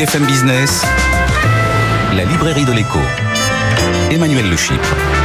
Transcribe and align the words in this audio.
BFM 0.00 0.24
Business, 0.24 0.82
la 2.16 2.24
librairie 2.24 2.64
de 2.64 2.72
l'écho. 2.72 3.00
Emmanuel 4.10 4.48
Le 4.48 4.56
Chypre. 4.56 5.19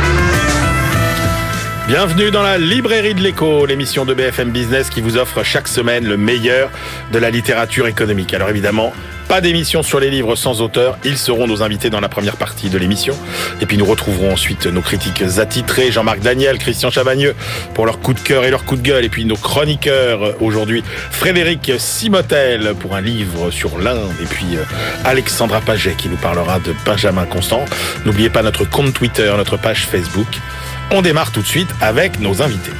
Bienvenue 1.88 2.32
dans 2.32 2.42
la 2.42 2.58
librairie 2.58 3.14
de 3.14 3.22
l'écho, 3.22 3.68
l'émission 3.68 4.06
de 4.06 4.16
BFM 4.16 4.50
Business 4.50 4.90
qui 4.90 5.02
vous 5.02 5.18
offre 5.18 5.44
chaque 5.44 5.68
semaine 5.68 6.08
le 6.08 6.18
meilleur 6.18 6.72
de 7.12 7.20
la 7.20 7.30
littérature 7.30 7.86
économique. 7.86 8.34
Alors 8.34 8.50
évidemment, 8.50 8.92
pas 9.28 9.40
d'émission 9.40 9.84
sur 9.84 10.00
les 10.00 10.10
livres 10.10 10.36
sans 10.36 10.64
auteur, 10.64 10.98
ils 11.06 11.16
seront 11.16 11.46
nos 11.46 11.62
invités 11.62 11.92
dans 11.92 12.00
la 12.00 12.10
première 12.10 12.38
partie 12.38 12.72
de 12.72 12.80
l'émission. 12.80 13.16
Et 13.62 13.68
puis 13.68 13.78
nous 13.78 13.86
retrouverons 13.86 14.34
ensuite 14.34 14.66
nos 14.66 14.82
critiques 14.82 15.24
attitrés, 15.38 15.92
Jean-Marc 15.92 16.22
Daniel, 16.22 16.58
Christian 16.58 16.90
Chavagneux, 16.90 17.36
pour 17.76 17.86
leur 17.86 18.00
coup 18.00 18.16
de 18.16 18.20
cœur 18.20 18.46
et 18.46 18.50
leur 18.50 18.66
coup 18.66 18.78
de 18.78 18.82
gueule. 18.82 19.06
Et 19.06 19.10
puis 19.10 19.26
nos 19.26 19.38
chroniqueurs 19.38 20.42
aujourd'hui, 20.42 20.84
Frédéric 21.12 21.72
Simotel 21.78 22.74
pour 22.80 22.96
un 22.96 23.02
livre 23.02 23.52
sur 23.52 23.78
l'Inde. 23.78 24.12
Et 24.24 24.26
puis 24.26 24.56
euh, 24.56 24.64
Alexandra 25.04 25.62
Paget 25.62 25.94
qui 25.96 26.10
nous 26.10 26.18
parlera 26.18 26.58
de 26.58 26.74
Benjamin 26.84 27.26
Constant. 27.26 27.64
N'oubliez 28.06 28.32
pas 28.32 28.42
notre 28.42 28.68
compte 28.68 28.92
Twitter, 28.92 29.32
notre 29.38 29.58
page 29.58 29.86
Facebook. 29.86 30.40
On 30.92 31.02
démarre 31.02 31.32
tout 31.32 31.42
de 31.42 31.48
suite 31.48 31.70
avec 31.82 32.20
nos 32.20 32.42
invités. 32.42 32.72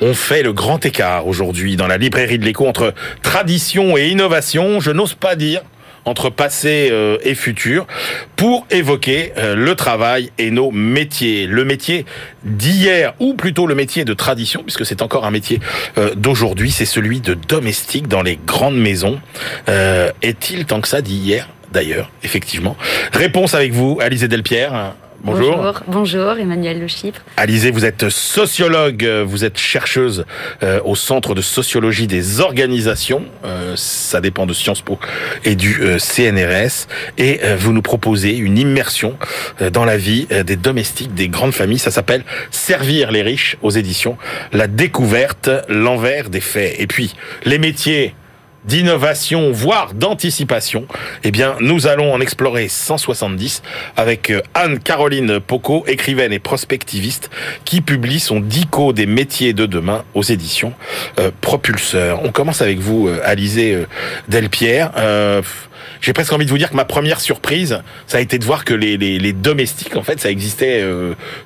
On 0.00 0.12
fait 0.12 0.42
le 0.42 0.52
grand 0.52 0.84
écart 0.84 1.26
aujourd'hui 1.26 1.76
dans 1.76 1.86
la 1.86 1.96
librairie 1.96 2.38
de 2.38 2.44
l'écho 2.44 2.66
entre 2.66 2.94
tradition 3.22 3.96
et 3.96 4.08
innovation. 4.08 4.80
Je 4.80 4.90
n'ose 4.90 5.14
pas 5.14 5.36
dire 5.36 5.62
entre 6.04 6.30
passé 6.30 6.88
euh, 6.90 7.18
et 7.22 7.34
futur 7.34 7.86
pour 8.36 8.66
évoquer 8.70 9.32
euh, 9.36 9.56
le 9.56 9.74
travail 9.74 10.30
et 10.38 10.50
nos 10.50 10.70
métiers. 10.70 11.46
Le 11.46 11.64
métier 11.64 12.06
d'hier 12.44 13.14
ou 13.18 13.34
plutôt 13.34 13.66
le 13.66 13.74
métier 13.74 14.04
de 14.04 14.14
tradition 14.14 14.62
puisque 14.62 14.86
c'est 14.86 15.02
encore 15.02 15.26
un 15.26 15.30
métier 15.30 15.60
euh, 15.98 16.14
d'aujourd'hui, 16.14 16.70
c'est 16.70 16.84
celui 16.84 17.20
de 17.20 17.34
domestique 17.34 18.06
dans 18.08 18.22
les 18.22 18.38
grandes 18.46 18.78
maisons. 18.78 19.20
Est-il 20.22 20.64
tant 20.64 20.80
que 20.80 20.88
ça 20.88 21.02
d'hier 21.02 21.48
d'ailleurs, 21.76 22.10
effectivement. 22.22 22.74
Réponse 23.12 23.54
avec 23.54 23.72
vous, 23.72 23.98
Alizé 24.00 24.28
Delpierre. 24.28 24.94
Bonjour. 25.22 25.82
Bonjour, 25.88 26.38
Emmanuel 26.38 26.80
Le 26.80 26.86
Chypre. 26.86 27.20
Alizé, 27.36 27.70
vous 27.70 27.84
êtes 27.84 28.08
sociologue, 28.08 29.04
vous 29.26 29.44
êtes 29.44 29.58
chercheuse 29.58 30.24
euh, 30.62 30.80
au 30.86 30.94
Centre 30.94 31.34
de 31.34 31.42
sociologie 31.42 32.06
des 32.06 32.40
organisations, 32.40 33.24
euh, 33.44 33.74
ça 33.76 34.22
dépend 34.22 34.46
de 34.46 34.54
Sciences 34.54 34.80
Po 34.80 34.98
et 35.44 35.54
du 35.54 35.82
euh, 35.82 35.98
CNRS, 35.98 36.86
et 37.18 37.40
vous 37.58 37.74
nous 37.74 37.82
proposez 37.82 38.36
une 38.36 38.56
immersion 38.56 39.18
dans 39.72 39.84
la 39.84 39.98
vie 39.98 40.26
des 40.46 40.56
domestiques 40.56 41.12
des 41.12 41.28
grandes 41.28 41.52
familles, 41.52 41.78
ça 41.78 41.90
s'appelle 41.90 42.24
Servir 42.50 43.10
les 43.10 43.22
riches 43.22 43.58
aux 43.62 43.70
éditions, 43.70 44.16
la 44.52 44.66
découverte, 44.66 45.50
l'envers 45.68 46.30
des 46.30 46.40
faits. 46.40 46.76
Et 46.78 46.86
puis, 46.86 47.14
les 47.44 47.58
métiers 47.58 48.14
d'innovation, 48.66 49.52
voire 49.52 49.94
d'anticipation, 49.94 50.86
eh 51.24 51.30
bien, 51.30 51.56
nous 51.60 51.86
allons 51.86 52.12
en 52.12 52.20
explorer 52.20 52.68
170 52.68 53.62
avec 53.96 54.30
euh, 54.30 54.42
Anne-Caroline 54.54 55.40
Poco, 55.40 55.84
écrivaine 55.86 56.32
et 56.32 56.38
prospectiviste, 56.38 57.30
qui 57.64 57.80
publie 57.80 58.20
son 58.20 58.40
dico 58.40 58.92
des 58.92 59.06
métiers 59.06 59.52
de 59.52 59.66
demain 59.66 60.04
aux 60.14 60.22
éditions 60.22 60.72
euh, 61.18 61.30
Propulseur. 61.40 62.22
On 62.24 62.32
commence 62.32 62.60
avec 62.60 62.78
vous, 62.78 63.08
euh, 63.08 63.20
Alizé 63.24 63.86
Delpierre. 64.28 64.90
j'ai 66.00 66.12
presque 66.12 66.32
envie 66.32 66.44
de 66.44 66.50
vous 66.50 66.58
dire 66.58 66.70
que 66.70 66.76
ma 66.76 66.84
première 66.84 67.20
surprise, 67.20 67.80
ça 68.06 68.18
a 68.18 68.20
été 68.20 68.38
de 68.38 68.44
voir 68.44 68.64
que 68.64 68.74
les, 68.74 69.32
domestiques, 69.32 69.96
en 69.96 70.02
fait, 70.02 70.20
ça 70.20 70.30
existait 70.30 70.84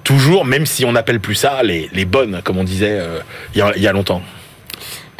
toujours, 0.04 0.44
même 0.44 0.66
si 0.66 0.84
on 0.84 0.92
n'appelle 0.92 1.20
plus 1.20 1.34
ça 1.34 1.62
les 1.62 2.04
bonnes, 2.04 2.40
comme 2.44 2.58
on 2.58 2.64
disait 2.64 3.00
il 3.54 3.58
y, 3.58 3.86
a, 3.86 3.92
longtemps. 3.92 4.22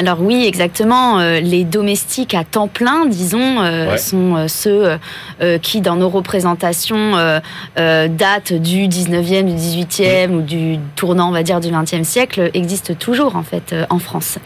Alors 0.01 0.23
oui, 0.23 0.47
exactement. 0.47 1.19
Euh, 1.19 1.41
les 1.41 1.65
domestiques 1.65 2.33
à 2.33 2.43
temps 2.43 2.69
plein, 2.69 3.05
disons, 3.05 3.61
euh, 3.61 3.99
sont 3.99 4.35
euh, 4.35 4.49
ceux 4.49 4.99
qui, 5.61 5.83
dans 5.83 5.97
nos 5.97 6.09
représentations, 6.09 7.13
datent 7.77 8.53
du 8.53 8.89
19e, 8.89 9.45
du 9.45 9.53
18e 9.53 10.31
ou 10.31 10.41
du 10.41 10.79
tournant, 10.97 11.29
on 11.29 11.33
va 11.33 11.43
dire, 11.43 11.61
du 11.61 11.69
20e 11.69 12.05
siècle, 12.05 12.51
existent 12.55 12.95
toujours, 12.95 13.37
en 13.37 13.43
fait, 13.43 13.75
en 13.91 13.99
France. 13.99 14.39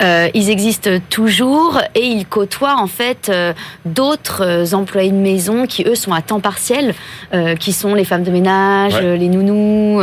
ils 0.00 0.50
existent 0.50 0.90
toujours 1.10 1.80
et 1.94 2.04
ils 2.04 2.26
côtoient, 2.26 2.76
en 2.76 2.86
fait, 2.86 3.32
d'autres 3.84 4.74
employés 4.74 5.10
de 5.10 5.16
maison 5.16 5.66
qui, 5.66 5.84
eux, 5.84 5.94
sont 5.94 6.12
à 6.12 6.22
temps 6.22 6.40
partiel, 6.40 6.94
qui 7.58 7.72
sont 7.72 7.94
les 7.94 8.04
femmes 8.04 8.24
de 8.24 8.30
ménage, 8.30 9.00
les 9.00 9.28
nounous 9.28 10.00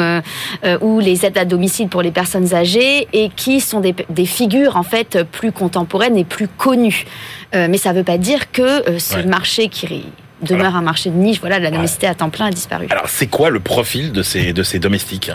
ou 0.82 1.00
les 1.00 1.26
aides 1.26 1.38
à 1.38 1.46
domicile 1.46 1.88
pour 1.88 2.02
les 2.02 2.12
personnes 2.12 2.54
âgées 2.54 3.08
et 3.14 3.30
qui 3.30 3.62
sont 3.62 3.80
des, 3.80 3.96
des 4.10 4.26
figures, 4.26 4.76
en 4.76 4.84
fait 4.86 5.24
plus 5.24 5.52
contemporaine 5.52 6.18
et 6.18 6.24
plus 6.24 6.48
connue. 6.48 7.06
Euh, 7.54 7.68
mais 7.70 7.78
ça 7.78 7.92
ne 7.92 7.98
veut 7.98 8.04
pas 8.04 8.18
dire 8.18 8.52
que 8.52 8.90
euh, 8.90 9.00
ce 9.00 9.20
marché 9.20 9.68
qui 9.68 10.06
demeure 10.42 10.76
un 10.76 10.82
marché 10.82 11.10
de 11.10 11.16
niche, 11.16 11.40
voilà, 11.40 11.60
la 11.60 11.72
domesticité 11.72 12.08
à 12.08 12.16
temps 12.16 12.30
plein 12.30 12.48
a 12.48 12.52
disparu. 12.52 12.88
Alors 12.90 13.10
c'est 13.10 13.28
quoi 13.28 13.50
le 13.50 13.60
profil 13.60 14.12
de 14.12 14.22
ces, 14.22 14.54
de 14.54 14.64
ces 14.64 14.80
domestiques? 14.80 15.32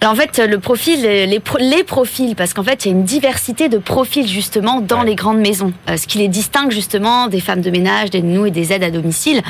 Alors 0.00 0.12
en 0.12 0.16
fait, 0.16 0.38
le 0.38 0.60
profil, 0.60 1.02
les, 1.02 1.26
les 1.26 1.84
profils, 1.84 2.36
parce 2.36 2.54
qu'en 2.54 2.62
fait, 2.62 2.84
il 2.84 2.88
y 2.88 2.94
a 2.94 2.96
une 2.96 3.02
diversité 3.02 3.68
de 3.68 3.78
profils 3.78 4.28
justement 4.28 4.80
dans 4.80 5.02
les 5.02 5.16
grandes 5.16 5.40
maisons, 5.40 5.72
euh, 5.90 5.96
ce 5.96 6.06
qui 6.06 6.18
les 6.18 6.28
distingue 6.28 6.70
justement 6.70 7.26
des 7.26 7.40
femmes 7.40 7.62
de 7.62 7.70
ménage, 7.70 8.10
des 8.10 8.22
nounous 8.22 8.46
et 8.46 8.50
des 8.52 8.72
aides 8.72 8.84
à 8.84 8.92
domicile, 8.92 9.42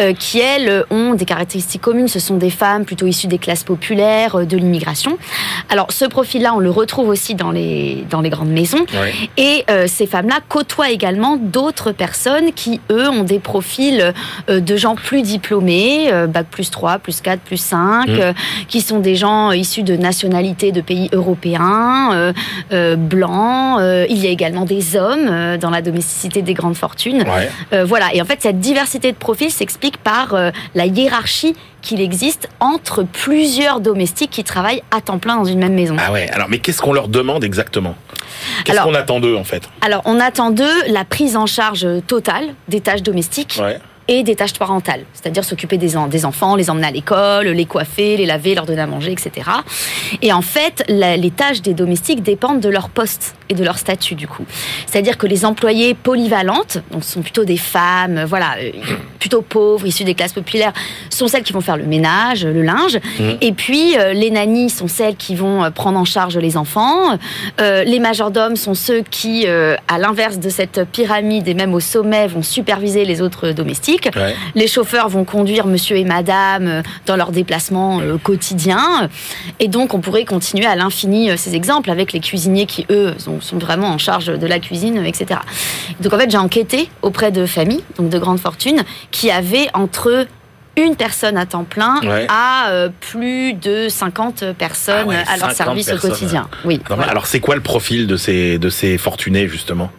euh, 0.00 0.12
qui 0.12 0.40
elles 0.40 0.84
ont 0.90 1.14
des 1.14 1.24
caractéristiques 1.24 1.82
communes. 1.82 2.08
Ce 2.08 2.18
sont 2.18 2.36
des 2.36 2.50
femmes 2.50 2.84
plutôt 2.84 3.06
issues 3.06 3.28
des 3.28 3.38
classes 3.38 3.62
populaires, 3.62 4.40
euh, 4.40 4.44
de 4.44 4.56
l'immigration. 4.56 5.18
Alors 5.68 5.92
ce 5.92 6.04
profil-là, 6.04 6.52
on 6.52 6.58
le 6.58 6.70
retrouve 6.70 7.08
aussi 7.08 7.36
dans 7.36 7.52
les 7.52 8.04
dans 8.10 8.22
les 8.22 8.30
grandes 8.30 8.50
maisons, 8.50 8.84
et 9.36 9.64
ces 9.86 10.06
femmes-là 10.06 10.40
côtoient 10.48 10.90
également 10.90 11.36
d'autres 11.36 11.92
personnes 11.92 12.52
qui 12.52 12.80
eux 12.90 13.08
ont 13.08 13.22
des 13.22 13.38
profils 13.38 14.12
de 14.48 14.76
gens 14.76 14.96
plus 14.96 15.22
diplômés, 15.22 16.10
bac 16.28 16.46
plus 16.50 16.70
3, 16.70 16.98
plus 16.98 17.20
4, 17.20 17.40
plus 17.40 17.56
5, 17.56 18.08
mmh. 18.08 18.34
qui 18.68 18.80
sont 18.80 18.98
des 18.98 19.14
gens 19.14 19.52
issus 19.52 19.82
de 19.82 19.91
de 19.92 20.02
nationalités 20.02 20.72
de 20.72 20.80
pays 20.80 21.08
européens, 21.12 22.10
euh, 22.12 22.32
euh, 22.72 22.96
blancs. 22.96 23.80
Euh, 23.80 24.06
il 24.08 24.18
y 24.18 24.26
a 24.26 24.30
également 24.30 24.64
des 24.64 24.96
hommes 24.96 25.56
dans 25.58 25.70
la 25.70 25.82
domesticité 25.82 26.42
des 26.42 26.54
grandes 26.54 26.76
fortunes. 26.76 27.24
voilà. 27.84 28.14
Et 28.14 28.22
en 28.22 28.24
fait, 28.24 28.40
cette 28.40 28.60
diversité 28.60 29.12
de 29.12 29.16
profils 29.16 29.50
s'explique 29.50 29.98
par 29.98 30.34
la 30.74 30.86
hiérarchie 30.86 31.54
qu'il 31.82 32.00
existe 32.00 32.48
entre 32.60 33.02
plusieurs 33.02 33.80
domestiques 33.80 34.30
qui 34.30 34.44
travaillent 34.44 34.82
à 34.96 35.00
temps 35.00 35.18
plein 35.18 35.36
dans 35.36 35.44
une 35.44 35.58
même 35.58 35.74
maison. 35.74 35.96
Ah 35.98 36.12
ouais. 36.12 36.30
Alors, 36.30 36.48
mais 36.48 36.58
qu'est-ce 36.58 36.80
qu'on 36.80 36.92
leur 36.92 37.08
demande 37.08 37.42
exactement? 37.44 37.96
Qu'est-ce 38.64 38.80
qu'on 38.80 38.94
attend 38.94 39.20
d'eux 39.20 39.36
en 39.36 39.44
fait? 39.44 39.68
Alors, 39.80 40.02
on 40.04 40.20
attend 40.20 40.50
d'eux 40.50 40.82
la 40.88 41.04
prise 41.04 41.36
en 41.36 41.46
charge 41.46 41.86
totale 42.06 42.54
des 42.68 42.80
tâches 42.80 43.02
domestiques. 43.02 43.58
Ouais 43.60 43.78
et 44.08 44.22
des 44.22 44.34
tâches 44.34 44.54
parentales, 44.54 45.04
c'est-à-dire 45.12 45.44
s'occuper 45.44 45.78
des, 45.78 45.94
des, 46.08 46.24
enfants, 46.24 46.56
les 46.56 46.70
emmener 46.70 46.86
à 46.86 46.90
l'école, 46.90 47.46
les 47.48 47.66
coiffer, 47.66 48.16
les 48.16 48.26
laver, 48.26 48.54
leur 48.54 48.66
donner 48.66 48.82
à 48.82 48.86
manger, 48.86 49.12
etc. 49.12 49.48
Et 50.20 50.32
en 50.32 50.42
fait, 50.42 50.84
les 50.88 51.30
tâches 51.30 51.62
des 51.62 51.74
domestiques 51.74 52.22
dépendent 52.22 52.60
de 52.60 52.68
leur 52.68 52.88
poste 52.88 53.36
et 53.48 53.54
de 53.54 53.64
leur 53.64 53.78
statut 53.78 54.14
du 54.14 54.26
coup. 54.26 54.44
C'est-à-dire 54.86 55.18
que 55.18 55.26
les 55.26 55.44
employées 55.44 55.94
polyvalentes, 55.94 56.78
donc 56.90 57.04
ce 57.04 57.12
sont 57.12 57.22
plutôt 57.22 57.44
des 57.44 57.56
femmes, 57.56 58.24
voilà, 58.24 58.56
euh, 58.60 58.70
plutôt 59.18 59.42
pauvres, 59.42 59.86
issues 59.86 60.04
des 60.04 60.14
classes 60.14 60.32
populaires, 60.32 60.72
sont 61.10 61.28
celles 61.28 61.42
qui 61.42 61.52
vont 61.52 61.60
faire 61.60 61.76
le 61.76 61.84
ménage, 61.84 62.44
le 62.44 62.62
linge. 62.62 62.98
Mmh. 63.18 63.22
Et 63.40 63.52
puis 63.52 63.96
euh, 63.98 64.12
les 64.12 64.30
nannies 64.30 64.70
sont 64.70 64.88
celles 64.88 65.16
qui 65.16 65.34
vont 65.34 65.64
euh, 65.64 65.70
prendre 65.70 65.98
en 65.98 66.04
charge 66.04 66.36
les 66.38 66.56
enfants. 66.56 67.18
les 67.58 67.98
majordomes 68.00 68.56
sont 68.56 68.74
ceux 68.74 69.02
qui, 69.02 69.46
à 69.46 69.98
l'inverse 69.98 70.38
de 70.38 70.48
cette 70.48 70.84
pyramide 70.90 71.46
et 71.48 71.54
même 71.54 71.74
au 71.74 71.80
sommet, 71.80 72.26
vont 72.26 72.42
superviser 72.42 73.04
les 73.04 73.20
autres 73.20 73.50
domestiques. 73.50 73.91
Les 74.54 74.66
chauffeurs 74.66 75.08
vont 75.08 75.24
conduire 75.24 75.66
monsieur 75.66 75.96
et 75.96 76.04
madame 76.04 76.82
dans 77.06 77.16
leurs 77.16 77.32
déplacements 77.32 78.00
quotidiens. 78.22 79.08
Et 79.60 79.68
donc 79.68 79.94
on 79.94 80.00
pourrait 80.00 80.24
continuer 80.24 80.66
à 80.66 80.76
l'infini 80.76 81.36
ces 81.36 81.54
exemples 81.54 81.90
avec 81.90 82.12
les 82.12 82.20
cuisiniers 82.20 82.66
qui, 82.66 82.86
eux, 82.90 83.14
sont 83.18 83.40
sont 83.40 83.58
vraiment 83.58 83.88
en 83.88 83.98
charge 83.98 84.26
de 84.26 84.46
la 84.46 84.58
cuisine, 84.58 85.04
etc. 85.04 85.40
Donc 86.00 86.12
en 86.12 86.18
fait, 86.18 86.30
j'ai 86.30 86.38
enquêté 86.38 86.88
auprès 87.02 87.30
de 87.30 87.46
familles, 87.46 87.84
donc 87.98 88.08
de 88.08 88.18
grandes 88.18 88.40
fortunes, 88.40 88.82
qui 89.10 89.30
avaient 89.30 89.68
entre 89.74 90.26
une 90.76 90.96
personne 90.96 91.36
à 91.36 91.44
temps 91.44 91.64
plein 91.64 92.00
à 92.28 92.70
euh, 92.70 92.88
plus 93.00 93.52
de 93.52 93.88
50 93.90 94.52
personnes 94.52 95.12
ah 95.12 95.32
à 95.32 95.36
leur 95.36 95.50
service 95.52 95.92
au 95.92 95.98
quotidien. 95.98 96.48
Oui. 96.64 96.80
Alors 97.08 97.26
c'est 97.26 97.40
quoi 97.40 97.56
le 97.56 97.60
profil 97.60 98.06
de 98.06 98.16
ces, 98.16 98.58
de 98.58 98.70
ces 98.70 98.96
fortunés 98.96 99.48
justement? 99.48 99.90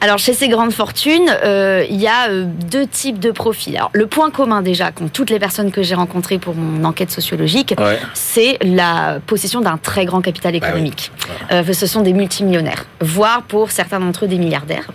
Alors 0.00 0.18
chez 0.18 0.32
ces 0.32 0.48
grandes 0.48 0.72
fortunes, 0.72 1.30
euh, 1.44 1.84
il 1.88 2.00
y 2.00 2.06
a 2.06 2.28
euh, 2.28 2.44
deux 2.70 2.86
types 2.86 3.18
de 3.18 3.30
profils. 3.30 3.76
Alors, 3.76 3.90
le 3.92 4.06
point 4.06 4.30
commun 4.30 4.62
déjà, 4.62 4.92
qu'ont 4.92 5.08
toutes 5.08 5.30
les 5.30 5.38
personnes 5.38 5.70
que 5.70 5.82
j'ai 5.82 5.94
rencontrées 5.94 6.38
pour 6.38 6.54
mon 6.54 6.84
enquête 6.84 7.10
sociologique, 7.10 7.74
c'est 8.14 8.58
la 8.62 9.18
possession 9.26 9.60
d'un 9.60 9.76
très 9.76 10.04
grand 10.04 10.20
capital 10.20 10.58
bah 10.58 10.68
économique. 10.68 11.12
Euh, 11.52 11.62
ce 11.72 11.86
sont 11.86 12.02
des 12.02 12.12
multimillionnaires, 12.12 12.84
voire 13.00 13.42
pour 13.42 13.70
certains 13.70 14.00
d'entre 14.00 14.24
eux 14.24 14.28
des 14.28 14.38
milliardaires. 14.38 14.90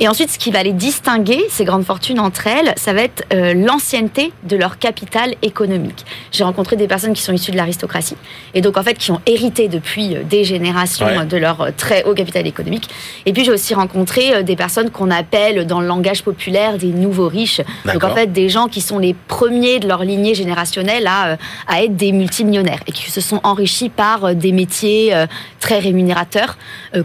Et 0.00 0.08
ensuite, 0.08 0.30
ce 0.30 0.38
qui 0.38 0.50
va 0.50 0.62
les 0.62 0.72
distinguer, 0.72 1.44
ces 1.48 1.64
grandes 1.64 1.84
fortunes 1.84 2.20
entre 2.20 2.46
elles, 2.46 2.74
ça 2.76 2.92
va 2.92 3.02
être 3.02 3.24
l'ancienneté 3.54 4.32
de 4.44 4.56
leur 4.56 4.78
capital 4.78 5.34
économique. 5.42 6.04
J'ai 6.32 6.44
rencontré 6.44 6.76
des 6.76 6.86
personnes 6.86 7.12
qui 7.12 7.22
sont 7.22 7.32
issues 7.32 7.52
de 7.52 7.56
l'aristocratie 7.56 8.16
et 8.54 8.60
donc 8.60 8.76
en 8.76 8.82
fait 8.82 8.94
qui 8.94 9.10
ont 9.10 9.20
hérité 9.26 9.68
depuis 9.68 10.16
des 10.28 10.44
générations 10.44 11.24
de 11.24 11.36
leur 11.36 11.68
très 11.76 12.04
haut 12.04 12.14
capital 12.14 12.46
économique. 12.46 12.88
Et 13.26 13.32
puis 13.32 13.44
j'ai 13.44 13.52
aussi 13.52 13.74
rencontré 13.74 13.97
rencontré 13.98 14.44
des 14.44 14.54
personnes 14.54 14.90
qu'on 14.90 15.10
appelle 15.10 15.66
dans 15.66 15.80
le 15.80 15.86
langage 15.86 16.22
populaire 16.22 16.78
des 16.78 16.88
nouveaux 16.88 17.28
riches. 17.28 17.60
Donc 17.84 18.04
en 18.04 18.14
fait, 18.14 18.32
des 18.32 18.48
gens 18.48 18.68
qui 18.68 18.80
sont 18.80 18.98
les 18.98 19.14
premiers 19.26 19.80
de 19.80 19.88
leur 19.88 20.04
lignée 20.04 20.34
générationnelle 20.34 21.06
à, 21.06 21.36
à 21.66 21.82
être 21.82 21.96
des 21.96 22.12
multimillionnaires 22.12 22.80
et 22.86 22.92
qui 22.92 23.10
se 23.10 23.20
sont 23.20 23.40
enrichis 23.42 23.88
par 23.88 24.34
des 24.34 24.52
métiers 24.52 25.12
très 25.58 25.80
rémunérateurs 25.80 26.58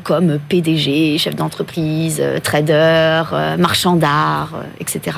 comme 0.03 0.39
PDG, 0.49 1.17
chef 1.17 1.35
d'entreprise, 1.35 2.21
trader, 2.43 3.23
marchand 3.57 3.95
d'art, 3.95 4.63
etc. 4.79 5.17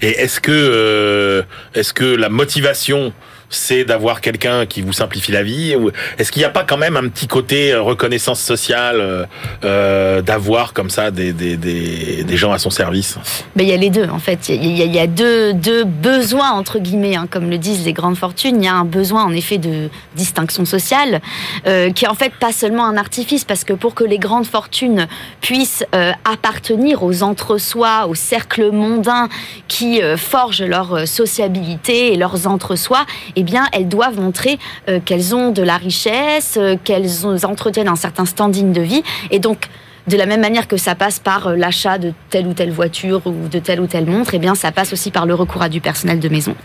Et 0.00 0.10
est-ce 0.10 0.40
que, 0.40 1.44
est-ce 1.74 1.92
que 1.92 2.04
la 2.04 2.28
motivation 2.28 3.12
c'est 3.52 3.84
d'avoir 3.84 4.20
quelqu'un 4.20 4.66
qui 4.66 4.80
vous 4.80 4.92
simplifie 4.92 5.30
la 5.30 5.42
vie 5.42 5.76
Est-ce 6.18 6.32
qu'il 6.32 6.40
n'y 6.40 6.46
a 6.46 6.50
pas 6.50 6.64
quand 6.64 6.78
même 6.78 6.96
un 6.96 7.08
petit 7.08 7.28
côté 7.28 7.72
euh, 7.72 7.82
reconnaissance 7.82 8.40
sociale 8.40 8.96
euh, 8.98 9.24
euh, 9.64 10.22
d'avoir 10.22 10.72
comme 10.72 10.90
ça 10.90 11.10
des, 11.10 11.32
des, 11.32 11.56
des, 11.56 12.24
des, 12.24 12.36
gens 12.36 12.52
à 12.52 12.58
son 12.58 12.70
service? 12.70 13.18
Mais 13.54 13.64
il 13.64 13.68
y 13.68 13.72
a 13.72 13.76
les 13.76 13.90
deux 13.90 14.08
en 14.08 14.18
fait. 14.18 14.48
Il 14.48 14.76
y 14.76 14.98
a, 14.98 15.06
deux, 15.06 15.52
deux, 15.52 15.84
besoins 15.84 16.50
entre 16.50 16.78
guillemets, 16.78 17.14
hein, 17.14 17.26
comme 17.30 17.50
le 17.50 17.58
disent 17.58 17.84
les 17.84 17.92
grandes 17.92 18.16
fortunes. 18.16 18.62
Il 18.62 18.64
y 18.64 18.68
a 18.68 18.74
un 18.74 18.84
besoin 18.84 19.24
en 19.24 19.32
effet 19.32 19.58
de 19.58 19.90
distinction 20.16 20.64
sociale 20.64 21.20
qui 21.64 22.04
est 22.04 22.08
en 22.08 22.14
fait 22.14 22.32
pas 22.40 22.52
seulement 22.52 22.86
un 22.86 22.96
artifice 22.96 23.44
parce 23.44 23.64
que 23.64 23.72
pour 23.72 23.94
que 23.94 24.04
les 24.04 24.18
grandes 24.18 24.46
fortunes 24.46 25.06
puissent 25.40 25.84
appartenir 26.24 27.02
aux 27.02 27.22
entre-soi, 27.22 28.06
aux 28.08 28.14
cercles 28.14 28.70
mondains 28.70 29.28
qui 29.68 30.00
forgent 30.16 30.62
leur 30.62 31.06
sociabilité 31.06 32.12
et 32.12 32.16
leurs 32.16 32.46
entre-soi, 32.46 33.04
eh 33.42 33.44
bien, 33.44 33.66
elles 33.72 33.88
doivent 33.88 34.20
montrer 34.20 34.56
euh, 34.88 35.00
qu'elles 35.04 35.34
ont 35.34 35.50
de 35.50 35.62
la 35.62 35.76
richesse, 35.76 36.54
euh, 36.56 36.76
qu'elles 36.84 37.26
entretiennent 37.26 37.88
un 37.88 37.96
certain 37.96 38.24
standing 38.24 38.72
de 38.72 38.80
vie. 38.80 39.02
Et 39.32 39.40
donc, 39.40 39.68
de 40.08 40.16
la 40.16 40.26
même 40.26 40.40
manière 40.40 40.66
que 40.66 40.76
ça 40.76 40.94
passe 40.94 41.18
par 41.18 41.48
euh, 41.48 41.56
l'achat 41.56 41.98
de 41.98 42.12
telle 42.30 42.46
ou 42.46 42.54
telle 42.54 42.72
voiture 42.72 43.22
ou 43.26 43.48
de 43.48 43.58
telle 43.58 43.80
ou 43.80 43.86
telle 43.86 44.06
montre, 44.06 44.34
eh 44.34 44.38
bien 44.38 44.54
ça 44.54 44.72
passe 44.72 44.92
aussi 44.92 45.10
par 45.10 45.26
le 45.26 45.34
recours 45.34 45.62
à 45.62 45.68
du 45.68 45.80
personnel 45.80 46.18
de 46.18 46.28
maison. 46.28 46.56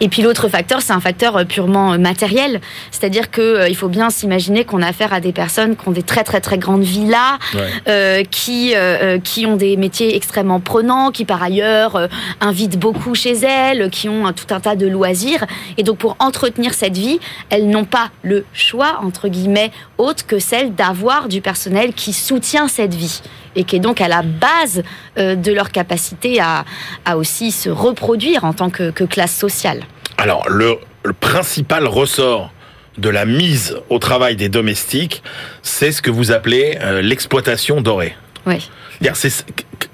Et 0.00 0.08
puis 0.08 0.22
l'autre 0.22 0.48
facteur, 0.48 0.82
c'est 0.82 0.92
un 0.92 1.00
facteur 1.00 1.36
euh, 1.36 1.44
purement 1.44 1.94
euh, 1.94 1.98
matériel, 1.98 2.60
c'est-à-dire 2.90 3.30
que 3.30 3.68
il 3.68 3.76
faut 3.76 3.88
bien 3.88 4.10
s'imaginer 4.10 4.64
qu'on 4.64 4.82
a 4.82 4.88
affaire 4.88 5.12
à 5.12 5.20
des 5.20 5.32
personnes 5.32 5.76
qui 5.76 5.88
ont 5.88 5.92
des 5.92 6.02
très 6.02 6.22
très 6.22 6.40
très 6.40 6.58
grandes 6.58 6.82
villas, 6.82 7.38
qui 8.30 8.74
qui 9.24 9.46
ont 9.46 9.56
des 9.56 9.76
métiers 9.76 10.16
extrêmement 10.16 10.60
prenants, 10.60 11.10
qui 11.10 11.24
par 11.24 11.42
ailleurs 11.42 12.08
invitent 12.40 12.78
beaucoup 12.78 13.14
chez 13.14 13.32
elles, 13.32 13.90
qui 13.90 14.08
ont 14.08 14.32
tout 14.32 14.54
un 14.54 14.60
tas 14.60 14.76
de 14.76 14.86
loisirs, 14.86 15.44
et 15.76 15.82
donc 15.82 15.98
pour 15.98 16.16
entretenir 16.18 16.74
cette 16.74 16.96
vie, 16.96 17.18
elles 17.50 17.68
n'ont 17.68 17.84
pas 17.84 18.10
le 18.22 18.44
choix 18.52 19.00
entre 19.02 19.28
guillemets 19.28 19.70
autre 19.98 20.26
que 20.26 20.38
celle 20.38 20.74
d'avoir 20.74 21.28
du 21.28 21.40
personnel 21.40 21.92
qui 21.92 22.12
soutient 22.12 22.65
cette 22.68 22.94
vie 22.94 23.20
et 23.54 23.64
qui 23.64 23.76
est 23.76 23.80
donc 23.80 24.00
à 24.00 24.08
la 24.08 24.22
base 24.22 24.82
euh, 25.18 25.34
de 25.34 25.52
leur 25.52 25.70
capacité 25.70 26.40
à, 26.40 26.64
aussi 27.16 27.50
se 27.50 27.70
reproduire 27.70 28.44
en 28.44 28.52
tant 28.52 28.70
que, 28.70 28.90
classe 29.04 29.34
sociale. 29.34 29.84
Alors, 30.18 30.48
le, 30.48 30.78
principal 31.20 31.86
ressort 31.86 32.52
de 32.98 33.08
la 33.08 33.26
mise 33.26 33.76
au 33.90 33.98
travail 33.98 34.34
des 34.34 34.48
domestiques, 34.48 35.22
c'est 35.62 35.92
ce 35.92 36.02
que 36.02 36.10
vous 36.10 36.32
appelez 36.32 36.78
euh, 36.80 37.00
l'exploitation 37.00 37.80
dorée. 37.80 38.16
Oui. 38.46 38.68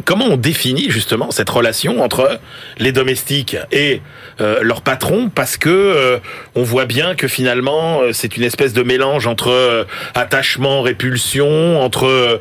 Comment 0.05 0.27
on 0.27 0.37
définit 0.37 0.91
justement 0.91 1.31
cette 1.31 1.49
relation 1.49 2.03
entre 2.03 2.41
les 2.79 2.93
domestiques 2.93 3.57
et 3.71 4.01
euh, 4.41 4.59
leur 4.63 4.83
patron? 4.83 5.31
Parce 5.33 5.57
que 5.57 5.69
euh, 5.71 6.19
on 6.55 6.63
voit 6.63 6.87
bien 6.87 7.15
que 7.15 7.29
finalement 7.29 8.01
euh, 8.01 8.13
c'est 8.13 8.37
une 8.37 8.43
espèce 8.43 8.73
de 8.73 8.83
mélange 8.83 9.27
entre 9.27 9.87
attachement, 10.15 10.83
répulsion, 10.83 11.81
entre 11.81 12.41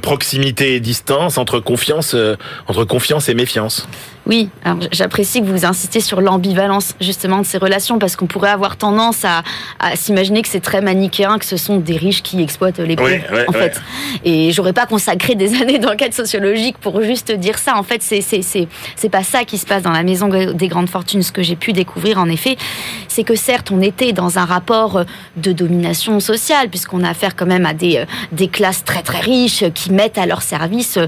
proximité 0.00 0.74
et 0.74 0.80
distance, 0.80 1.38
entre 1.38 1.60
confiance, 1.60 2.16
entre 2.66 2.84
confiance 2.84 3.28
et 3.28 3.34
méfiance. 3.34 3.86
Oui, 4.26 4.50
j'apprécie 4.92 5.40
que 5.40 5.46
vous 5.46 5.64
insistez 5.64 6.00
sur 6.00 6.20
l'ambivalence 6.20 6.94
justement 7.00 7.38
de 7.38 7.46
ces 7.46 7.58
relations 7.58 7.98
parce 7.98 8.14
qu'on 8.14 8.26
pourrait 8.26 8.50
avoir 8.50 8.76
tendance 8.76 9.24
à, 9.24 9.42
s'imaginer 9.96 10.42
que 10.42 10.48
c'est 10.48 10.60
très 10.60 10.80
manichéen, 10.80 11.38
que 11.38 11.44
ce 11.44 11.56
sont 11.56 11.78
des 11.78 11.96
riches 11.96 12.22
qui 12.22 12.40
exploitent 12.40 12.78
les 12.78 12.96
pauvres 12.96 13.16
en 13.48 13.52
fait. 13.52 13.80
Et 14.24 14.52
j'aurais 14.52 14.72
pas 14.72 14.86
consacré 14.86 15.34
des 15.34 15.54
années 15.60 15.78
d'enquête 15.78 16.14
sociologique 16.14 16.78
pour 16.78 17.02
juste 17.02 17.32
dire 17.32 17.58
ça. 17.58 17.76
En 17.76 17.82
fait, 17.82 18.02
c'est 18.02 19.10
pas 19.10 19.24
ça 19.24 19.44
qui 19.44 19.58
se 19.58 19.66
passe 19.66 19.82
dans 19.82 19.90
la 19.92 20.02
maison 20.02 20.28
des 20.28 20.68
grandes 20.68 20.88
fortunes. 20.88 21.22
Ce 21.22 21.32
que 21.32 21.42
j'ai 21.42 21.56
pu 21.56 21.72
découvrir 21.72 22.18
en 22.18 22.28
effet, 22.28 22.56
c'est 23.08 23.24
que 23.24 23.34
certes 23.34 23.70
on 23.70 23.80
était 23.80 24.12
dans 24.12 24.38
un 24.38 24.44
rapport 24.44 25.04
de 25.36 25.52
domination 25.52 26.20
sociale 26.20 26.68
puisqu'on 26.68 27.02
a 27.02 27.10
affaire 27.10 27.34
quand 27.36 27.46
même 27.46 27.66
à 27.66 27.74
des 27.74 27.98
euh, 27.98 28.04
des 28.32 28.48
classes 28.48 28.84
très 28.84 29.02
très 29.02 29.20
riches 29.20 29.64
qui 29.74 29.92
mettent 29.92 30.18
à 30.18 30.26
leur 30.26 30.42
service 30.42 30.98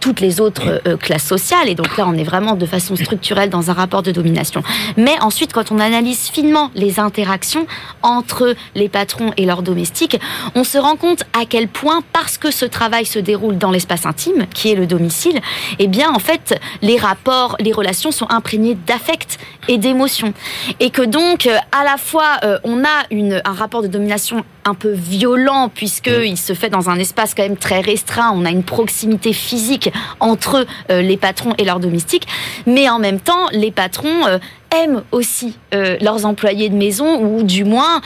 toutes 0.00 0.20
les 0.20 0.40
autres 0.40 0.80
euh, 0.86 0.96
classes 0.96 1.24
sociales. 1.24 1.68
Et 1.68 1.74
donc 1.74 1.96
là, 1.96 2.06
on 2.08 2.14
est 2.14 2.24
vraiment 2.24 2.56
de 2.56 2.66
façon 2.66 2.96
structurelle 2.96 3.50
dans 3.50 3.70
un 3.70 3.74
rapport 3.74 4.02
de 4.02 4.10
domination. 4.10 4.62
Mais 4.96 5.20
ensuite, 5.20 5.52
quand 5.52 5.70
on 5.70 5.78
analyse 5.78 6.30
finement 6.30 6.70
les 6.74 6.98
interactions 6.98 7.66
entre 8.02 8.54
les 8.74 8.88
patrons 8.88 9.32
et 9.36 9.44
leurs 9.44 9.62
domestiques, 9.62 10.18
on 10.54 10.64
se 10.64 10.78
rend 10.78 10.96
compte 10.96 11.24
à 11.38 11.44
quel 11.44 11.68
point, 11.68 12.02
parce 12.12 12.38
que 12.38 12.50
ce 12.50 12.64
travail 12.64 13.04
se 13.04 13.18
déroule 13.18 13.58
dans 13.58 13.70
l'espace 13.70 14.06
intime, 14.06 14.46
qui 14.54 14.70
est 14.70 14.74
le 14.74 14.86
domicile, 14.86 15.40
eh 15.78 15.86
bien, 15.86 16.10
en 16.12 16.18
fait, 16.18 16.58
les 16.82 16.96
rapports, 16.96 17.56
les 17.60 17.72
relations 17.72 18.10
sont 18.10 18.26
imprégnées 18.30 18.76
d'affect 18.86 19.38
et 19.68 19.78
d'émotion. 19.78 20.32
Et 20.80 20.90
que 20.90 21.02
donc, 21.02 21.46
euh, 21.46 21.56
à 21.78 21.84
la 21.84 21.96
fois, 21.96 22.38
euh, 22.42 22.58
on 22.64 22.84
a 22.84 23.04
une, 23.10 23.42
un 23.44 23.52
rapport 23.52 23.82
de 23.82 23.88
domination 23.88 24.44
un 24.64 24.74
peu 24.74 24.90
violent, 24.90 25.70
puisqu'il 25.72 26.36
se 26.36 26.54
fait 26.54 26.70
dans 26.70 26.90
un 26.90 26.96
espace 26.96 27.34
quand 27.34 27.42
même 27.42 27.56
très 27.56 27.80
restreint, 27.80 28.30
on 28.34 28.44
a 28.44 28.50
une 28.50 28.62
proximité 28.62 29.32
physique 29.32 29.89
entre 30.20 30.66
euh, 30.90 31.02
les 31.02 31.16
patrons 31.16 31.54
et 31.58 31.64
leurs 31.64 31.80
domestiques, 31.80 32.26
mais 32.66 32.88
en 32.88 32.98
même 32.98 33.20
temps, 33.20 33.48
les 33.52 33.70
patrons 33.70 34.26
euh, 34.26 34.38
aiment 34.74 35.02
aussi 35.12 35.56
euh, 35.74 35.96
leurs 36.00 36.26
employés 36.26 36.68
de 36.68 36.74
maison 36.74 37.20
ou 37.20 37.42
du 37.42 37.64
moins 37.64 38.00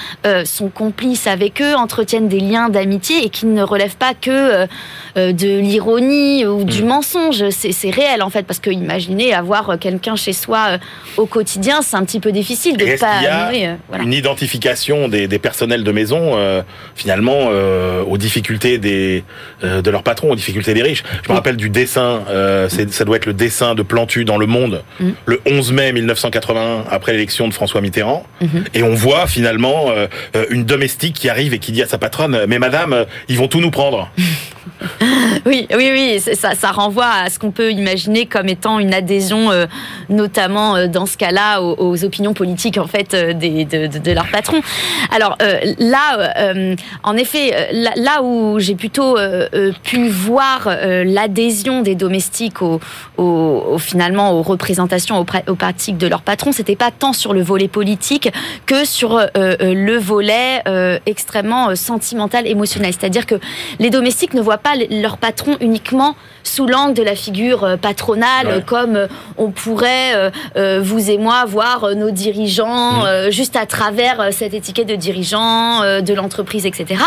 sont 0.45 0.69
complices 0.69 1.27
avec 1.27 1.61
eux, 1.61 1.75
entretiennent 1.75 2.29
des 2.29 2.41
liens 2.41 2.69
d'amitié 2.69 3.25
et 3.25 3.29
qui 3.29 3.47
ne 3.47 3.63
relèvent 3.63 3.97
pas 3.97 4.15
que 4.15 4.67
de 5.17 5.59
l'ironie 5.61 6.47
ou 6.47 6.65
du 6.65 6.83
mm. 6.83 6.87
mensonge. 6.87 7.51
C'est 7.51 7.91
réel 7.91 8.23
en 8.23 8.31
fait 8.31 8.45
parce 8.45 8.59
que 8.59 8.71
imaginez 8.71 9.35
avoir 9.35 9.79
quelqu'un 9.79 10.17
chez 10.17 10.33
soi 10.33 10.79
au 11.17 11.27
quotidien, 11.27 11.83
c'est 11.83 11.97
un 11.97 12.05
petit 12.05 12.21
peu 12.21 12.33
difficile 12.33 12.77
de 12.77 12.99
pas. 12.99 13.21
Il 13.21 13.61
y 13.61 13.67
a 13.67 14.03
une 14.03 14.13
identification 14.13 15.09
des, 15.09 15.29
des, 15.29 15.39
personnels 15.39 15.85
de 15.85 15.93
maison 15.93 16.37
finalement 16.95 17.49
aux 18.07 18.19
difficultés 18.19 18.79
des 18.79 19.25
de 19.63 19.91
leurs 19.91 20.03
patrons, 20.03 20.33
aux 20.33 20.37
difficultés 20.37 20.75
des 20.75 20.83
riches? 20.83 21.05
Je 21.23 21.31
me 21.31 21.35
rappelle 21.35 21.56
du 21.56 21.71
dessin, 21.71 22.23
euh, 22.29 22.69
ça 22.69 23.05
doit 23.05 23.17
être 23.17 23.27
le 23.27 23.33
dessin 23.33 23.75
de 23.75 23.83
Plantu 23.83 24.25
dans 24.25 24.39
Le 24.39 24.47
Monde, 24.47 24.83
mm. 25.01 25.11
le 25.27 25.41
11 25.47 25.73
mai 25.73 25.93
1981, 26.55 26.84
après 26.91 27.13
l'élection 27.13 27.49
de 27.49 27.55
François 27.55 27.81
Mitterrand. 27.81 28.25
Mm-hmm. 28.43 28.65
Et 28.75 28.82
on 28.82 28.94
voit 28.94 29.27
finalement 29.27 29.91
euh, 29.91 30.06
euh, 30.37 30.46
une 30.51 30.65
domestique 30.65 31.15
qui 31.15 31.29
arrive 31.29 31.55
et 31.55 31.58
qui 31.58 31.73
dit 31.73 31.82
à 31.82 31.87
sa 31.87 31.99
patronne, 31.99 32.44
mais 32.49 32.58
madame, 32.58 33.06
ils 33.29 33.39
vont 33.39 33.49
tout 33.49 33.61
nous 33.61 33.70
prendre. 33.70 34.11
oui, 35.46 35.67
oui, 35.77 35.91
oui, 35.93 36.20
ça, 36.34 36.55
ça 36.55 36.73
renvoie 36.73 37.08
à 37.08 37.31
ce 37.31 37.39
qu'on 37.39 37.51
peut 37.51 37.70
imaginer 37.70 38.27
comme 38.27 38.49
étant 38.49 38.79
une 38.79 38.94
adhésion, 38.94 39.51
notamment 40.08 40.87
dans 40.87 41.06
ce 41.06 41.17
cas-là, 41.17 41.61
aux, 41.61 42.05
opinions 42.05 42.34
politiques 42.34 42.79
en 42.79 42.87
fait 42.87 43.15
des, 43.15 43.65
de, 43.65 43.87
de, 43.87 44.13
leur 44.13 44.27
patron. 44.29 44.61
Alors 45.15 45.37
là, 45.79 46.55
en 47.03 47.17
effet, 47.17 47.69
là, 47.73 48.23
où 48.23 48.58
j'ai 48.58 48.75
plutôt 48.75 49.17
pu 49.82 50.08
voir 50.08 50.69
l'adhésion 51.05 51.82
des 51.82 51.94
domestiques 51.94 52.63
au, 52.63 53.79
finalement 53.79 54.32
aux 54.32 54.43
représentations, 54.43 55.19
aux, 55.19 55.55
pratiques 55.55 55.99
de 55.99 56.06
leurs 56.06 56.23
patrons, 56.44 56.53
c'était 56.53 56.77
pas 56.77 56.91
tant 56.91 57.13
sur 57.13 57.32
le 57.32 57.43
volet 57.43 57.69
politique 57.69 58.31
que 58.67 58.84
sur 58.84 59.17
euh, 59.17 59.27
euh, 59.36 59.56
le 59.60 59.96
volet 59.96 60.63
euh, 60.69 60.98
extrêmement 61.06 61.74
sentimental, 61.74 62.46
émotionnel. 62.46 62.93
C'est-à-dire 62.93 63.24
que 63.27 63.36
les 63.79 63.91
domestiques 63.91 64.34
ne 64.34 64.43
voient 64.43 64.58
pas 64.58 64.74
leur 64.91 65.17
patron 65.17 65.56
uniquement 65.60 66.17
sous 66.43 66.67
l'angle 66.67 66.93
de 66.93 67.03
la 67.03 67.17
figure 67.17 67.79
patronale, 67.81 68.65
comme 68.67 69.08
on 69.39 69.51
pourrait, 69.51 70.31
vous 70.55 71.10
et 71.10 71.17
moi, 71.17 71.46
voir 71.46 71.94
nos 71.96 72.10
dirigeants 72.10 73.03
mmh. 73.03 73.31
juste 73.31 73.56
à 73.56 73.65
travers 73.65 74.31
cette 74.31 74.53
étiquette 74.53 74.86
de 74.86 74.94
dirigeant 74.94 75.81
de 76.03 76.13
l'entreprise, 76.13 76.67
etc. 76.67 77.03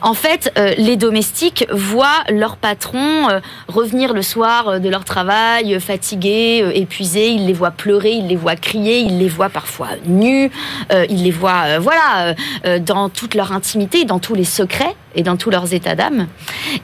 En 0.00 0.14
fait, 0.14 0.52
les 0.78 0.94
domestiques 0.94 1.66
voient 1.72 2.22
leur 2.28 2.56
patron 2.56 3.26
revenir 3.66 4.14
le 4.14 4.22
soir 4.22 4.78
de 4.78 4.88
leur 4.88 5.04
travail, 5.04 5.80
fatigués, 5.80 6.62
euh, 6.62 6.70
épuisés, 6.74 7.28
ils 7.28 7.46
les 7.46 7.52
voient 7.52 7.70
pleurer, 7.70 8.12
ils 8.12 8.28
les 8.28 8.36
voient 8.36 8.56
crier, 8.56 8.67
ils 8.74 9.18
les 9.18 9.28
voient 9.28 9.48
parfois 9.48 9.88
nus, 10.06 10.50
ils 10.90 11.22
les 11.22 11.30
voient, 11.30 11.78
voilà, 11.78 12.34
dans 12.80 13.08
toute 13.08 13.34
leur 13.34 13.52
intimité, 13.52 14.04
dans 14.04 14.18
tous 14.18 14.34
les 14.34 14.44
secrets 14.44 14.94
et 15.14 15.22
dans 15.22 15.36
tous 15.36 15.50
leurs 15.50 15.74
états 15.74 15.94
d'âme. 15.94 16.28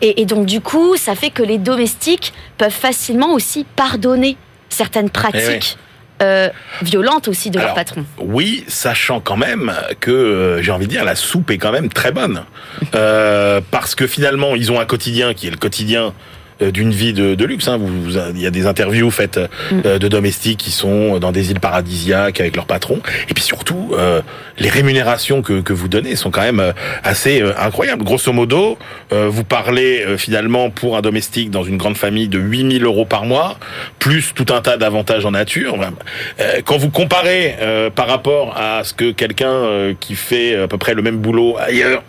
Et, 0.00 0.24
donc 0.24 0.46
du 0.46 0.60
coup, 0.60 0.96
ça 0.96 1.14
fait 1.14 1.30
que 1.30 1.42
les 1.42 1.58
domestiques 1.58 2.32
peuvent 2.58 2.70
facilement 2.70 3.32
aussi 3.32 3.64
pardonner 3.76 4.36
certaines 4.68 5.10
pratiques. 5.10 5.76
Eh 5.76 5.80
violentes 6.80 7.28
aussi 7.28 7.50
de 7.50 7.58
leur 7.58 7.74
patron. 7.74 8.04
Oui, 8.18 8.64
sachant 8.66 9.20
quand 9.20 9.36
même 9.36 9.74
que, 10.00 10.60
j'ai 10.62 10.70
envie 10.70 10.86
de 10.86 10.90
dire, 10.90 11.04
la 11.04 11.16
soupe 11.16 11.50
est 11.50 11.58
quand 11.58 11.72
même 11.72 11.90
très 11.90 12.12
bonne. 12.12 12.44
parce 12.92 13.94
que 13.94 14.06
finalement, 14.06 14.54
ils 14.54 14.72
ont 14.72 14.80
un 14.80 14.86
quotidien 14.86 15.34
qui 15.34 15.48
est 15.48 15.50
le 15.50 15.56
quotidien 15.56 16.14
d'une 16.60 16.90
vie 16.90 17.12
de, 17.12 17.44
luxe. 17.44 17.68
Hein. 17.68 17.78
Vous, 17.78 18.16
il 18.34 18.40
y 18.40 18.46
a 18.46 18.50
des 18.50 18.66
interviews 18.66 19.10
faites 19.10 19.38
mm. 19.70 19.98
de 19.98 20.08
domestiques 20.08 20.58
qui 20.58 20.70
sont 20.70 21.18
dans 21.18 21.32
des 21.32 21.50
îles 21.50 21.60
paradisiaques 21.60 22.40
avec 22.40 22.56
leur 22.56 22.66
patron. 22.66 23.00
Et 23.28 23.34
puis 23.34 23.44
surtout, 23.44 23.94
les 24.58 24.68
rémunérations 24.68 25.42
que, 25.42 25.60
que 25.60 25.72
vous 25.72 25.88
donnez 25.88 26.16
sont 26.16 26.30
quand 26.30 26.42
même 26.42 26.72
assez 27.02 27.42
incroyables. 27.58 28.04
Grosso 28.04 28.32
modo, 28.32 28.78
vous 29.10 29.44
parlez 29.44 30.04
finalement 30.16 30.70
pour 30.70 30.96
un 30.96 31.02
domestique 31.02 31.50
dans 31.50 31.64
une 31.64 31.76
grande 31.76 31.96
famille 31.96 32.28
de 32.28 32.38
8000 32.38 32.84
euros 32.84 33.04
par 33.04 33.24
mois, 33.24 33.58
plus 33.98 34.32
tout 34.34 34.46
un 34.52 34.60
tas 34.60 34.76
d'avantages 34.76 35.26
en 35.26 35.32
nature. 35.32 35.76
Quand 36.64 36.76
vous 36.76 36.90
comparez 36.90 37.56
par 37.94 38.06
rapport 38.06 38.56
à 38.56 38.84
ce 38.84 38.94
que 38.94 39.10
quelqu'un 39.10 39.94
qui 40.00 40.14
fait 40.14 40.56
à 40.56 40.68
peu 40.68 40.78
près 40.78 40.94
le 40.94 41.02
même 41.02 41.18
boulot 41.18 41.56
ailleurs, 41.58 42.02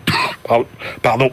pardon, 1.02 1.30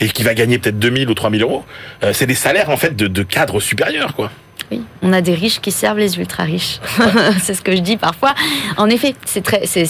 et 0.00 0.08
qui 0.08 0.22
va 0.22 0.34
gagner 0.34 0.58
peut-être 0.58 0.78
2000 0.78 1.10
ou 1.10 1.14
3000 1.14 1.42
euros, 1.42 1.64
euh, 2.02 2.12
c'est 2.12 2.26
des 2.26 2.34
salaires 2.34 2.70
en 2.70 2.76
fait 2.76 2.96
de, 2.96 3.06
de 3.06 3.22
cadres 3.22 3.60
supérieurs, 3.60 4.14
quoi 4.14 4.30
on 5.02 5.12
a 5.12 5.20
des 5.20 5.34
riches 5.34 5.60
qui 5.60 5.72
servent 5.72 5.98
les 5.98 6.18
ultra 6.18 6.44
riches. 6.44 6.80
c'est 7.42 7.54
ce 7.54 7.62
que 7.62 7.74
je 7.74 7.80
dis 7.80 7.96
parfois. 7.96 8.34
En 8.76 8.88
effet, 8.88 9.14
c'est 9.24 9.42
très, 9.42 9.66
c'est, 9.66 9.86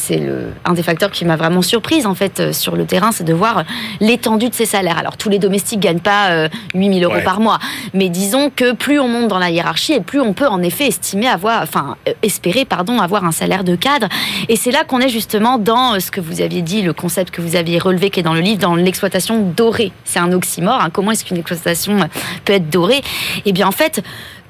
un 0.64 0.72
des 0.72 0.82
facteurs 0.82 1.10
qui 1.10 1.24
m'a 1.24 1.36
vraiment 1.36 1.62
surprise 1.62 2.06
en 2.06 2.14
fait 2.14 2.40
euh, 2.40 2.52
sur 2.52 2.76
le 2.76 2.86
terrain, 2.86 3.12
c'est 3.12 3.24
de 3.24 3.34
voir 3.34 3.64
l'étendue 4.00 4.48
de 4.48 4.54
ces 4.54 4.66
salaires. 4.66 4.98
Alors 4.98 5.16
tous 5.16 5.28
les 5.28 5.38
domestiques 5.38 5.80
gagnent 5.80 6.00
pas 6.00 6.48
8000 6.74 7.04
euh, 7.04 7.08
euros 7.08 7.20
par 7.24 7.40
mois, 7.40 7.58
mais 7.94 8.08
disons 8.08 8.50
que 8.54 8.72
plus 8.72 8.98
on 8.98 9.08
monte 9.08 9.28
dans 9.28 9.38
la 9.38 9.50
hiérarchie 9.50 9.92
et 9.92 10.00
plus 10.00 10.20
on 10.20 10.32
peut 10.32 10.46
en 10.46 10.62
effet 10.62 10.86
estimer 10.86 11.28
avoir, 11.28 11.62
enfin 11.62 11.96
euh, 12.08 12.12
espérer 12.22 12.64
pardon 12.64 13.00
avoir 13.00 13.24
un 13.24 13.32
salaire 13.32 13.64
de 13.64 13.76
cadre. 13.76 14.08
Et 14.48 14.56
c'est 14.56 14.70
là 14.70 14.84
qu'on 14.84 15.00
est 15.00 15.08
justement 15.08 15.58
dans 15.58 16.00
ce 16.00 16.10
que 16.10 16.20
vous 16.20 16.40
aviez 16.40 16.62
dit, 16.62 16.82
le 16.82 16.92
concept 16.92 17.30
que 17.30 17.42
vous 17.42 17.56
aviez 17.56 17.78
relevé 17.78 18.10
qui 18.10 18.20
est 18.20 18.24
dans 18.24 18.34
le 18.34 18.40
livre, 18.40 18.60
dans 18.60 18.74
l'exploitation 18.74 19.52
dorée. 19.56 19.92
C'est 20.04 20.18
un 20.18 20.32
oxymore. 20.32 20.80
Hein. 20.82 20.90
Comment 20.90 21.12
est-ce 21.12 21.24
qu'une 21.24 21.36
exploitation 21.36 21.98
peut 22.44 22.54
être 22.54 22.70
dorée? 22.70 23.02
Eh 23.44 23.52
bien 23.52 23.66
en 23.66 23.72
fait 23.72 24.02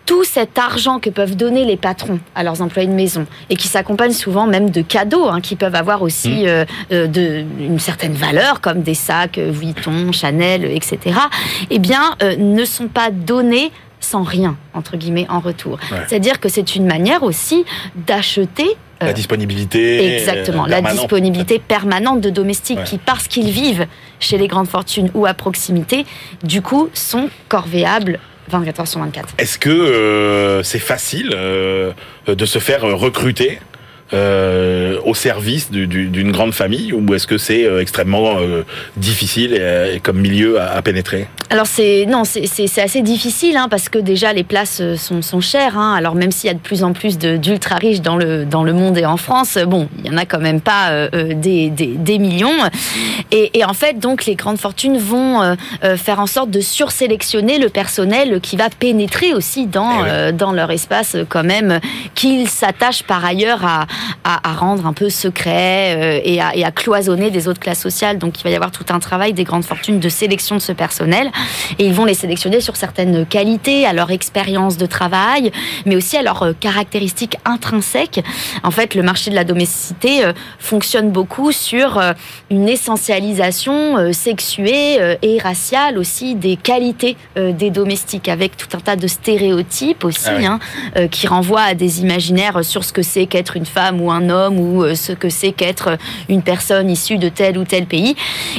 tout 0.06 0.24
cet 0.24 0.58
argent 0.58 0.98
que 0.98 1.10
peuvent 1.10 1.36
donner 1.36 1.64
les 1.64 1.76
patrons 1.76 2.20
à 2.34 2.42
leurs 2.42 2.62
employés 2.62 2.88
de 2.88 2.94
maison 2.94 3.26
et 3.50 3.56
qui 3.56 3.68
s'accompagne 3.68 4.12
souvent 4.12 4.46
même 4.46 4.70
de 4.70 4.82
cadeaux 4.82 5.28
hein, 5.28 5.40
qui 5.40 5.56
peuvent 5.56 5.74
avoir 5.74 6.02
aussi 6.02 6.42
mmh. 6.42 6.46
euh, 6.46 6.64
euh, 6.92 7.06
de, 7.06 7.44
une 7.60 7.78
certaine 7.78 8.14
valeur 8.14 8.60
comme 8.60 8.82
des 8.82 8.94
sacs 8.94 9.38
euh, 9.38 9.50
Vuitton, 9.50 10.12
Chanel, 10.12 10.64
etc. 10.64 11.16
Eh 11.70 11.78
bien, 11.78 12.16
ne 12.38 12.64
sont 12.64 12.88
pas 12.88 13.10
donnés 13.10 13.70
sans 14.00 14.22
rien 14.22 14.56
entre 14.74 14.96
guillemets 14.96 15.26
en 15.28 15.40
retour. 15.40 15.78
C'est-à-dire 16.08 16.40
que 16.40 16.48
c'est 16.48 16.74
une 16.74 16.86
manière 16.86 17.22
aussi 17.22 17.64
d'acheter 18.06 18.76
la 19.00 19.12
disponibilité. 19.12 20.16
Exactement, 20.16 20.66
la 20.66 20.80
disponibilité 20.80 21.58
permanente 21.58 22.20
de 22.20 22.30
domestiques 22.30 22.84
qui, 22.84 22.98
parce 22.98 23.26
qu'ils 23.26 23.50
vivent 23.50 23.86
chez 24.20 24.38
les 24.38 24.46
grandes 24.46 24.68
fortunes 24.68 25.10
ou 25.14 25.26
à 25.26 25.34
proximité, 25.34 26.06
du 26.44 26.62
coup, 26.62 26.88
sont 26.94 27.28
corvéables 27.48 28.20
24 28.48 28.80
heures 28.80 28.88
sur 28.88 29.00
24. 29.00 29.34
Est-ce 29.38 29.58
que 29.58 29.70
euh, 29.70 30.62
c'est 30.62 30.78
facile 30.78 31.32
euh, 31.34 31.92
de 32.26 32.46
se 32.46 32.58
faire 32.58 32.82
recruter? 32.82 33.58
Euh, 34.14 34.98
au 35.06 35.14
service 35.14 35.70
d'une 35.70 36.32
grande 36.32 36.52
famille 36.52 36.92
ou 36.92 37.14
est-ce 37.14 37.26
que 37.26 37.38
c'est 37.38 37.64
euh, 37.64 37.80
extrêmement 37.80 38.40
euh, 38.40 38.62
difficile 38.98 39.54
et, 39.54 40.00
comme 40.00 40.20
milieu 40.20 40.60
à, 40.60 40.82
pénétrer? 40.82 41.28
Alors 41.48 41.66
c'est 41.66 42.04
non, 42.06 42.24
c'est 42.24 42.78
assez 42.78 43.00
difficile 43.00 43.56
hein, 43.56 43.68
parce 43.70 43.88
que 43.88 43.98
déjà 43.98 44.34
les 44.34 44.44
places 44.44 44.82
sont, 44.96 45.22
sont 45.22 45.40
chères. 45.40 45.78
Hein. 45.78 45.94
alors 45.94 46.14
même 46.14 46.30
s'il 46.30 46.48
y 46.48 46.50
a 46.50 46.54
de 46.54 46.58
plus 46.58 46.84
en 46.84 46.92
plus 46.92 47.16
d'ultra 47.16 47.76
riches 47.76 48.02
dans 48.02 48.16
le 48.16 48.44
dans 48.44 48.64
le 48.64 48.74
monde 48.74 48.98
et 48.98 49.06
en 49.06 49.16
France, 49.16 49.58
bon, 49.66 49.88
il 49.98 50.10
y 50.10 50.14
en 50.14 50.18
a 50.18 50.26
quand 50.26 50.40
même 50.40 50.60
pas 50.60 51.08
des, 51.08 51.70
des, 51.70 51.86
des, 51.86 52.18
millions. 52.18 52.50
Et, 53.30 53.58
et, 53.58 53.64
en 53.64 53.74
fait, 53.74 53.98
donc 53.98 54.26
les 54.26 54.34
grandes 54.34 54.58
fortunes 54.58 54.98
vont 54.98 55.56
faire 55.96 56.20
en 56.20 56.26
sorte 56.26 56.50
de 56.50 56.60
sursélectionner 56.60 57.58
le 57.58 57.68
personnel 57.68 58.40
qui 58.40 58.56
va 58.56 58.68
pénétrer 58.70 59.32
aussi 59.34 59.66
dans 59.66 60.04
eh 60.04 60.32
dans 60.32 60.52
leur 60.52 60.70
espace 60.70 61.16
quand 61.28 61.44
même, 61.44 61.80
qu'ils 62.14 62.48
s'attachent 62.48 63.04
par 63.04 63.24
ailleurs 63.24 63.64
à 63.64 63.86
à, 64.24 64.52
rendre 64.52 64.86
un 64.86 64.92
peu 64.92 65.10
secret 65.10 65.96
euh, 65.96 66.20
et, 66.24 66.40
à, 66.40 66.54
et, 66.54 66.64
à, 66.64 66.70
cloisonner 66.70 67.30
des 67.30 67.48
autres 67.48 67.60
classes 67.60 67.80
sociales. 67.80 68.18
Donc 68.18 68.40
il 68.40 68.44
va 68.44 68.50
y 68.50 68.54
avoir 68.54 68.70
tout 68.70 68.84
un 68.90 68.98
travail 68.98 69.32
des 69.32 69.44
grandes 69.44 69.64
fortunes 69.64 70.00
de 70.00 70.08
sélection 70.08 70.56
de 70.56 70.60
ce 70.60 70.72
personnel. 70.72 71.30
Et 71.78 71.86
ils 71.86 71.94
vont 71.94 72.04
les 72.04 72.14
sélectionner 72.14 72.60
sur 72.60 72.76
certaines 72.76 73.26
qualités, 73.26 73.86
à 73.86 73.92
leur 73.92 74.10
expérience 74.10 74.76
de 74.76 74.86
travail, 74.86 75.52
mais 75.86 75.96
aussi 75.96 76.16
à 76.16 76.22
leurs 76.22 76.42
euh, 76.42 76.52
caractéristiques 76.58 77.36
intrinsèques. 77.44 78.22
En 78.62 78.70
fait, 78.70 78.94
le 78.94 79.02
marché 79.02 79.30
de 79.30 79.34
la 79.34 79.44
domesticité 79.44 80.24
euh, 80.24 80.32
fonctionne 80.58 81.10
beaucoup 81.10 81.52
sur 81.52 82.00
une 82.50 82.68
essentialisation 82.68 84.12
sexuée 84.12 85.16
et 85.22 85.38
raciale 85.38 85.98
aussi 85.98 86.34
des 86.34 86.56
qualités 86.56 87.16
des 87.36 87.70
domestiques, 87.70 88.28
avec 88.28 88.56
tout 88.56 88.68
un 88.76 88.80
tas 88.80 88.96
de 88.96 89.06
stéréotypes 89.06 90.04
aussi, 90.04 90.28
ah 90.28 90.58
hein, 90.94 91.08
qui 91.08 91.26
renvoient 91.26 91.62
à 91.62 91.74
des 91.74 92.00
imaginaires 92.00 92.64
sur 92.64 92.84
ce 92.84 92.92
que 92.92 93.02
c'est 93.02 93.26
qu'être 93.26 93.56
une 93.56 93.66
femme 93.66 93.91
ou 94.00 94.10
un 94.10 94.28
homme 94.30 94.58
ou 94.58 94.82
euh, 94.82 94.94
ce 94.94 95.12
que 95.12 95.28
c'est 95.28 95.52
qu'être 95.52 95.96
une 96.28 96.42
personne 96.42 96.90
issue 96.90 97.18
de 97.18 97.28
tel 97.28 97.58
ou 97.58 97.64
tel 97.64 97.86
pays. 97.86 98.16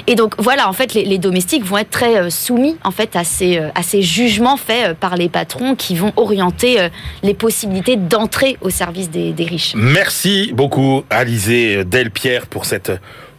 Et 0.08 0.16
donc 0.16 0.36
voilà, 0.38 0.70
en 0.70 0.74
fait, 0.74 0.94
les, 0.94 1.18
domestiques 1.18 1.63
vont 1.63 1.78
être 1.78 1.90
très 1.90 2.18
euh, 2.18 2.30
soumis 2.30 2.78
en 2.84 2.92
fait 2.92 3.16
à 3.16 3.24
ces, 3.24 3.58
euh, 3.58 3.70
à 3.75 3.84
ces 3.84 4.02
jugements 4.02 4.58
faits 4.58 4.98
par 4.98 5.16
les 5.16 5.30
patrons 5.30 5.75
qui 5.75 5.96
vont 5.96 6.12
orienter 6.16 6.90
les 7.22 7.34
possibilités 7.34 7.96
d'entrer 7.96 8.58
au 8.62 8.70
service 8.70 9.10
des, 9.10 9.34
riches. 9.44 9.74
Merci 9.75 10.52
beaucoup, 10.54 11.04
Alizé 11.10 11.84
Delpierre, 11.86 12.48
pour 12.48 12.66
cette 12.66 12.92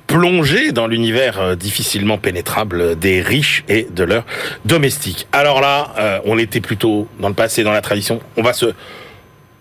plongée 0.07 0.73
dans 0.73 0.87
l'univers 0.87 1.57
difficilement 1.57 2.19
pénétrable 2.19 2.99
des 2.99 3.23
riches 3.23 3.65
et 3.69 3.87
de 3.91 4.05
leurs 4.05 4.25
domestiques. 4.65 5.27
Alors 5.33 5.61
là, 5.61 6.21
on 6.27 6.39
était 6.39 6.61
plutôt 6.61 7.09
dans 7.21 7.29
le 7.29 7.35
passé, 7.35 7.63
dans 7.65 7.73
la 7.73 7.81
tradition. 7.81 8.21
On 8.37 8.43
va 8.43 8.53
se 8.53 8.75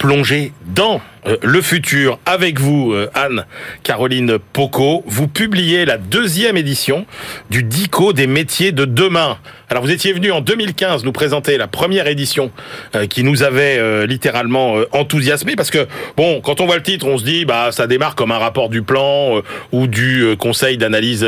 plonger 0.03 0.51
dans 0.65 0.99
euh, 1.27 1.37
le 1.41 1.61
futur 1.61 2.19
avec 2.25 2.59
vous, 2.59 2.91
euh, 2.93 3.09
Anne-Caroline 3.13 4.37
Poco. 4.51 5.03
Vous 5.07 5.27
publiez 5.27 5.85
la 5.85 5.97
deuxième 5.97 6.57
édition 6.57 7.05
du 7.49 7.63
DICO 7.63 8.13
des 8.13 8.27
métiers 8.27 8.71
de 8.71 8.85
demain. 8.85 9.37
Alors 9.69 9.83
vous 9.83 9.91
étiez 9.91 10.13
venu 10.13 10.31
en 10.31 10.41
2015 10.41 11.03
nous 11.03 11.11
présenter 11.11 11.57
la 11.57 11.67
première 11.67 12.07
édition 12.07 12.51
euh, 12.95 13.07
qui 13.07 13.23
nous 13.23 13.41
avait 13.41 14.05
littéralement 14.05 14.75
enthousiasmé 14.91 15.55
parce 15.55 15.71
que 15.71 15.87
bon, 16.17 16.41
quand 16.41 16.61
on 16.61 16.65
voit 16.65 16.75
le 16.75 16.83
titre, 16.83 17.07
on 17.07 17.17
se 17.17 17.23
dit 17.23 17.45
bah 17.45 17.71
ça 17.71 17.87
démarre 17.87 18.15
comme 18.15 18.31
un 18.31 18.37
rapport 18.37 18.69
du 18.69 18.83
plan 18.83 19.41
ou 19.71 19.87
du 19.87 20.35
conseil 20.37 20.77
d'analyse 20.77 21.27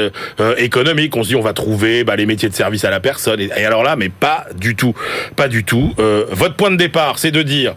économique. 0.58 1.16
On 1.16 1.24
se 1.24 1.30
dit 1.30 1.36
on 1.36 1.42
va 1.42 1.54
trouver 1.54 2.04
bah, 2.04 2.16
les 2.16 2.25
métiers 2.25 2.50
de 2.50 2.54
service 2.54 2.86
à 2.86 2.90
la 2.90 3.00
personne. 3.00 3.40
Et, 3.40 3.52
alors 3.66 3.84
là, 3.84 3.96
mais 3.96 4.10
pas 4.10 4.46
du 4.56 4.75
tout, 4.75 4.94
pas 5.36 5.48
du 5.48 5.64
tout. 5.64 5.94
votre 6.30 6.56
point 6.56 6.72
de 6.72 6.78
départ, 6.78 7.18
c'est 7.18 7.32
de 7.32 7.42
dire 7.42 7.75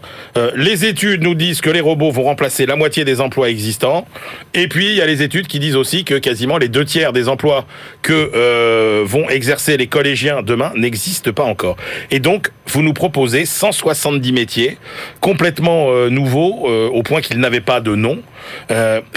les 0.55 0.85
études 0.85 1.23
nous 1.23 1.35
disent 1.35 1.61
que 1.61 1.69
les 1.69 1.81
robots 1.81 2.08
vont 2.11 2.23
remplacer 2.23 2.65
la 2.65 2.75
moitié 2.75 3.05
des 3.05 3.21
emplois 3.21 3.49
existants. 3.49 4.07
Et 4.53 4.67
puis, 4.67 4.87
il 4.87 4.95
y 4.95 5.01
a 5.01 5.05
les 5.05 5.21
études 5.21 5.47
qui 5.47 5.59
disent 5.59 5.75
aussi 5.75 6.03
que 6.03 6.15
quasiment 6.15 6.57
les 6.57 6.67
deux 6.67 6.85
tiers 6.85 7.13
des 7.13 7.27
emplois 7.27 7.65
que 8.01 8.31
euh, 8.33 9.03
vont 9.05 9.29
exercer 9.29 9.77
les 9.77 9.87
collégiens 9.87 10.41
demain 10.41 10.71
n'existent 10.75 11.31
pas 11.31 11.43
encore. 11.43 11.77
Et 12.11 12.19
donc, 12.19 12.51
vous 12.67 12.81
nous 12.81 12.93
proposez 12.93 13.45
170 13.45 14.31
métiers 14.31 14.77
complètement 15.21 15.89
euh, 15.89 16.09
nouveaux, 16.09 16.67
euh, 16.67 16.87
au 16.89 17.03
point 17.03 17.21
qu'ils 17.21 17.39
n'avaient 17.39 17.61
pas 17.61 17.81
de 17.81 17.95
nom. 17.95 18.19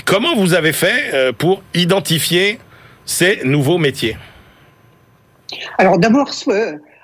comment 0.04 0.34
vous 0.37 0.54
avez 0.54 0.72
fait 0.72 1.32
pour 1.38 1.62
identifier 1.75 2.58
ces 3.04 3.40
nouveaux 3.44 3.78
métiers? 3.78 4.16
Alors 5.78 5.99
d'abord, 5.99 6.30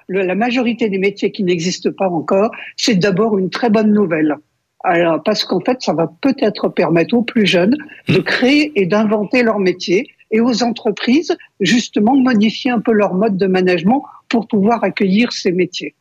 la 0.09 0.35
majorité 0.35 0.89
des 0.89 0.99
métiers 0.99 1.31
qui 1.31 1.45
n'existent 1.45 1.91
pas 1.97 2.09
encore, 2.09 2.51
c'est 2.77 2.95
d'abord 2.95 3.39
une 3.39 3.51
très 3.51 3.71
bonne 3.71 3.93
nouvelle. 3.93 4.37
Alors, 4.85 5.23
parce 5.23 5.45
qu'en 5.45 5.61
fait, 5.61 5.79
ça 5.81 5.93
va 5.93 6.11
peut-être 6.21 6.69
permettre 6.69 7.15
aux 7.15 7.23
plus 7.23 7.47
jeunes 7.47 7.77
de 8.09 8.19
créer 8.19 8.73
et 8.81 8.87
d'inventer 8.87 9.43
leur 9.43 9.59
métier 9.59 10.11
et 10.31 10.41
aux 10.41 10.63
entreprises, 10.63 11.37
justement, 11.61 12.17
de 12.17 12.23
modifier 12.23 12.71
un 12.71 12.81
peu 12.81 12.93
leur 12.93 13.15
mode 13.15 13.37
de 13.37 13.47
management 13.47 14.05
pour 14.29 14.47
pouvoir 14.47 14.85
accueillir 14.85 15.33
ces 15.33 15.53
métiers. 15.53 15.95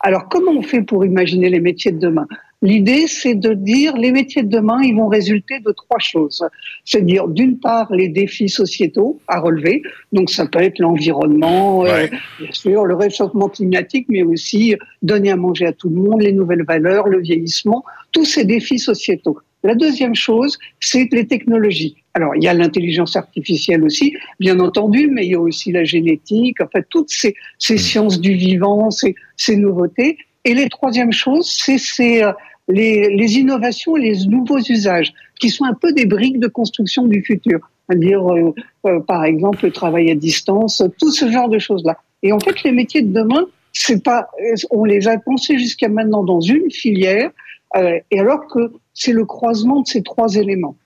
Alors, 0.00 0.28
comment 0.28 0.52
on 0.52 0.62
fait 0.62 0.82
pour 0.82 1.04
imaginer 1.04 1.48
les 1.48 1.60
métiers 1.60 1.92
de 1.92 1.98
demain? 1.98 2.26
L'idée, 2.60 3.06
c'est 3.06 3.36
de 3.36 3.54
dire 3.54 3.96
les 3.96 4.10
métiers 4.10 4.42
de 4.42 4.48
demain, 4.48 4.80
ils 4.82 4.94
vont 4.94 5.06
résulter 5.06 5.60
de 5.60 5.70
trois 5.70 6.00
choses. 6.00 6.44
C'est-à-dire, 6.84 7.28
d'une 7.28 7.60
part, 7.60 7.92
les 7.92 8.08
défis 8.08 8.48
sociétaux 8.48 9.20
à 9.28 9.38
relever. 9.38 9.82
Donc, 10.12 10.28
ça 10.30 10.44
peut 10.46 10.60
être 10.60 10.80
l'environnement, 10.80 11.84
euh, 11.86 12.08
bien 12.40 12.50
sûr, 12.50 12.84
le 12.84 12.96
réchauffement 12.96 13.48
climatique, 13.48 14.06
mais 14.08 14.24
aussi 14.24 14.74
donner 15.02 15.30
à 15.30 15.36
manger 15.36 15.66
à 15.66 15.72
tout 15.72 15.88
le 15.88 15.96
monde, 15.96 16.20
les 16.20 16.32
nouvelles 16.32 16.64
valeurs, 16.64 17.06
le 17.06 17.20
vieillissement, 17.20 17.84
tous 18.10 18.24
ces 18.24 18.44
défis 18.44 18.80
sociétaux. 18.80 19.38
La 19.64 19.74
deuxième 19.74 20.14
chose, 20.14 20.58
c'est 20.80 21.08
les 21.12 21.26
technologies. 21.26 21.96
Alors, 22.14 22.34
il 22.36 22.42
y 22.42 22.48
a 22.48 22.54
l'intelligence 22.54 23.16
artificielle 23.16 23.84
aussi, 23.84 24.16
bien 24.38 24.58
entendu, 24.60 25.08
mais 25.08 25.26
il 25.26 25.32
y 25.32 25.34
a 25.34 25.40
aussi 25.40 25.72
la 25.72 25.84
génétique, 25.84 26.60
en 26.60 26.68
fait, 26.68 26.86
toutes 26.90 27.10
ces, 27.10 27.34
ces 27.58 27.74
hmm. 27.74 27.78
sciences 27.78 28.20
du 28.20 28.34
vivant, 28.34 28.90
ces, 28.90 29.14
ces 29.36 29.56
nouveautés. 29.56 30.18
Et 30.44 30.54
les 30.54 30.68
troisième 30.68 31.12
chose, 31.12 31.48
c'est 31.48 32.22
euh, 32.22 32.32
les, 32.68 33.08
les, 33.14 33.38
innovations 33.38 33.96
et 33.96 34.00
les 34.00 34.26
nouveaux 34.26 34.58
usages, 34.58 35.12
qui 35.40 35.50
sont 35.50 35.64
un 35.64 35.74
peu 35.74 35.92
des 35.92 36.06
briques 36.06 36.40
de 36.40 36.48
construction 36.48 37.06
du 37.06 37.22
futur. 37.22 37.60
C'est-à-dire, 37.88 38.30
euh, 38.30 38.54
euh, 38.86 39.00
par 39.00 39.24
exemple, 39.24 39.64
le 39.64 39.72
travail 39.72 40.10
à 40.10 40.14
distance, 40.14 40.82
tout 40.98 41.10
ce 41.10 41.30
genre 41.30 41.48
de 41.48 41.58
choses-là. 41.58 41.96
Et 42.22 42.32
en 42.32 42.40
fait, 42.40 42.62
les 42.62 42.72
métiers 42.72 43.02
de 43.02 43.12
demain, 43.12 43.46
c'est 43.72 44.02
pas, 44.02 44.28
on 44.70 44.84
les 44.84 45.08
a 45.08 45.18
pensés 45.18 45.58
jusqu'à 45.58 45.88
maintenant 45.88 46.24
dans 46.24 46.40
une 46.40 46.70
filière, 46.70 47.30
euh, 47.76 47.98
et 48.10 48.20
alors 48.20 48.46
que 48.46 48.72
c'est 48.94 49.12
le 49.12 49.24
croisement 49.24 49.82
de 49.82 49.86
ces 49.86 50.02
trois 50.02 50.34
éléments. 50.34 50.76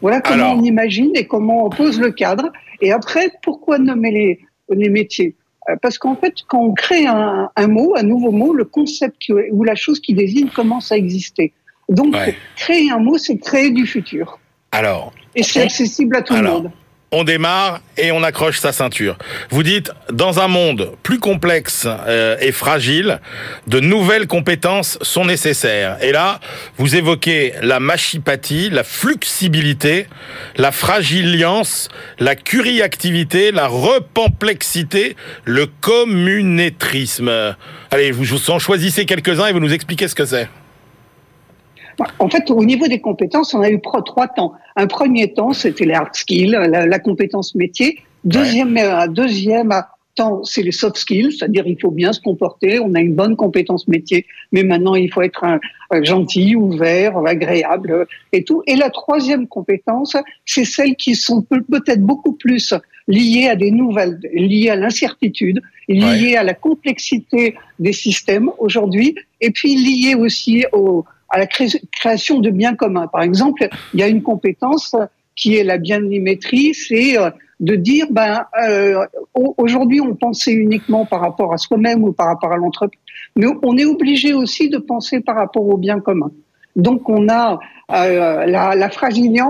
Voilà 0.00 0.20
comment 0.20 0.52
on 0.52 0.62
imagine 0.62 1.12
et 1.14 1.26
comment 1.26 1.66
on 1.66 1.70
pose 1.70 1.98
le 1.98 2.10
cadre. 2.10 2.52
Et 2.80 2.92
après, 2.92 3.30
pourquoi 3.42 3.78
nommer 3.78 4.10
les, 4.10 4.40
les 4.70 4.88
métiers? 4.90 5.34
euh, 5.34 5.37
Parce 5.82 5.98
qu'en 5.98 6.16
fait, 6.16 6.34
quand 6.46 6.60
on 6.60 6.72
crée 6.72 7.06
un, 7.06 7.50
un, 7.54 7.68
mot, 7.68 7.94
un 7.96 8.02
nouveau 8.02 8.30
mot, 8.30 8.54
le 8.54 8.64
concept 8.64 9.30
ou 9.52 9.64
la 9.64 9.74
chose 9.74 10.00
qui 10.00 10.14
désigne 10.14 10.48
commence 10.48 10.92
à 10.92 10.96
exister. 10.96 11.52
Donc, 11.88 12.14
créer 12.56 12.90
un 12.90 12.98
mot, 12.98 13.18
c'est 13.18 13.38
créer 13.38 13.70
du 13.70 13.86
futur. 13.86 14.38
Alors. 14.72 15.12
Et 15.34 15.42
c'est 15.42 15.62
accessible 15.62 16.16
à 16.16 16.22
tout 16.22 16.34
le 16.34 16.42
monde 16.42 16.70
on 17.10 17.24
démarre 17.24 17.80
et 17.96 18.12
on 18.12 18.22
accroche 18.22 18.58
sa 18.58 18.72
ceinture. 18.72 19.16
Vous 19.50 19.62
dites, 19.62 19.90
dans 20.12 20.40
un 20.40 20.48
monde 20.48 20.92
plus 21.02 21.18
complexe 21.18 21.86
euh, 21.86 22.36
et 22.40 22.52
fragile, 22.52 23.20
de 23.66 23.80
nouvelles 23.80 24.26
compétences 24.26 24.98
sont 25.00 25.24
nécessaires. 25.24 25.96
Et 26.02 26.12
là, 26.12 26.40
vous 26.76 26.96
évoquez 26.96 27.54
la 27.62 27.80
machipathie, 27.80 28.68
la 28.70 28.84
flexibilité, 28.84 30.06
la 30.56 30.70
fragiliance, 30.70 31.88
la 32.18 32.36
curiactivité, 32.36 33.52
la 33.52 33.68
repamplexité, 33.68 35.16
le 35.44 35.66
communétrisme. 35.66 37.56
Allez, 37.90 38.10
vous 38.10 38.50
en 38.50 38.58
choisissez 38.58 39.06
quelques-uns 39.06 39.46
et 39.46 39.52
vous 39.52 39.60
nous 39.60 39.72
expliquez 39.72 40.08
ce 40.08 40.14
que 40.14 40.26
c'est. 40.26 40.48
En 42.18 42.28
fait, 42.28 42.50
au 42.50 42.64
niveau 42.64 42.86
des 42.86 43.00
compétences, 43.00 43.54
on 43.54 43.60
a 43.60 43.70
eu 43.70 43.80
trois 43.80 44.28
temps. 44.28 44.52
Un 44.76 44.86
premier 44.86 45.32
temps, 45.32 45.52
c'était 45.52 45.84
les 45.84 45.94
hard 45.94 46.14
skills, 46.14 46.50
la, 46.50 46.98
compétence 46.98 47.54
métier. 47.54 47.98
Deuxième, 48.24 48.76
euh, 48.76 49.08
deuxième 49.08 49.72
temps, 50.14 50.42
c'est 50.44 50.62
les 50.62 50.72
soft 50.72 50.96
skills, 50.96 51.32
c'est-à-dire 51.38 51.66
il 51.66 51.78
faut 51.80 51.90
bien 51.90 52.12
se 52.12 52.20
comporter, 52.20 52.80
on 52.80 52.94
a 52.94 53.00
une 53.00 53.14
bonne 53.14 53.36
compétence 53.36 53.86
métier, 53.86 54.26
mais 54.50 54.64
maintenant 54.64 54.96
il 54.96 55.12
faut 55.12 55.22
être 55.22 55.44
un, 55.44 55.60
gentil, 56.02 56.56
ouvert, 56.56 57.16
agréable 57.18 57.90
euh, 57.92 58.04
et 58.32 58.44
tout. 58.44 58.62
Et 58.66 58.76
la 58.76 58.90
troisième 58.90 59.46
compétence, 59.46 60.16
c'est 60.44 60.64
celles 60.64 60.96
qui 60.96 61.14
sont 61.14 61.42
peut-être 61.42 62.02
beaucoup 62.02 62.32
plus 62.32 62.74
liées 63.06 63.48
à 63.48 63.56
des 63.56 63.70
nouvelles, 63.70 64.20
liées 64.32 64.70
à 64.70 64.76
l'incertitude, 64.76 65.62
liées 65.88 66.36
à 66.36 66.42
la 66.42 66.54
complexité 66.54 67.54
des 67.78 67.92
systèmes 67.92 68.50
aujourd'hui, 68.58 69.14
et 69.40 69.50
puis 69.50 69.76
liées 69.76 70.14
aussi 70.14 70.64
au, 70.72 71.04
à 71.30 71.38
la 71.38 71.46
création 71.46 72.40
de 72.40 72.50
biens 72.50 72.74
communs. 72.74 73.06
Par 73.06 73.22
exemple, 73.22 73.68
il 73.94 74.00
y 74.00 74.02
a 74.02 74.08
une 74.08 74.22
compétence 74.22 74.94
qui 75.36 75.56
est 75.56 75.64
la 75.64 75.78
bienimétrie, 75.78 76.74
c'est 76.74 77.16
euh, 77.16 77.30
de 77.60 77.74
dire, 77.76 78.06
ben, 78.10 78.44
euh, 78.62 79.04
aujourd'hui 79.34 80.00
on 80.00 80.14
pensait 80.14 80.52
uniquement 80.52 81.06
par 81.06 81.20
rapport 81.20 81.52
à 81.52 81.58
soi-même 81.58 82.02
ou 82.02 82.12
par 82.12 82.26
rapport 82.26 82.52
à 82.52 82.56
l'entreprise, 82.56 83.00
mais 83.36 83.46
on 83.62 83.76
est 83.76 83.84
obligé 83.84 84.34
aussi 84.34 84.68
de 84.68 84.78
penser 84.78 85.20
par 85.20 85.36
rapport 85.36 85.66
au 85.66 85.76
bien 85.76 86.00
commun. 86.00 86.30
Donc 86.76 87.08
on 87.08 87.28
a 87.28 87.58
euh, 87.92 88.46
la, 88.46 88.74
la 88.74 88.90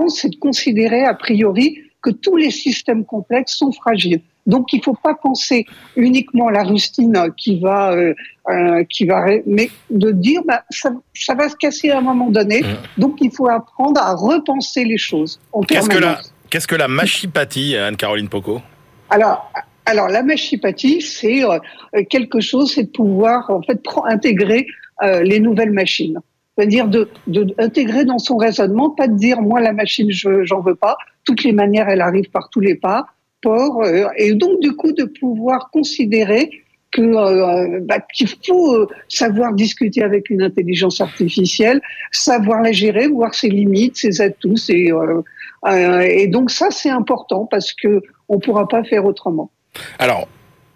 c'est 0.09 0.29
de 0.29 0.35
considérer 0.37 1.03
a 1.05 1.13
priori 1.13 1.79
que 2.01 2.09
tous 2.09 2.37
les 2.37 2.51
systèmes 2.51 3.05
complexes 3.05 3.57
sont 3.57 3.71
fragiles. 3.71 4.21
Donc 4.49 4.73
il 4.73 4.77
ne 4.77 4.83
faut 4.83 4.97
pas 5.01 5.13
penser 5.13 5.67
uniquement 5.95 6.47
à 6.47 6.51
la 6.51 6.63
rustine 6.63 7.15
qui 7.37 7.59
va, 7.59 7.91
euh, 7.91 8.15
euh, 8.49 8.83
qui 8.89 9.05
va, 9.05 9.25
mais 9.45 9.69
de 9.91 10.09
dire 10.11 10.41
bah, 10.45 10.63
ça, 10.71 10.91
ça, 11.13 11.35
va 11.35 11.47
se 11.49 11.55
casser 11.55 11.91
à 11.91 11.99
un 11.99 12.01
moment 12.01 12.31
donné. 12.31 12.61
Mmh. 12.61 12.99
Donc 12.99 13.19
il 13.21 13.31
faut 13.31 13.47
apprendre 13.47 14.01
à 14.01 14.15
repenser 14.15 14.85
les 14.85 14.97
choses. 14.97 15.39
Qu'est-ce 15.67 15.87
que 15.87 15.99
la, 15.99 16.19
qu'est-ce 16.49 16.67
que 16.67 16.75
la 16.75 16.87
machipathie, 16.87 17.77
Anne-Caroline 17.77 18.27
Poco? 18.27 18.61
Alors. 19.09 19.51
Alors 19.85 20.07
la 20.07 20.21
machipathie, 20.21 21.01
c'est 21.01 21.43
euh, 21.43 21.57
quelque 22.11 22.41
chose, 22.41 22.73
c'est 22.75 22.83
de 22.83 22.89
pouvoir 22.89 23.49
en 23.49 23.63
fait 23.63 23.81
intégrer 24.05 24.67
les 25.23 25.39
nouvelles 25.39 25.71
machines. 25.71 26.19
C'est-à-dire 26.55 26.87
de, 26.87 27.09
de, 27.25 27.55
intégrer 27.57 28.05
dans 28.05 28.19
son 28.19 28.37
raisonnement, 28.37 28.91
pas 28.91 29.07
de 29.07 29.15
dire 29.15 29.41
moi 29.41 29.61
la 29.61 29.73
machine 29.73 30.11
je 30.11 30.43
j'en 30.43 30.59
veux 30.59 30.75
pas, 30.75 30.95
toutes 31.23 31.43
les 31.43 31.53
manières 31.53 31.89
elle 31.89 32.01
arrive 32.01 32.29
par 32.29 32.49
tous 32.51 32.59
les 32.59 32.75
pas, 32.75 33.07
euh, 33.45 34.09
et 34.17 34.33
donc 34.33 34.59
du 34.59 34.75
coup 34.75 34.91
de 34.91 35.05
pouvoir 35.05 35.69
considérer 35.71 36.49
que 36.91 37.01
euh, 37.01 37.79
bah, 37.83 37.99
qu'il 38.13 38.27
faut 38.27 38.75
euh, 38.75 38.87
savoir 39.07 39.53
discuter 39.53 40.03
avec 40.03 40.29
une 40.29 40.41
intelligence 40.41 41.01
artificielle, 41.01 41.81
savoir 42.11 42.61
la 42.61 42.71
gérer, 42.71 43.07
voir 43.07 43.33
ses 43.33 43.49
limites, 43.49 43.97
ses 43.97 44.21
atouts, 44.21 44.57
ses, 44.57 44.91
et 46.03 46.27
donc 46.27 46.51
ça 46.51 46.67
c'est 46.71 46.89
important 46.89 47.45
parce 47.45 47.73
que 47.73 48.01
on 48.27 48.39
pourra 48.39 48.67
pas 48.67 48.83
faire 48.83 49.05
autrement. 49.05 49.51
Alors. 49.97 50.27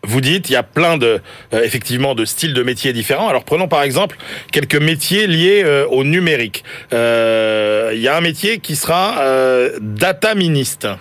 Vous 0.05 0.19
dites, 0.19 0.49
il 0.49 0.51
y 0.51 0.57
a 0.57 0.63
plein 0.63 0.97
de, 0.97 1.21
effectivement, 1.53 2.13
de 2.13 2.25
styles 2.25 2.53
de 2.53 2.61
métiers 2.61 2.91
différents. 2.91 3.29
Alors 3.29 3.45
prenons 3.45 3.69
par 3.69 3.83
exemple 3.83 4.17
quelques 4.51 4.75
métiers 4.75 5.27
liés 5.27 5.63
au 5.89 6.03
numérique. 6.03 6.65
il 6.91 6.97
y 6.97 8.07
a 8.09 8.17
un 8.17 8.19
métier 8.19 8.57
qui 8.57 8.75
sera 8.75 9.23
data 9.79 10.35
ministre. 10.35 10.99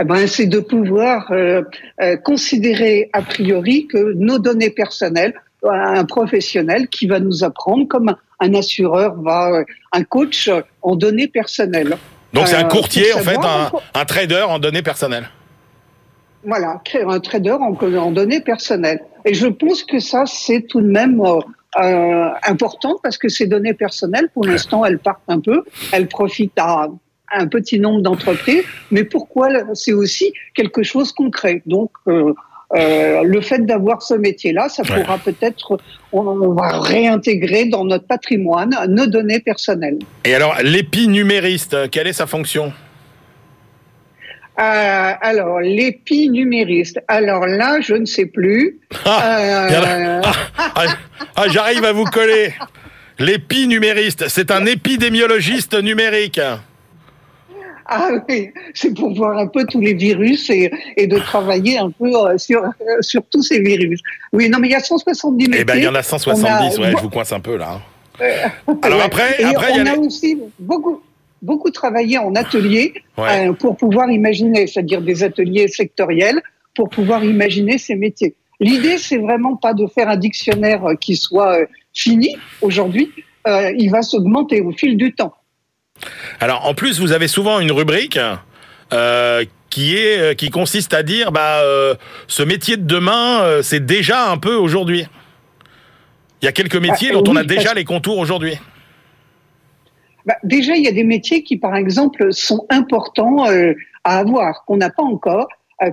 Eh 0.00 0.04
ben, 0.04 0.26
c'est 0.26 0.46
de 0.46 0.60
pouvoir 0.60 1.30
euh, 1.32 1.62
euh, 2.00 2.16
considérer 2.16 3.10
a 3.12 3.22
priori 3.22 3.88
que 3.88 4.14
nos 4.14 4.38
données 4.38 4.70
personnelles, 4.70 5.34
un 5.64 6.04
professionnel 6.04 6.88
qui 6.88 7.08
va 7.08 7.18
nous 7.18 7.42
apprendre, 7.42 7.88
comme 7.88 8.14
un 8.38 8.54
assureur 8.54 9.20
va, 9.20 9.50
euh, 9.50 9.64
un 9.92 10.04
coach 10.04 10.50
en 10.82 10.94
données 10.94 11.26
personnelles. 11.26 11.96
Donc 12.32 12.46
c'est 12.46 12.56
un 12.56 12.64
courtier, 12.64 13.12
en 13.12 13.18
fait, 13.18 13.38
un, 13.94 14.04
trader 14.04 14.42
en 14.42 14.60
données 14.60 14.82
personnelles. 14.82 15.28
Voilà, 16.44 16.80
un 17.04 17.18
trader 17.18 17.52
en, 17.52 17.74
en, 17.74 18.10
données 18.12 18.40
personnelles. 18.40 19.00
Et 19.24 19.34
je 19.34 19.48
pense 19.48 19.82
que 19.82 19.98
ça, 19.98 20.24
c'est 20.26 20.62
tout 20.68 20.80
de 20.80 20.86
même 20.86 21.20
important 21.76 23.00
parce 23.02 23.18
que 23.18 23.28
ces 23.28 23.46
données 23.46 23.74
personnelles, 23.74 24.28
pour 24.32 24.44
l'instant, 24.44 24.84
elles 24.84 24.98
partent 24.98 25.28
un 25.28 25.40
peu, 25.40 25.64
elles 25.90 26.06
profitent 26.06 26.58
à 26.58 26.88
un 27.32 27.46
petit 27.46 27.78
nombre 27.78 28.02
d'entreprises, 28.02 28.64
mais 28.90 29.04
pourquoi 29.04 29.48
c'est 29.74 29.92
aussi 29.92 30.32
quelque 30.54 30.82
chose 30.82 31.12
concret. 31.12 31.62
Donc, 31.66 31.90
euh, 32.06 32.32
euh, 32.74 33.22
le 33.22 33.40
fait 33.40 33.64
d'avoir 33.64 34.02
ce 34.02 34.14
métier-là, 34.14 34.68
ça 34.68 34.82
pourra 34.82 35.18
peut-être, 35.18 35.78
on, 36.12 36.52
va 36.52 36.80
réintégrer 36.80 37.64
dans 37.64 37.84
notre 37.84 38.06
patrimoine 38.06 38.76
nos 38.88 39.06
données 39.06 39.40
personnelles. 39.40 39.98
Et 40.24 40.34
alors, 40.34 40.56
l'épinumériste, 40.62 41.90
quelle 41.90 42.08
est 42.08 42.12
sa 42.12 42.26
fonction? 42.26 42.72
Euh, 44.60 45.12
alors, 45.20 45.60
l'épinumériste. 45.60 47.00
Alors 47.06 47.46
là, 47.46 47.80
je 47.80 47.94
ne 47.94 48.04
sais 48.04 48.26
plus. 48.26 48.80
Ah, 49.04 49.38
euh, 49.38 50.20
ah, 50.56 50.84
ah, 51.36 51.48
J'arrive 51.48 51.84
à 51.84 51.92
vous 51.92 52.04
coller. 52.04 52.52
L'épinumériste, 53.20 54.26
c'est 54.28 54.50
un 54.50 54.66
épidémiologiste 54.66 55.80
numérique. 55.80 56.40
Ah 57.90 58.10
oui, 58.28 58.50
c'est 58.74 58.94
pour 58.94 59.14
voir 59.14 59.38
un 59.38 59.46
peu 59.46 59.64
tous 59.64 59.80
les 59.80 59.94
virus 59.94 60.50
et, 60.50 60.70
et 60.98 61.06
de 61.06 61.18
travailler 61.18 61.78
un 61.78 61.90
peu 61.90 62.14
euh, 62.14 62.36
sur, 62.36 62.62
euh, 62.62 62.68
sur 63.00 63.22
tous 63.30 63.42
ces 63.42 63.60
virus. 63.60 64.00
Oui, 64.34 64.50
non, 64.50 64.58
mais 64.58 64.68
il 64.68 64.72
y 64.72 64.74
a 64.74 64.80
170 64.80 65.48
métiers. 65.48 65.62
Eh 65.62 65.64
ben, 65.64 65.76
il 65.76 65.84
y 65.84 65.88
en 65.88 65.94
a 65.94 66.02
170, 66.02 66.78
ouais, 66.78 66.90
je 66.90 67.02
vous 67.02 67.08
coince 67.08 67.32
un 67.32 67.40
peu 67.40 67.56
là. 67.56 67.80
Alors 68.82 69.00
après, 69.00 69.42
après, 69.42 69.80
on 69.80 69.86
a, 69.86 69.96
aussi 69.96 70.38
beaucoup, 70.58 71.00
beaucoup 71.40 71.70
travaillé 71.70 72.18
en 72.18 72.34
atelier 72.34 72.92
euh, 73.18 73.54
pour 73.54 73.76
pouvoir 73.76 74.10
imaginer, 74.10 74.66
c'est-à-dire 74.66 75.00
des 75.00 75.22
ateliers 75.22 75.68
sectoriels 75.68 76.42
pour 76.74 76.90
pouvoir 76.90 77.24
imaginer 77.24 77.78
ces 77.78 77.94
métiers. 77.94 78.34
L'idée, 78.60 78.98
c'est 78.98 79.18
vraiment 79.18 79.56
pas 79.56 79.72
de 79.72 79.86
faire 79.86 80.08
un 80.10 80.16
dictionnaire 80.16 80.84
qui 81.00 81.16
soit 81.16 81.60
fini 81.94 82.36
aujourd'hui. 82.60 83.10
il 83.46 83.88
va 83.90 84.02
s'augmenter 84.02 84.60
au 84.60 84.72
fil 84.72 84.96
du 84.98 85.14
temps. 85.14 85.32
Alors 86.40 86.66
en 86.66 86.74
plus, 86.74 87.00
vous 87.00 87.12
avez 87.12 87.28
souvent 87.28 87.60
une 87.60 87.72
rubrique 87.72 88.18
euh, 88.92 89.44
qui 89.70 89.96
est 89.96 90.18
euh, 90.18 90.34
qui 90.34 90.50
consiste 90.50 90.94
à 90.94 91.02
dire 91.02 91.30
bah 91.30 91.60
euh, 91.60 91.94
ce 92.26 92.42
métier 92.42 92.76
de 92.76 92.84
demain 92.84 93.62
c'est 93.62 93.84
déjà 93.84 94.30
un 94.30 94.38
peu 94.38 94.54
aujourd'hui. 94.54 95.06
Il 96.40 96.44
y 96.44 96.48
a 96.48 96.52
quelques 96.52 96.76
métiers 96.76 97.10
dont 97.10 97.24
on 97.26 97.36
a 97.36 97.44
déjà 97.44 97.74
les 97.74 97.84
contours 97.84 98.18
aujourd'hui. 98.18 98.56
Bah, 100.24 100.36
déjà, 100.44 100.76
il 100.76 100.84
y 100.84 100.88
a 100.88 100.92
des 100.92 101.04
métiers 101.04 101.42
qui, 101.42 101.56
par 101.56 101.74
exemple, 101.74 102.32
sont 102.32 102.64
importants 102.70 103.44
à 104.04 104.18
avoir, 104.18 104.64
qu'on 104.64 104.76
n'a 104.76 104.90
pas 104.90 105.02
encore. 105.02 105.48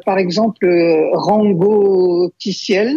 par 0.05 0.19
exemple, 0.19 0.67
Rango 1.13 2.31
Ticiel, 2.37 2.95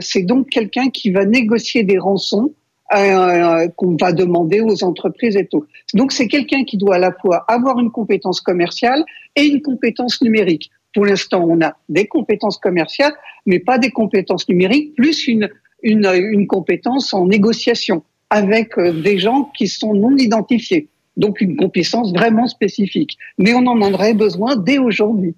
c'est 0.00 0.22
donc 0.22 0.48
quelqu'un 0.48 0.88
qui 0.88 1.10
va 1.10 1.26
négocier 1.26 1.82
des 1.82 1.98
rançons 1.98 2.54
euh, 2.94 3.68
qu'on 3.76 3.96
va 3.96 4.12
demander 4.12 4.60
aux 4.60 4.82
entreprises 4.82 5.36
et 5.36 5.46
tout. 5.46 5.66
Donc 5.94 6.12
c'est 6.12 6.28
quelqu'un 6.28 6.64
qui 6.64 6.76
doit 6.76 6.96
à 6.96 6.98
la 6.98 7.12
fois 7.12 7.44
avoir 7.48 7.78
une 7.78 7.90
compétence 7.90 8.40
commerciale 8.40 9.04
et 9.36 9.44
une 9.44 9.60
compétence 9.60 10.22
numérique. 10.22 10.70
Pour 10.94 11.04
l'instant, 11.04 11.44
on 11.46 11.60
a 11.60 11.76
des 11.88 12.06
compétences 12.06 12.58
commerciales, 12.58 13.12
mais 13.46 13.58
pas 13.58 13.78
des 13.78 13.90
compétences 13.90 14.48
numériques, 14.48 14.94
plus 14.94 15.28
une, 15.28 15.50
une, 15.82 16.06
une 16.06 16.46
compétence 16.46 17.12
en 17.12 17.26
négociation 17.26 18.02
avec 18.30 18.78
euh, 18.78 18.92
des 19.02 19.18
gens 19.18 19.50
qui 19.56 19.68
sont 19.68 19.94
non 19.94 20.16
identifiés. 20.16 20.88
Donc 21.16 21.40
une 21.40 21.56
compétence 21.56 22.12
vraiment 22.12 22.46
spécifique. 22.46 23.18
Mais 23.38 23.52
on 23.52 23.66
en 23.66 23.80
aurait 23.82 24.14
besoin 24.14 24.56
dès 24.56 24.78
aujourd'hui. 24.78 25.34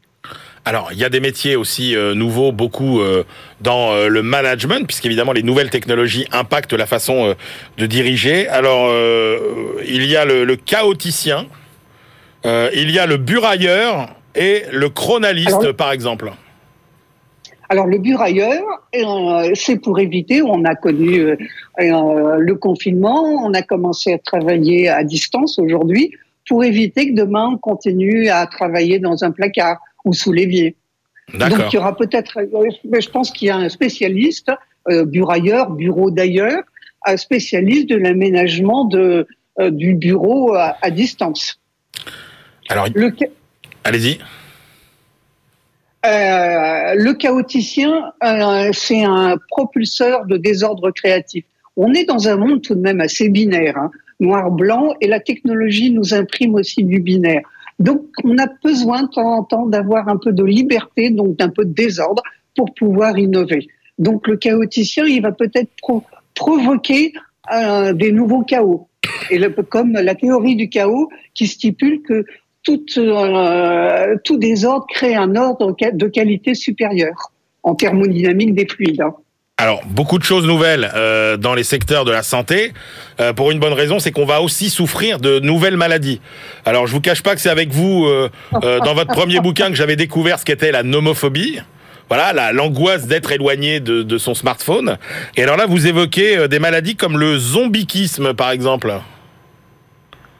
Alors, 0.65 0.91
il 0.93 0.99
y 0.99 1.05
a 1.05 1.09
des 1.09 1.21
métiers 1.21 1.57
aussi 1.57 1.97
euh, 1.97 2.15
nouveaux, 2.15 2.53
beaucoup 2.53 3.01
euh, 3.01 3.25
dans 3.63 3.93
euh, 3.93 4.09
le 4.09 4.23
management, 4.23 4.87
puisqu'évidemment 4.87 5.33
les 5.33 5.43
nouvelles 5.43 5.71
technologies 5.71 6.27
impactent 6.33 6.75
la 6.75 6.87
façon 6.87 7.35
de 7.79 7.87
diriger. 7.87 8.47
Alors, 8.49 8.93
il 9.87 10.05
y 10.07 10.17
a 10.17 10.25
le, 10.25 10.45
le 10.45 10.57
chaoticien, 10.57 11.47
il 12.45 12.91
y 12.91 12.99
a 12.99 13.07
le 13.07 13.17
burailleur 13.17 14.09
et 14.35 14.65
le 14.73 14.89
chronaliste, 14.89 15.73
par 15.73 15.93
exemple. 15.93 16.33
Alors 17.69 17.87
le 17.87 17.99
burailleur, 17.99 18.63
c'est 19.55 19.81
pour 19.81 20.01
éviter, 20.01 20.43
on 20.43 20.65
a 20.65 20.75
connu 20.75 21.37
le 21.79 22.53
confinement, 22.55 23.23
on 23.45 23.55
a 23.55 23.63
commencé 23.63 24.13
à 24.13 24.19
travailler 24.19 24.89
à 24.89 25.05
distance 25.05 25.59
aujourd'hui, 25.59 26.13
pour 26.49 26.65
éviter 26.65 27.11
que 27.11 27.15
demain 27.15 27.51
on 27.53 27.59
continue 27.59 28.29
à 28.29 28.47
travailler 28.47 28.99
dans 28.99 29.23
un 29.23 29.31
placard 29.31 29.79
ou 30.05 30.13
sous 30.13 30.33
l'évier. 30.33 30.77
Donc 31.35 31.53
il 31.73 31.75
y 31.75 31.79
aura 31.79 31.97
peut-être, 31.97 32.41
je 32.43 33.09
pense 33.11 33.31
qu'il 33.31 33.49
y 33.49 33.51
a 33.51 33.57
un 33.57 33.69
spécialiste, 33.69 34.51
euh, 34.89 35.05
burailleur, 35.05 35.71
bureau 35.71 36.11
d'ailleurs, 36.11 36.63
un 37.07 37.17
spécialiste 37.17 37.89
de 37.89 37.97
l'aménagement 37.97 38.85
de 38.85 39.27
euh, 39.59 39.71
du 39.71 39.95
bureau 39.95 40.55
à, 40.55 40.91
distance. 40.91 41.61
Alors, 42.69 42.87
allez-y. 43.85 44.19
Euh, 46.07 46.95
le 46.97 47.13
chaoticien, 47.13 48.13
euh, 48.25 48.71
c'est 48.73 49.05
un 49.05 49.37
propulseur 49.49 50.25
de 50.25 50.37
désordre 50.39 50.91
créatif. 50.93 51.45
On 51.77 51.93
est 51.93 52.05
dans 52.05 52.29
un 52.29 52.37
monde 52.37 52.63
tout 52.63 52.75
de 52.75 52.81
même 52.81 53.01
assez 53.01 53.29
binaire, 53.29 53.77
hein, 53.77 53.91
noir-blanc, 54.19 54.95
et 55.01 55.09
la 55.09 55.21
technologie 55.21 55.91
nous 55.91 56.15
imprime 56.15 56.55
aussi 56.55 56.85
du 56.85 57.01
binaire. 57.01 57.43
Donc, 57.81 58.03
on 58.25 58.37
a 58.39 58.47
besoin 58.63 59.03
de 59.03 59.09
temps 59.09 59.39
en 59.39 59.43
temps 59.43 59.67
d'avoir 59.67 60.09
un 60.09 60.19
peu 60.19 60.33
de 60.33 60.45
liberté, 60.45 61.11
donc 61.11 61.37
d'un 61.37 61.49
peu 61.49 61.65
de 61.65 61.73
désordre 61.73 62.23
pour 62.55 62.73
pouvoir 62.75 63.19
innover. 63.19 63.67
Donc, 63.99 64.29
le 64.29 64.37
chaoticien, 64.37 65.07
il 65.07 65.23
va 65.23 65.33
peut-être 65.33 65.71
provoquer 66.35 67.13
euh, 67.53 67.93
des 67.95 68.13
nouveaux 68.13 68.43
chaos. 68.43 68.87
Et 69.31 69.41
comme 69.69 69.93
la 69.93 70.15
théorie 70.15 70.57
du 70.57 70.69
chaos 70.69 71.09
qui 71.35 71.47
stipule 71.47 72.03
que 72.03 72.25
tout, 72.63 72.85
euh, 72.99 74.17
tout 74.25 74.37
désordre 74.37 74.87
crée 74.89 75.15
un 75.15 75.35
ordre 75.35 75.75
de 75.93 76.07
qualité 76.07 76.55
supérieure 76.55 77.33
en 77.63 77.75
thermodynamique 77.75 78.55
des 78.55 78.67
fluides. 78.67 79.03
Alors, 79.61 79.83
beaucoup 79.87 80.19
de 80.19 80.23
choses 80.25 80.47
nouvelles 80.47 80.91
euh, 80.97 81.37
dans 81.37 81.55
les 81.55 81.65
secteurs 81.65 82.07
de 82.07 82.11
la 82.11 82.23
santé. 82.23 82.73
Euh, 83.21 83.35
pour 83.35 83.51
une 83.51 83.59
bonne 83.59 83.75
raison, 83.75 83.99
c'est 83.99 84.11
qu'on 84.11 84.25
va 84.25 84.41
aussi 84.41 84.71
souffrir 84.71 85.19
de 85.19 85.39
nouvelles 85.39 85.77
maladies. 85.77 86.23
Alors, 86.65 86.87
je 86.87 86.95
vous 86.95 87.03
cache 87.03 87.23
pas 87.23 87.35
que 87.35 87.43
c'est 87.43 87.51
avec 87.51 87.69
vous, 87.69 88.07
euh, 88.07 88.31
dans 88.53 88.95
votre 88.95 89.13
premier 89.13 89.39
bouquin, 89.43 89.69
que 89.69 89.75
j'avais 89.75 89.97
découvert 89.97 90.39
ce 90.39 90.47
qu'était 90.47 90.73
la 90.73 90.83
nomophobie. 90.83 91.61
Voilà, 92.09 92.53
l'angoisse 92.55 93.07
d'être 93.07 93.33
éloigné 93.33 93.81
de, 93.81 94.03
de, 94.03 94.17
son 94.17 94.33
smartphone. 94.33 94.97
Et 95.37 95.43
alors 95.43 95.59
là, 95.59 95.67
vous 95.67 95.87
évoquez 95.87 96.49
des 96.49 96.59
maladies 96.59 96.97
comme 96.97 97.19
le 97.19 97.37
zombiquisme, 97.37 98.33
par 98.33 98.53
exemple. 98.53 98.95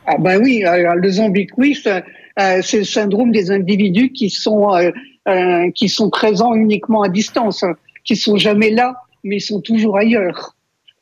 Ah 0.07 0.17
ben 0.19 0.41
oui, 0.43 0.65
le 0.65 1.11
zombiquisme, 1.11 2.03
c'est 2.63 2.79
le 2.79 2.85
syndrome 2.85 3.33
des 3.33 3.51
individus 3.51 4.13
qui 4.13 4.31
sont 4.31 4.71
qui 5.75 5.91
sont 5.91 6.09
présents 6.09 6.55
uniquement 6.55 7.03
à 7.03 7.11
distance, 7.11 7.67
qui 8.03 8.17
sont 8.17 8.39
jamais 8.39 8.71
là 8.71 8.95
mais 9.25 9.37
ils 9.37 9.41
sont 9.41 9.61
toujours 9.61 9.97
ailleurs. 9.97 10.57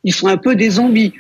Ils 0.05 0.15
sont 0.15 0.29
un 0.29 0.37
peu 0.37 0.55
des 0.55 0.71
zombies. 0.71 1.13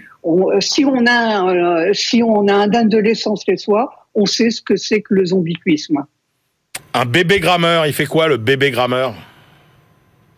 si 0.60 0.84
on 0.84 1.06
a 1.06 1.52
euh, 1.52 1.92
si 1.92 2.22
on 2.22 2.46
a 2.48 2.54
un 2.54 2.72
adolescent 2.72 3.34
chez 3.36 3.56
soi, 3.56 3.90
on 4.14 4.26
sait 4.26 4.50
ce 4.50 4.62
que 4.62 4.76
c'est 4.76 5.02
que 5.02 5.14
le 5.14 5.26
zombiquisme. 5.26 6.04
Un 6.94 7.04
bébé 7.04 7.40
grammeur, 7.40 7.86
il 7.86 7.92
fait 7.92 8.06
quoi 8.06 8.28
le 8.28 8.36
bébé 8.36 8.70
grammeur? 8.70 9.14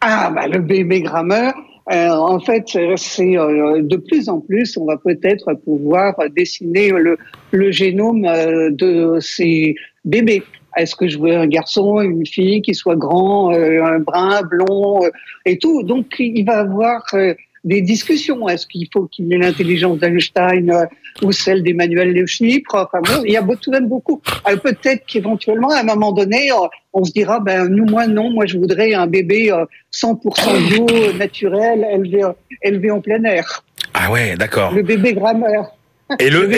Ah 0.00 0.30
bah 0.34 0.48
le 0.48 0.60
bébé 0.60 1.02
grammeur, 1.02 1.52
euh, 1.92 2.08
en 2.08 2.40
fait 2.40 2.64
c'est 2.96 3.36
euh, 3.36 3.82
de 3.82 3.96
plus 3.96 4.28
en 4.28 4.40
plus, 4.40 4.76
on 4.78 4.86
va 4.86 4.96
peut-être 4.96 5.52
pouvoir 5.54 6.14
dessiner 6.34 6.90
le, 6.90 7.18
le 7.50 7.70
génome 7.70 8.22
de 8.22 9.18
ces 9.20 9.74
bébés. 10.04 10.42
Est-ce 10.76 10.94
que 10.94 11.08
je 11.08 11.18
veux 11.18 11.36
un 11.36 11.46
garçon, 11.46 12.00
une 12.00 12.26
fille 12.26 12.62
qui 12.62 12.74
soit 12.74 12.96
grand, 12.96 13.52
euh, 13.52 13.82
un 13.82 13.98
brun, 13.98 14.42
blond 14.42 15.04
euh, 15.04 15.10
et 15.44 15.58
tout 15.58 15.82
Donc 15.82 16.14
il 16.18 16.44
va 16.44 16.60
avoir 16.60 17.02
euh, 17.14 17.34
des 17.64 17.82
discussions. 17.82 18.48
Est-ce 18.48 18.66
qu'il 18.66 18.88
faut 18.92 19.06
qu'il 19.06 19.32
ait 19.32 19.38
l'intelligence 19.38 19.98
d'Einstein 19.98 20.88
ou 21.22 21.32
celle 21.32 21.62
d'Emmanuel 21.62 22.12
Le 22.12 22.24
Enfin 22.72 23.00
bon, 23.02 23.22
il 23.24 23.32
y 23.32 23.36
a 23.36 23.42
tout 23.42 23.70
de 23.70 23.76
même 23.76 23.88
beaucoup. 23.88 24.22
Peut-être 24.62 25.04
qu'éventuellement, 25.06 25.70
à 25.70 25.80
un 25.80 25.84
moment 25.84 26.12
donné, 26.12 26.50
on 26.92 27.04
se 27.04 27.12
dira, 27.12 27.40
ben 27.40 27.68
nous, 27.68 27.84
moi 27.84 28.06
non, 28.06 28.30
moi 28.30 28.46
je 28.46 28.56
voudrais 28.56 28.94
un 28.94 29.06
bébé 29.06 29.52
100% 29.92 30.68
bio, 30.68 31.12
naturel, 31.18 31.86
élevé, 31.92 32.24
élevé 32.62 32.90
en 32.90 33.00
plein 33.00 33.22
air. 33.24 33.64
Ah 33.92 34.10
ouais, 34.10 34.36
d'accord. 34.36 34.72
Le 34.72 34.82
bébé 34.82 35.12
grammeur. 35.12 35.72
Et 36.18 36.30
le, 36.30 36.48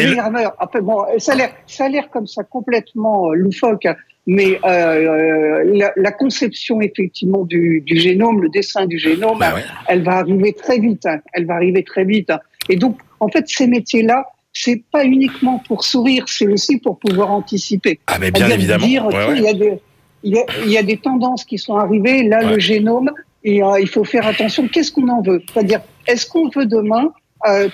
Après, 0.58 0.80
bon, 0.80 1.04
ça 1.18 1.32
a 1.32 1.34
l'air, 1.34 1.52
ça 1.66 1.84
a 1.84 1.88
l'air 1.88 2.10
comme 2.10 2.26
ça 2.26 2.42
complètement 2.44 3.30
euh, 3.30 3.34
loufoque, 3.34 3.86
mais 4.26 4.58
euh, 4.64 4.68
euh, 4.68 5.64
la, 5.74 5.92
la, 5.96 6.12
conception 6.12 6.80
effectivement 6.80 7.44
du, 7.44 7.82
du, 7.84 7.98
génome, 7.98 8.40
le 8.40 8.48
dessin 8.48 8.86
du 8.86 8.98
génome, 8.98 9.38
bah 9.38 9.54
elle 9.88 10.02
va 10.02 10.18
arriver 10.18 10.52
très 10.52 10.78
vite. 10.78 11.06
Hein. 11.06 11.20
elle 11.32 11.46
va 11.46 11.54
arriver 11.54 11.82
très 11.82 12.04
vite. 12.04 12.32
Et 12.68 12.76
donc, 12.76 12.98
en 13.20 13.28
fait, 13.28 13.48
ces 13.48 13.66
métiers-là, 13.66 14.26
c'est 14.52 14.82
pas 14.90 15.04
uniquement 15.04 15.62
pour 15.66 15.84
sourire, 15.84 16.24
c'est 16.28 16.46
aussi 16.46 16.78
pour 16.78 16.98
pouvoir 16.98 17.30
anticiper. 17.30 17.98
Ah, 18.06 18.18
mais 18.18 18.30
bien 18.30 18.48
évidemment. 18.48 18.86
Dire, 18.86 19.08
il, 19.34 19.42
y 19.42 19.48
a 19.48 19.54
des, 19.54 19.78
il, 20.22 20.34
y 20.34 20.38
a, 20.38 20.44
il 20.64 20.70
y 20.70 20.78
a 20.78 20.82
des 20.82 20.98
tendances 20.98 21.44
qui 21.44 21.58
sont 21.58 21.76
arrivées. 21.76 22.22
Là, 22.22 22.42
le 22.42 22.58
génome, 22.58 23.10
et 23.44 23.62
euh, 23.62 23.80
il 23.80 23.88
faut 23.88 24.04
faire 24.04 24.26
attention. 24.26 24.68
Qu'est-ce 24.68 24.92
qu'on 24.92 25.08
en 25.08 25.22
veut? 25.22 25.42
C'est-à-dire, 25.52 25.80
est-ce 26.06 26.26
qu'on 26.26 26.48
veut 26.48 26.66
demain 26.66 27.12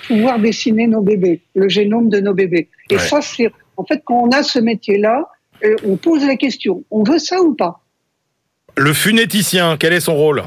pouvoir 0.07 0.38
dessiner 0.38 0.87
nos 0.87 1.02
bébés, 1.02 1.40
le 1.54 1.68
génome 1.68 2.09
de 2.09 2.20
nos 2.20 2.35
bébés. 2.35 2.68
Et 2.90 2.98
ça, 2.98 3.20
c'est 3.20 3.50
en 3.76 3.85
fait 3.85 4.02
quand 4.04 4.22
on 4.22 4.31
a 4.31 4.42
ce 4.42 4.59
métier-là, 4.59 5.28
euh, 5.64 5.76
on 5.85 5.96
pose 5.96 6.24
la 6.26 6.37
question 6.37 6.85
on 6.90 7.02
veut 7.02 7.18
ça 7.18 7.40
ou 7.40 7.54
pas? 7.54 7.81
Le 8.76 8.92
funéticien, 8.92 9.76
quel 9.78 9.92
est 9.92 10.00
son 10.00 10.14
rôle? 10.14 10.44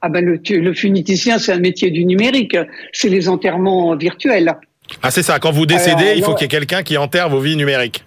Ah 0.00 0.08
ben 0.08 0.24
le, 0.24 0.40
le 0.48 0.74
funéticien, 0.74 1.38
c'est 1.38 1.52
un 1.52 1.58
métier 1.58 1.90
du 1.90 2.04
numérique. 2.04 2.56
C'est 2.92 3.08
les 3.08 3.28
enterrements 3.28 3.94
virtuels. 3.96 4.54
Ah 5.02 5.10
c'est 5.10 5.22
ça. 5.22 5.38
Quand 5.38 5.50
vous 5.50 5.66
décédez, 5.66 6.14
il 6.16 6.22
faut 6.22 6.34
qu'il 6.34 6.44
y 6.44 6.46
ait 6.46 6.48
quelqu'un 6.48 6.82
qui 6.82 6.96
enterre 6.96 7.28
vos 7.28 7.40
vies 7.40 7.56
numériques. 7.56 8.04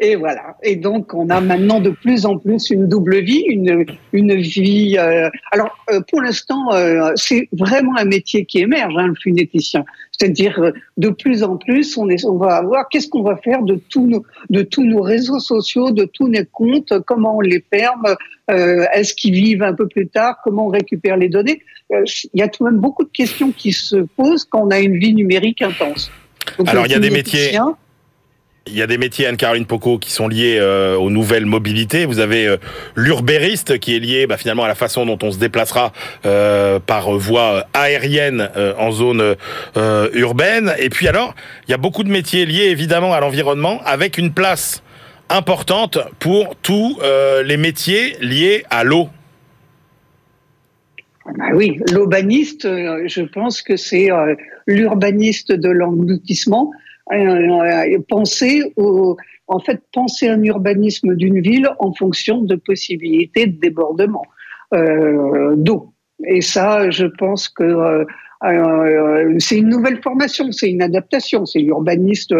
Et 0.00 0.16
voilà. 0.16 0.56
Et 0.62 0.76
donc, 0.76 1.14
on 1.14 1.30
a 1.30 1.40
maintenant 1.40 1.80
de 1.80 1.90
plus 1.90 2.26
en 2.26 2.38
plus 2.38 2.70
une 2.70 2.88
double 2.88 3.20
vie, 3.20 3.44
une, 3.48 3.86
une 4.12 4.34
vie. 4.34 4.96
Euh, 4.98 5.30
alors, 5.52 5.78
euh, 5.90 6.00
pour 6.10 6.20
l'instant, 6.20 6.72
euh, 6.72 7.12
c'est 7.14 7.48
vraiment 7.52 7.96
un 7.96 8.04
métier 8.04 8.44
qui 8.44 8.58
émerge, 8.58 8.94
hein, 8.98 9.08
le 9.08 9.14
funéticien. 9.14 9.84
C'est-à-dire, 10.10 10.72
de 10.96 11.08
plus 11.10 11.42
en 11.42 11.56
plus, 11.56 11.96
on, 11.96 12.08
est, 12.08 12.24
on 12.24 12.36
va 12.36 12.56
avoir. 12.56 12.88
Qu'est-ce 12.88 13.08
qu'on 13.08 13.22
va 13.22 13.36
faire 13.36 13.62
de 13.62 13.80
tous 13.88 14.06
nos, 14.06 14.24
de 14.50 14.62
tous 14.62 14.84
nos 14.84 15.00
réseaux 15.00 15.38
sociaux, 15.38 15.92
de 15.92 16.04
tous 16.04 16.28
nos 16.28 16.44
comptes 16.52 16.92
Comment 17.06 17.36
on 17.36 17.40
les 17.40 17.64
ferme 17.72 18.16
Est-ce 18.48 19.14
qu'ils 19.14 19.34
vivent 19.34 19.62
un 19.62 19.74
peu 19.74 19.88
plus 19.88 20.08
tard 20.08 20.38
Comment 20.44 20.66
on 20.66 20.70
récupère 20.70 21.16
les 21.16 21.28
données 21.28 21.62
Il 21.90 22.40
y 22.40 22.42
a 22.42 22.48
tout 22.48 22.64
de 22.64 22.70
même 22.70 22.80
beaucoup 22.80 23.04
de 23.04 23.10
questions 23.10 23.50
qui 23.50 23.72
se 23.72 23.96
posent 24.16 24.44
quand 24.44 24.62
on 24.62 24.70
a 24.70 24.80
une 24.80 24.98
vie 24.98 25.14
numérique 25.14 25.62
intense. 25.62 26.10
Alors, 26.66 26.86
il 26.86 26.92
y 26.92 26.96
a 26.96 27.00
des 27.00 27.10
métiers 27.10 27.58
il 28.66 28.74
y 28.74 28.82
a 28.82 28.86
des 28.86 28.98
métiers, 28.98 29.26
Anne-Caroline 29.26 29.66
Poco, 29.66 29.98
qui 29.98 30.10
sont 30.10 30.26
liés 30.26 30.58
euh, 30.58 30.96
aux 30.96 31.10
nouvelles 31.10 31.44
mobilités. 31.44 32.06
Vous 32.06 32.18
avez 32.18 32.46
euh, 32.46 32.56
l'urbériste, 32.96 33.78
qui 33.78 33.94
est 33.94 33.98
lié 33.98 34.26
bah, 34.26 34.36
finalement 34.36 34.64
à 34.64 34.68
la 34.68 34.74
façon 34.74 35.04
dont 35.04 35.18
on 35.22 35.30
se 35.30 35.38
déplacera 35.38 35.92
euh, 36.24 36.78
par 36.78 37.10
voie 37.12 37.66
aérienne 37.74 38.48
en 38.78 38.90
zone 38.90 39.36
urbaine. 40.14 40.72
Et 40.78 40.88
puis 40.88 41.08
alors, 41.08 41.34
il 41.68 41.70
y 41.70 41.74
a 41.74 41.78
beaucoup 41.78 42.04
de 42.04 42.08
métiers 42.08 42.46
liés 42.46 42.68
évidemment 42.70 43.12
à 43.12 43.20
l'environnement, 43.20 43.80
avec 43.84 44.18
une 44.18 44.32
place 44.32 44.82
importante 45.28 45.98
pour 46.18 46.56
tous 46.56 46.98
les 47.44 47.56
métiers 47.56 48.16
liés 48.20 48.64
à 48.70 48.84
l'eau. 48.84 49.08
Ah 51.40 51.54
oui, 51.54 51.78
l'urbaniste, 51.90 52.64
je 52.64 53.22
pense 53.22 53.62
que 53.62 53.76
c'est 53.76 54.08
l'urbaniste 54.66 55.52
de 55.52 55.68
l'engloutissement 55.70 56.70
euh, 56.72 56.78
euh, 56.78 56.83
penser 58.08 58.62
au, 58.76 59.16
en 59.46 59.58
fait, 59.58 59.80
penser 59.92 60.28
un 60.28 60.42
urbanisme 60.42 61.14
d'une 61.14 61.40
ville 61.40 61.68
en 61.78 61.92
fonction 61.92 62.42
de 62.42 62.54
possibilités 62.56 63.46
de 63.46 63.58
débordement 63.58 64.24
euh, 64.72 65.54
d'eau. 65.56 65.92
Et 66.26 66.40
ça, 66.40 66.90
je 66.90 67.06
pense 67.06 67.48
que 67.48 67.64
euh, 67.64 68.04
euh 68.44 69.34
c'est 69.38 69.58
une 69.58 69.68
nouvelle 69.68 70.00
formation, 70.02 70.50
c'est 70.52 70.70
une 70.70 70.82
adaptation, 70.82 71.44
c'est 71.46 71.60
l'urbaniste 71.60 72.34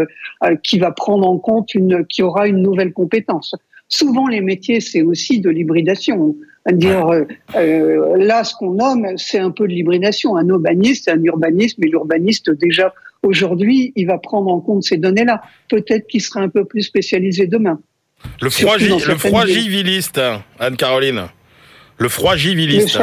qui 0.62 0.78
va 0.78 0.90
prendre 0.92 1.28
en 1.28 1.38
compte 1.38 1.74
une, 1.74 2.06
qui 2.06 2.22
aura 2.22 2.46
une 2.46 2.62
nouvelle 2.62 2.92
compétence. 2.92 3.54
Souvent, 3.88 4.26
les 4.28 4.40
métiers, 4.40 4.80
c'est 4.80 5.02
aussi 5.02 5.40
de 5.40 5.50
l'hybridation. 5.50 6.36
Dire 6.72 7.10
euh, 7.54 8.16
là, 8.16 8.42
ce 8.42 8.54
qu'on 8.54 8.72
nomme, 8.72 9.06
c'est 9.16 9.38
un 9.38 9.50
peu 9.50 9.68
de 9.68 9.72
l'hybridation. 9.72 10.36
Un 10.36 10.48
urbaniste, 10.48 11.08
un 11.08 11.22
urbaniste, 11.22 11.78
mais 11.78 11.88
l'urbaniste 11.88 12.50
déjà 12.50 12.94
Aujourd'hui, 13.24 13.92
il 13.96 14.06
va 14.06 14.18
prendre 14.18 14.50
en 14.50 14.60
compte 14.60 14.82
ces 14.84 14.98
données-là. 14.98 15.42
Peut-être 15.68 16.06
qu'il 16.06 16.20
sera 16.20 16.40
un 16.40 16.48
peu 16.48 16.64
plus 16.64 16.82
spécialisé 16.82 17.46
demain. 17.46 17.80
Le, 18.40 18.50
froigiviliste, 18.50 20.20
Anne-Caroline. 20.58 21.28
Le 21.98 22.08
froigiviliste. 22.08 22.98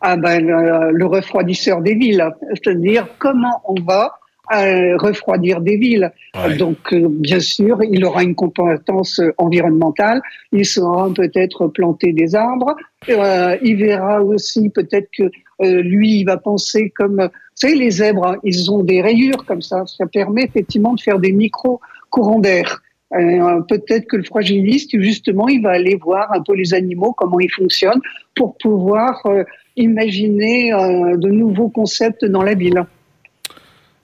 ah 0.00 0.16
ben, 0.16 0.44
le, 0.44 1.06
refroidisseur 1.06 1.80
des 1.82 1.94
villes. 1.94 2.24
C'est-à-dire 2.54 3.06
comment 3.18 3.62
on 3.66 3.80
va 3.82 4.18
euh, 4.54 4.96
refroidir 4.96 5.60
des 5.60 5.76
villes. 5.76 6.10
Donc, 6.58 6.92
euh, 6.92 7.06
bien 7.08 7.40
sûr, 7.40 7.78
il 7.82 8.04
aura 8.04 8.22
une 8.22 8.34
compétence 8.34 9.20
environnementale. 9.36 10.22
Il 10.52 10.64
saura 10.64 11.12
peut-être 11.12 11.68
planter 11.68 12.12
des 12.12 12.34
arbres. 12.34 12.74
Euh, 13.08 13.56
il 13.62 13.76
verra 13.76 14.22
aussi 14.22 14.70
peut-être 14.70 15.08
que 15.16 15.30
lui, 15.60 16.20
il 16.20 16.24
va 16.24 16.36
penser 16.36 16.90
comme, 16.90 17.16
vous 17.16 17.28
savez, 17.54 17.74
les 17.74 17.90
zèbres, 17.90 18.36
ils 18.44 18.70
ont 18.70 18.82
des 18.82 19.02
rayures 19.02 19.44
comme 19.44 19.62
ça. 19.62 19.84
Ça 19.86 20.06
permet 20.06 20.44
effectivement 20.44 20.94
de 20.94 21.00
faire 21.00 21.18
des 21.18 21.32
micro 21.32 21.80
courants 22.10 22.38
d'air. 22.38 22.80
Euh, 23.14 23.60
peut-être 23.62 24.06
que 24.06 24.16
le 24.16 24.22
fragiliste, 24.22 25.00
justement, 25.00 25.48
il 25.48 25.62
va 25.62 25.70
aller 25.70 25.96
voir 25.96 26.30
un 26.32 26.42
peu 26.42 26.54
les 26.54 26.74
animaux, 26.74 27.14
comment 27.16 27.40
ils 27.40 27.50
fonctionnent, 27.50 28.00
pour 28.34 28.56
pouvoir 28.58 29.22
euh, 29.26 29.44
imaginer 29.76 30.72
euh, 30.72 31.16
de 31.16 31.28
nouveaux 31.28 31.70
concepts 31.70 32.24
dans 32.24 32.42
la 32.42 32.54
ville. 32.54 32.84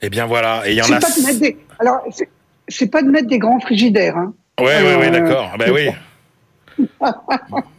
Eh 0.03 0.11
bien 0.11 0.27
voilà, 0.27 0.63
et 0.67 0.73
il 0.73 0.77
y 0.77 0.83
en 0.83 0.93
a. 0.93 1.01
Pas 1.01 1.11
de 1.11 1.27
mettre 1.27 1.41
des... 1.41 1.57
Alors, 1.79 2.05
c'est 2.69 2.87
pas 2.87 3.03
de 3.03 3.11
mettre 3.11 3.29
des 3.29 3.39
grands 3.39 3.61
frigidaires. 3.61 4.17
Hein. 4.17 4.35
Oui, 4.61 4.73
oui, 4.81 4.95
oui, 5.01 5.11
d'accord. 5.11 5.53
Ben 5.59 5.73
oui. 5.73 5.91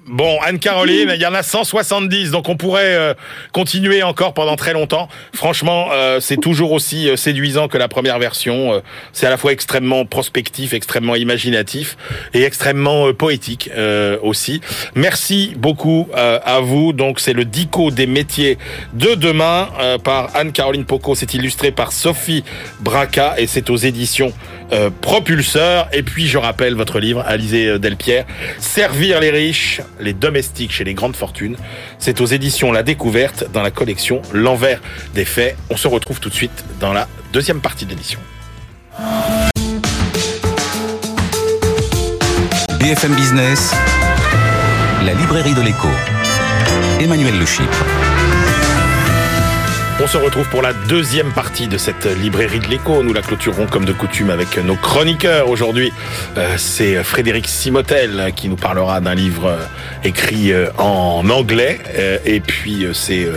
Bon, 0.07 0.37
Anne-Caroline, 0.39 1.11
il 1.15 1.19
y 1.19 1.25
en 1.25 1.33
a 1.33 1.41
170, 1.41 2.29
donc 2.29 2.47
on 2.47 2.55
pourrait 2.55 2.95
euh, 2.95 3.15
continuer 3.51 4.03
encore 4.03 4.35
pendant 4.35 4.55
très 4.55 4.71
longtemps. 4.71 5.09
Franchement, 5.33 5.87
euh, 5.93 6.19
c'est 6.19 6.37
toujours 6.37 6.73
aussi 6.73 7.09
euh, 7.09 7.15
séduisant 7.15 7.67
que 7.67 7.79
la 7.79 7.87
première 7.87 8.19
version. 8.19 8.83
c'est 9.13 9.25
à 9.25 9.31
la 9.31 9.37
fois 9.37 9.51
extrêmement 9.51 10.05
prospectif, 10.05 10.75
extrêmement 10.75 11.15
imaginatif 11.15 11.97
et 12.35 12.43
extrêmement 12.43 13.13
poétique 13.13 13.69
aussi. 14.21 14.61
Merci 14.93 15.53
beaucoup 15.57 16.07
à 16.13 16.59
vous. 16.59 16.93
Donc 16.93 17.19
c'est 17.19 17.33
le 17.33 17.45
Dico 17.45 17.91
des 17.91 18.07
métiers 18.07 18.57
de 18.93 19.15
demain 19.15 19.69
par 20.03 20.35
Anne-Caroline 20.35 20.85
Poco. 20.85 21.15
C'est 21.15 21.33
illustré 21.33 21.71
par 21.71 21.91
Sophie 21.91 22.43
Braca 22.81 23.35
et 23.37 23.47
c'est 23.47 23.69
aux 23.69 23.77
éditions 23.77 24.33
Propulseur. 25.01 25.87
Et 25.93 26.03
puis 26.03 26.27
je 26.27 26.37
rappelle 26.37 26.75
votre 26.75 26.99
livre, 26.99 27.23
Alizé 27.25 27.79
Delpierre, 27.79 28.25
Servir 28.59 29.19
les 29.19 29.29
riches 29.29 29.81
les 29.99 30.13
domestiques 30.13 30.71
chez 30.71 30.83
les 30.83 30.93
grandes 30.93 31.15
fortunes. 31.15 31.57
C'est 31.99 32.21
aux 32.21 32.25
éditions 32.25 32.71
La 32.71 32.83
Découverte 32.83 33.45
dans 33.51 33.61
la 33.61 33.71
collection 33.71 34.21
L'envers 34.33 34.81
des 35.13 35.25
faits. 35.25 35.57
On 35.69 35.77
se 35.77 35.87
retrouve 35.87 36.19
tout 36.19 36.29
de 36.29 36.33
suite 36.33 36.63
dans 36.79 36.93
la 36.93 37.07
deuxième 37.33 37.61
partie 37.61 37.85
de. 37.85 37.95
BFM 42.79 43.15
Business, 43.15 43.73
la 45.03 45.13
librairie 45.13 45.53
de 45.53 45.61
l'écho. 45.61 45.89
Emmanuel 46.99 47.39
Le 47.39 47.45
on 50.01 50.07
se 50.07 50.17
retrouve 50.17 50.47
pour 50.49 50.61
la 50.61 50.73
deuxième 50.73 51.31
partie 51.31 51.67
de 51.67 51.77
cette 51.77 52.05
librairie 52.05 52.59
de 52.59 52.67
l'écho. 52.67 53.01
Nous 53.01 53.13
la 53.13 53.21
clôturerons 53.21 53.67
comme 53.67 53.85
de 53.85 53.93
coutume 53.93 54.29
avec 54.29 54.57
nos 54.57 54.75
chroniqueurs. 54.75 55.49
Aujourd'hui, 55.49 55.93
euh, 56.37 56.55
c'est 56.57 57.01
Frédéric 57.03 57.47
Simotel 57.47 58.33
qui 58.35 58.49
nous 58.49 58.57
parlera 58.57 58.99
d'un 58.99 59.15
livre 59.15 59.47
euh, 59.47 59.65
écrit 60.03 60.51
euh, 60.51 60.69
en 60.77 61.29
anglais. 61.29 61.79
Et 62.25 62.39
puis, 62.39 62.85
c'est 62.93 63.27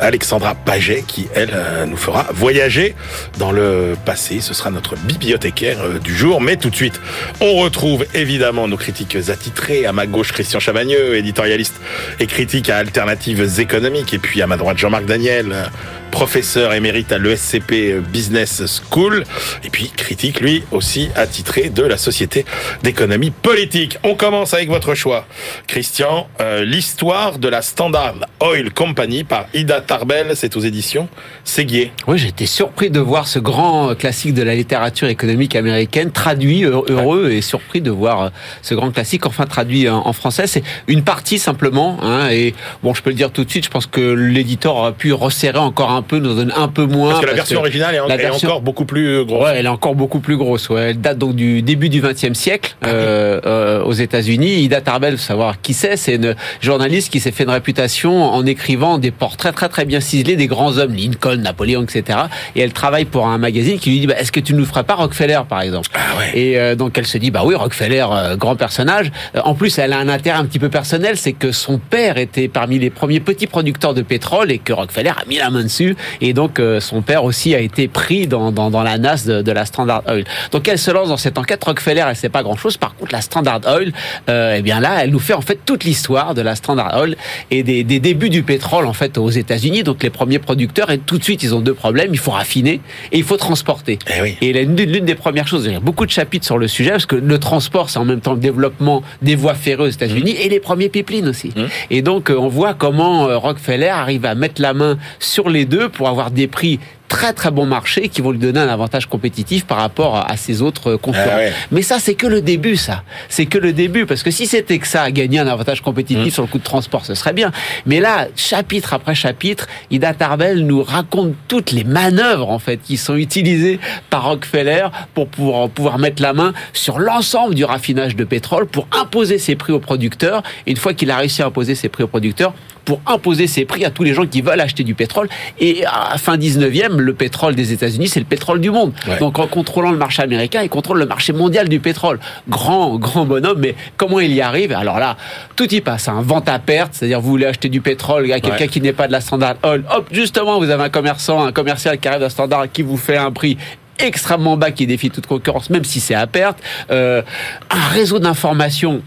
Alexandra 0.00 0.54
Paget 0.54 1.04
qui, 1.06 1.28
elle, 1.34 1.54
nous 1.86 1.96
fera 1.96 2.26
voyager 2.32 2.94
dans 3.38 3.52
le 3.52 3.94
passé. 4.04 4.40
Ce 4.40 4.54
sera 4.54 4.70
notre 4.70 4.96
bibliothécaire 4.96 5.78
du 6.02 6.14
jour. 6.14 6.40
Mais 6.40 6.56
tout 6.56 6.70
de 6.70 6.76
suite, 6.76 7.00
on 7.40 7.54
retrouve 7.54 8.04
évidemment 8.14 8.68
nos 8.68 8.76
critiques 8.76 9.16
attitrés. 9.28 9.86
À 9.86 9.92
ma 9.92 10.06
gauche, 10.06 10.32
Christian 10.32 10.60
Chavagneux, 10.60 11.16
éditorialiste 11.16 11.80
et 12.18 12.26
critique 12.26 12.68
à 12.68 12.78
Alternatives 12.78 13.60
économiques. 13.60 14.12
Et 14.14 14.18
puis 14.18 14.42
à 14.42 14.46
ma 14.46 14.56
droite, 14.56 14.78
Jean-Marc 14.78 15.06
Daniel, 15.06 15.69
uh, 15.74 15.99
professeur 16.10 16.74
émérite 16.74 17.12
à 17.12 17.18
l'ESCP 17.18 18.00
Business 18.12 18.62
School, 18.90 19.24
et 19.64 19.70
puis 19.70 19.90
critique, 19.96 20.40
lui 20.40 20.62
aussi, 20.72 21.08
attitré 21.14 21.70
de 21.70 21.82
la 21.82 21.96
Société 21.96 22.44
d'économie 22.82 23.30
politique. 23.30 23.98
On 24.02 24.14
commence 24.14 24.54
avec 24.54 24.68
votre 24.68 24.94
choix. 24.94 25.26
Christian, 25.66 26.26
euh, 26.40 26.64
l'histoire 26.64 27.38
de 27.38 27.48
la 27.48 27.62
Standard 27.62 28.14
Oil 28.40 28.72
Company 28.72 29.24
par 29.24 29.46
Ida 29.54 29.80
Tarbell, 29.80 30.32
c'est 30.34 30.56
aux 30.56 30.60
éditions 30.60 31.08
Séguier. 31.44 31.92
Oui, 32.06 32.18
j'étais 32.18 32.46
surpris 32.46 32.90
de 32.90 33.00
voir 33.00 33.26
ce 33.26 33.38
grand 33.38 33.94
classique 33.94 34.34
de 34.34 34.42
la 34.42 34.54
littérature 34.54 35.08
économique 35.08 35.56
américaine 35.56 36.10
traduit, 36.10 36.64
heureux 36.64 37.30
et 37.30 37.40
surpris 37.40 37.80
de 37.80 37.90
voir 37.90 38.22
euh, 38.22 38.28
ce 38.62 38.74
grand 38.74 38.90
classique 38.90 39.26
enfin 39.26 39.46
traduit 39.46 39.88
en 39.88 40.12
français. 40.12 40.46
C'est 40.46 40.62
une 40.88 41.02
partie 41.02 41.38
simplement, 41.38 41.98
hein, 42.02 42.28
et 42.30 42.54
bon, 42.82 42.94
je 42.94 43.02
peux 43.02 43.10
le 43.10 43.16
dire 43.16 43.30
tout 43.30 43.44
de 43.44 43.50
suite, 43.50 43.64
je 43.64 43.70
pense 43.70 43.86
que 43.86 44.00
l'éditeur 44.00 44.84
a 44.84 44.92
pu 44.92 45.12
resserrer 45.12 45.58
encore 45.58 45.90
un 45.90 45.99
peu, 46.02 46.18
nous 46.18 46.34
donne 46.34 46.52
un 46.56 46.68
peu 46.68 46.84
moins. 46.84 47.10
Parce 47.10 47.22
que 47.22 47.26
la 47.26 47.34
version 47.34 47.60
originale 47.60 47.94
est, 47.94 48.44
encore 48.44 48.60
beaucoup 48.60 48.84
plus 48.84 49.24
grosse. 49.24 49.44
Ouais, 49.44 49.54
elle 49.56 49.66
est 49.66 49.70
encore 49.70 49.94
beaucoup 49.94 50.20
plus 50.20 50.36
grosse. 50.36 50.68
Ouais. 50.68 50.90
Elle 50.90 51.00
date 51.00 51.18
donc 51.18 51.34
du 51.34 51.62
début 51.62 51.88
du 51.88 52.00
XXe 52.00 52.32
siècle 52.32 52.76
ah 52.82 52.88
euh, 52.88 53.40
euh, 53.46 53.82
aux 53.82 53.92
États-Unis. 53.92 54.62
Ida 54.62 54.80
Tarbell, 54.80 55.16
faut 55.16 55.22
savoir 55.22 55.60
qui 55.60 55.74
c'est. 55.74 55.96
C'est 55.96 56.16
une 56.16 56.34
journaliste 56.60 57.10
qui 57.12 57.20
s'est 57.20 57.32
fait 57.32 57.44
une 57.44 57.50
réputation 57.50 58.24
en 58.24 58.44
écrivant 58.46 58.98
des 58.98 59.10
portraits 59.10 59.54
très 59.54 59.68
très 59.68 59.84
bien 59.84 60.00
ciselés 60.00 60.36
des 60.36 60.46
grands 60.46 60.78
hommes, 60.78 60.94
Lincoln, 60.94 61.36
Napoléon, 61.36 61.82
etc. 61.82 62.18
Et 62.56 62.60
elle 62.60 62.72
travaille 62.72 63.04
pour 63.04 63.26
un 63.26 63.38
magazine 63.38 63.78
qui 63.78 63.90
lui 63.90 64.00
dit 64.00 64.06
bah, 64.06 64.18
Est-ce 64.18 64.32
que 64.32 64.40
tu 64.40 64.54
nous 64.54 64.64
ferais 64.64 64.84
pas 64.84 64.94
Rockefeller, 64.94 65.40
par 65.48 65.62
exemple? 65.62 65.88
Ah 65.94 66.18
ouais. 66.18 66.38
Et 66.38 66.58
euh, 66.58 66.74
donc 66.74 66.96
elle 66.98 67.06
se 67.06 67.18
dit 67.18 67.30
Bah 67.30 67.42
oui, 67.44 67.54
Rockefeller, 67.54 68.06
euh, 68.10 68.36
grand 68.36 68.56
personnage. 68.56 69.10
Euh, 69.36 69.40
en 69.44 69.54
plus, 69.54 69.78
elle 69.78 69.92
a 69.92 69.98
un 69.98 70.08
intérêt 70.08 70.38
un 70.38 70.44
petit 70.44 70.58
peu 70.58 70.68
personnel, 70.68 71.16
c'est 71.16 71.32
que 71.32 71.52
son 71.52 71.78
père 71.78 72.18
était 72.18 72.48
parmi 72.48 72.78
les 72.78 72.90
premiers 72.90 73.20
petits 73.20 73.46
producteurs 73.46 73.94
de 73.94 74.02
pétrole 74.02 74.50
et 74.50 74.58
que 74.58 74.72
Rockefeller 74.72 75.10
a 75.10 75.24
mis 75.28 75.38
la 75.38 75.50
main 75.50 75.62
dessus 75.62 75.89
et 76.20 76.32
donc 76.32 76.58
euh, 76.58 76.80
son 76.80 77.02
père 77.02 77.24
aussi 77.24 77.54
a 77.54 77.60
été 77.60 77.88
pris 77.88 78.26
dans, 78.26 78.52
dans, 78.52 78.70
dans 78.70 78.82
la 78.82 78.98
NAS 78.98 79.24
de, 79.26 79.42
de, 79.42 79.52
la 79.52 79.64
Standard 79.64 80.02
Oil. 80.08 80.24
Donc 80.52 80.68
elle 80.68 80.78
se 80.78 80.90
lance 80.90 81.08
dans 81.08 81.16
cette 81.16 81.38
enquête. 81.38 81.62
Rockefeller, 81.62 82.04
elle 82.08 82.16
sait 82.16 82.28
pas 82.28 82.42
grand-chose. 82.42 82.76
Par 82.76 82.94
contre, 82.94 83.12
la 83.12 83.20
Standard 83.20 83.60
Oil, 83.66 83.92
euh, 84.28 84.56
eh 84.58 84.62
bien 84.62 84.80
là, 84.80 85.02
elle 85.02 85.10
nous 85.10 85.18
fait 85.18 85.34
en 85.34 85.40
fait 85.40 85.60
toute 85.64 85.84
l'histoire 85.84 86.34
de 86.34 86.42
la 86.42 86.54
Standard 86.54 86.98
Oil 87.00 87.16
et 87.50 87.62
des, 87.62 87.84
des 87.84 88.00
débuts 88.00 88.30
du 88.30 88.42
pétrole 88.42 88.86
en 88.86 88.92
fait 88.92 89.18
aux 89.18 89.30
États-Unis. 89.30 89.82
Donc 89.82 90.02
les 90.02 90.10
premiers 90.10 90.38
producteurs 90.38 90.90
et 90.90 90.98
tout 90.98 91.18
de 91.18 91.24
suite 91.24 91.42
ils 91.42 91.54
ont 91.54 91.60
deux 91.60 91.74
problèmes. 91.74 92.10
Il 92.12 92.18
faut 92.18 92.30
raffiner 92.30 92.80
et 93.12 93.18
il 93.18 93.24
faut 93.24 93.36
transporter. 93.36 93.98
Eh 94.14 94.22
oui. 94.22 94.36
Et 94.40 94.52
l'une 94.52 95.04
des 95.04 95.14
premières 95.14 95.46
choses, 95.46 95.66
il 95.66 95.72
y 95.72 95.76
a 95.76 95.80
beaucoup 95.80 96.06
de 96.06 96.10
chapitres 96.10 96.46
sur 96.46 96.58
le 96.58 96.68
sujet 96.68 96.90
parce 96.90 97.06
que 97.06 97.16
le 97.16 97.38
transport 97.38 97.90
c'est 97.90 97.98
en 97.98 98.04
même 98.04 98.20
temps 98.20 98.34
le 98.34 98.40
développement 98.40 99.02
des 99.22 99.34
voies 99.34 99.54
ferrées 99.54 99.84
aux 99.84 99.88
États-Unis 99.88 100.34
mmh. 100.34 100.42
et 100.42 100.48
les 100.48 100.60
premiers 100.60 100.88
pipelines 100.88 101.28
aussi. 101.28 101.48
Mmh. 101.48 101.62
Et 101.90 102.02
donc 102.02 102.30
euh, 102.30 102.36
on 102.36 102.48
voit 102.48 102.74
comment 102.74 103.26
Rockefeller 103.38 103.88
arrive 103.88 104.24
à 104.24 104.34
mettre 104.34 104.60
la 104.60 104.74
main 104.74 104.98
sur 105.18 105.48
les 105.48 105.64
deux 105.64 105.79
pour 105.88 106.08
avoir 106.08 106.30
des 106.30 106.46
prix 106.46 106.78
très 107.10 107.32
très 107.32 107.50
bon 107.50 107.66
marché 107.66 108.08
qui 108.08 108.22
vont 108.22 108.30
lui 108.30 108.38
donner 108.38 108.60
un 108.60 108.68
avantage 108.68 109.06
compétitif 109.06 109.66
par 109.66 109.78
rapport 109.78 110.24
à 110.30 110.36
ses 110.36 110.62
autres 110.62 110.94
concurrents. 110.94 111.26
Ah 111.28 111.52
Mais 111.72 111.82
ça, 111.82 111.98
c'est 111.98 112.14
que 112.14 112.26
le 112.26 112.40
début, 112.40 112.76
ça. 112.76 113.02
C'est 113.28 113.46
que 113.46 113.58
le 113.58 113.72
début, 113.72 114.06
parce 114.06 114.22
que 114.22 114.30
si 114.30 114.46
c'était 114.46 114.78
que 114.78 114.86
ça, 114.86 115.10
gagner 115.10 115.40
un 115.40 115.48
avantage 115.48 115.82
compétitif 115.82 116.28
mmh. 116.28 116.30
sur 116.30 116.42
le 116.42 116.48
coût 116.48 116.58
de 116.58 116.64
transport, 116.64 117.04
ce 117.04 117.14
serait 117.14 117.32
bien. 117.32 117.50
Mais 117.84 117.98
là, 117.98 118.28
chapitre 118.36 118.94
après 118.94 119.16
chapitre, 119.16 119.66
Ida 119.90 120.14
Tarbell 120.14 120.64
nous 120.64 120.84
raconte 120.84 121.34
toutes 121.48 121.72
les 121.72 121.82
manœuvres, 121.82 122.48
en 122.48 122.60
fait, 122.60 122.78
qui 122.78 122.96
sont 122.96 123.16
utilisées 123.16 123.80
par 124.08 124.24
Rockefeller 124.28 124.86
pour 125.12 125.26
pouvoir, 125.26 125.68
pouvoir 125.68 125.98
mettre 125.98 126.22
la 126.22 126.32
main 126.32 126.54
sur 126.72 127.00
l'ensemble 127.00 127.56
du 127.56 127.64
raffinage 127.64 128.14
de 128.14 128.24
pétrole 128.24 128.66
pour 128.66 128.86
imposer 128.92 129.38
ses 129.38 129.56
prix 129.56 129.72
aux 129.72 129.80
producteurs. 129.80 130.44
Et 130.66 130.70
une 130.70 130.76
fois 130.76 130.94
qu'il 130.94 131.10
a 131.10 131.16
réussi 131.16 131.42
à 131.42 131.46
imposer 131.46 131.74
ses 131.74 131.88
prix 131.88 132.04
aux 132.04 132.08
producteurs, 132.08 132.54
pour 132.84 133.00
imposer 133.06 133.46
ses 133.46 133.64
prix 133.64 133.84
à 133.84 133.90
tous 133.90 134.02
les 134.02 134.14
gens 134.14 134.26
qui 134.26 134.42
veulent 134.42 134.60
acheter 134.60 134.82
du 134.84 134.94
pétrole. 134.94 135.28
Et 135.58 135.84
à 135.86 136.18
fin 136.18 136.36
19e, 136.36 136.96
le 137.00 137.14
pétrole 137.14 137.54
des 137.54 137.72
États-Unis, 137.72 138.08
c'est 138.08 138.20
le 138.20 138.26
pétrole 138.26 138.60
du 138.60 138.70
monde. 138.70 138.92
Donc 139.18 139.38
en 139.38 139.46
contrôlant 139.46 139.90
le 139.90 139.98
marché 139.98 140.22
américain, 140.22 140.62
il 140.62 140.68
contrôle 140.68 140.98
le 140.98 141.06
marché 141.06 141.32
mondial 141.32 141.68
du 141.68 141.80
pétrole. 141.80 142.18
Grand, 142.48 142.98
grand 142.98 143.24
bonhomme, 143.24 143.58
mais 143.60 143.74
comment 143.96 144.20
il 144.20 144.32
y 144.32 144.40
arrive? 144.40 144.72
Alors 144.72 144.98
là, 144.98 145.16
tout 145.56 145.72
y 145.72 145.80
passe. 145.80 146.08
Hein. 146.08 146.22
Vente 146.22 146.48
à 146.48 146.58
perte, 146.58 146.94
c'est-à-dire 146.94 147.20
vous 147.20 147.30
voulez 147.30 147.46
acheter 147.46 147.68
du 147.68 147.80
pétrole 147.80 148.30
à 148.32 148.40
quelqu'un 148.40 148.66
qui 148.66 148.80
n'est 148.80 148.92
pas 148.92 149.06
de 149.06 149.12
la 149.12 149.20
Standard 149.20 149.56
Oil. 149.64 149.84
Hop, 149.94 150.08
justement, 150.12 150.58
vous 150.58 150.70
avez 150.70 150.84
un 150.84 150.88
commerçant, 150.88 151.44
un 151.44 151.52
commercial 151.52 151.98
qui 151.98 152.08
arrive 152.08 152.20
la 152.20 152.30
Standard 152.30 152.70
qui 152.72 152.82
vous 152.82 152.96
fait 152.96 153.16
un 153.16 153.30
prix 153.30 153.56
extrêmement 153.98 154.56
bas 154.56 154.70
qui 154.70 154.86
défie 154.86 155.10
toute 155.10 155.26
concurrence, 155.26 155.70
même 155.70 155.84
si 155.84 156.00
c'est 156.00 156.14
à 156.14 156.26
perte. 156.26 156.58
Euh, 156.90 157.22
un 157.70 157.88
réseau 157.88 158.18
d'information 158.18 158.50
un 158.92 159.02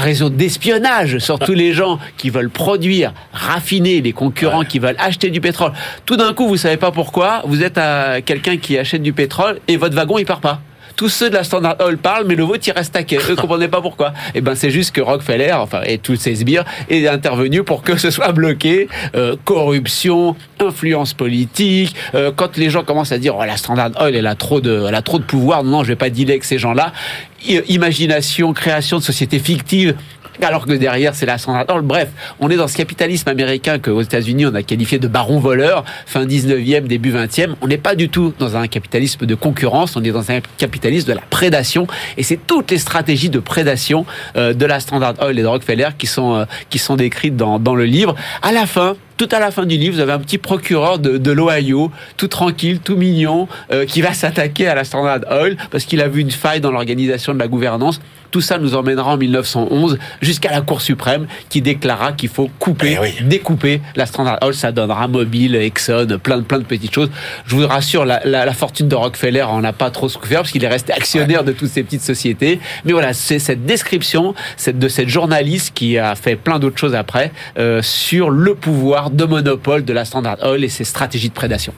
réseau 0.00 0.30
d'espionnage 0.30 1.18
sur 1.18 1.38
tous 1.38 1.54
les 1.54 1.72
gens 1.72 1.98
qui 2.16 2.30
veulent 2.30 2.50
produire, 2.50 3.12
raffiner, 3.32 4.00
les 4.00 4.12
concurrents 4.12 4.64
qui 4.64 4.78
veulent 4.78 4.96
acheter 4.98 5.30
du 5.30 5.40
pétrole. 5.40 5.72
Tout 6.06 6.16
d'un 6.16 6.32
coup, 6.32 6.48
vous 6.48 6.56
savez 6.56 6.76
pas 6.76 6.90
pourquoi, 6.90 7.42
vous 7.46 7.62
êtes 7.62 7.78
à 7.78 8.20
quelqu'un 8.20 8.56
qui 8.56 8.78
achète 8.78 9.02
du 9.02 9.12
pétrole 9.12 9.60
et 9.68 9.76
votre 9.76 9.94
wagon 9.94 10.18
il 10.18 10.24
part 10.24 10.40
pas 10.40 10.60
tous 11.00 11.08
ceux 11.08 11.30
de 11.30 11.34
la 11.34 11.44
Standard 11.44 11.76
Oil 11.80 11.96
parlent, 11.96 12.26
mais 12.26 12.34
le 12.34 12.42
vôtre, 12.42 12.64
il 12.66 12.72
reste 12.72 12.94
à 12.94 13.02
quai. 13.02 13.16
Eux 13.30 13.34
comprenaient 13.40 13.68
pas 13.68 13.80
pourquoi. 13.80 14.08
Et 14.08 14.12
eh 14.34 14.40
ben, 14.42 14.54
c'est 14.54 14.70
juste 14.70 14.94
que 14.94 15.00
Rockefeller, 15.00 15.52
enfin, 15.52 15.80
et 15.86 15.96
tous 15.96 16.16
ses 16.16 16.34
sbires, 16.34 16.66
est 16.90 17.08
intervenu 17.08 17.62
pour 17.62 17.80
que 17.80 17.96
ce 18.04 18.10
soit 18.10 18.32
bloqué. 18.32 18.86
Euh, 19.14 19.34
corruption, 19.46 20.36
influence 20.60 21.14
politique, 21.14 21.96
euh, 22.14 22.32
quand 22.36 22.58
les 22.58 22.68
gens 22.68 22.84
commencent 22.84 23.12
à 23.12 23.18
dire 23.18 23.34
oh 23.38 23.44
la 23.44 23.56
Standard 23.56 23.92
Oil 23.98 24.14
elle 24.14 24.26
a 24.26 24.34
trop 24.34 24.60
de 24.60 24.84
elle 24.86 24.94
a 24.94 25.00
trop 25.00 25.18
de 25.18 25.24
pouvoir, 25.24 25.64
non, 25.64 25.70
non 25.70 25.84
je 25.84 25.88
vais 25.88 25.96
pas 25.96 26.10
dealer 26.10 26.32
avec 26.32 26.44
ces 26.44 26.58
gens-là. 26.58 26.92
Imagination, 27.68 28.52
création 28.52 28.98
de 28.98 29.02
sociétés 29.02 29.38
fictives 29.38 29.94
alors 30.44 30.66
que 30.66 30.72
derrière 30.72 31.14
c'est 31.14 31.26
la 31.26 31.38
Standard 31.38 31.66
Oil. 31.68 31.82
Bref, 31.82 32.08
on 32.38 32.50
est 32.50 32.56
dans 32.56 32.68
ce 32.68 32.76
capitalisme 32.76 33.28
américain 33.28 33.78
qu'aux 33.78 34.02
États-Unis 34.02 34.46
on 34.46 34.54
a 34.54 34.62
qualifié 34.62 34.98
de 34.98 35.08
baron 35.08 35.38
voleur, 35.38 35.84
fin 36.06 36.24
19e, 36.24 36.86
début 36.86 37.12
20e. 37.12 37.54
On 37.60 37.66
n'est 37.66 37.78
pas 37.78 37.94
du 37.94 38.08
tout 38.08 38.32
dans 38.38 38.56
un 38.56 38.66
capitalisme 38.66 39.26
de 39.26 39.34
concurrence, 39.34 39.96
on 39.96 40.04
est 40.04 40.12
dans 40.12 40.30
un 40.30 40.40
capitalisme 40.58 41.08
de 41.08 41.14
la 41.14 41.22
prédation. 41.22 41.86
Et 42.16 42.22
c'est 42.22 42.38
toutes 42.46 42.70
les 42.70 42.78
stratégies 42.78 43.30
de 43.30 43.38
prédation 43.38 44.06
euh, 44.36 44.52
de 44.52 44.66
la 44.66 44.80
Standard 44.80 45.14
Oil 45.22 45.38
et 45.38 45.42
de 45.42 45.46
Rockefeller 45.46 45.88
qui 45.98 46.06
sont, 46.06 46.34
euh, 46.34 46.44
qui 46.68 46.78
sont 46.78 46.96
décrites 46.96 47.36
dans, 47.36 47.58
dans 47.58 47.74
le 47.74 47.84
livre. 47.84 48.14
À 48.42 48.52
la 48.52 48.66
fin, 48.66 48.96
tout 49.20 49.28
à 49.32 49.38
la 49.38 49.50
fin 49.50 49.66
du 49.66 49.76
livre, 49.76 49.96
vous 49.96 50.00
avez 50.00 50.12
un 50.12 50.18
petit 50.18 50.38
procureur 50.38 50.98
de, 50.98 51.30
l'Ohio, 51.30 51.92
tout 52.16 52.26
tranquille, 52.26 52.80
tout 52.82 52.96
mignon, 52.96 53.48
euh, 53.70 53.84
qui 53.84 54.00
va 54.00 54.14
s'attaquer 54.14 54.66
à 54.66 54.74
la 54.74 54.82
Standard 54.82 55.20
Oil 55.30 55.58
parce 55.70 55.84
qu'il 55.84 56.00
a 56.00 56.08
vu 56.08 56.22
une 56.22 56.30
faille 56.30 56.62
dans 56.62 56.70
l'organisation 56.70 57.34
de 57.34 57.38
la 57.38 57.46
gouvernance. 57.46 58.00
Tout 58.30 58.40
ça 58.40 58.58
nous 58.58 58.74
emmènera 58.74 59.12
en 59.12 59.16
1911 59.16 59.98
jusqu'à 60.20 60.50
la 60.50 60.60
Cour 60.60 60.80
suprême 60.80 61.26
qui 61.48 61.62
déclara 61.62 62.12
qu'il 62.12 62.28
faut 62.28 62.50
couper, 62.58 62.98
eh 63.02 63.22
découper 63.24 63.80
la 63.96 64.06
Standard 64.06 64.38
Oil. 64.42 64.54
Ça 64.54 64.72
donnera 64.72 65.08
Mobile, 65.08 65.56
Exxon, 65.56 66.06
plein 66.22 66.38
de, 66.38 66.42
plein 66.42 66.58
de 66.58 66.64
petites 66.64 66.94
choses. 66.94 67.10
Je 67.46 67.56
vous 67.56 67.66
rassure, 67.66 68.04
la, 68.04 68.24
la, 68.24 68.52
fortune 68.52 68.88
de 68.88 68.94
Rockefeller 68.94 69.42
en 69.42 69.64
a 69.64 69.72
pas 69.72 69.90
trop 69.90 70.08
souffert 70.08 70.40
parce 70.40 70.52
qu'il 70.52 70.64
est 70.64 70.68
resté 70.68 70.92
actionnaire 70.92 71.44
de 71.44 71.52
toutes 71.52 71.70
ces 71.70 71.82
petites 71.82 72.02
sociétés. 72.02 72.60
Mais 72.84 72.92
voilà, 72.92 73.12
c'est 73.12 73.38
cette 73.38 73.64
description 73.64 74.34
cette, 74.56 74.78
de 74.78 74.88
cette 74.88 75.08
journaliste 75.08 75.72
qui 75.74 75.98
a 75.98 76.14
fait 76.14 76.36
plein 76.36 76.58
d'autres 76.58 76.78
choses 76.78 76.94
après 76.94 77.32
euh, 77.58 77.82
sur 77.82 78.30
le 78.30 78.54
pouvoir 78.54 79.10
de 79.10 79.24
monopole 79.24 79.84
de 79.84 79.92
la 79.92 80.04
Standard 80.04 80.36
Oil 80.42 80.64
et 80.64 80.68
ses 80.68 80.84
stratégies 80.84 81.28
de 81.28 81.34
prédation 81.34 81.72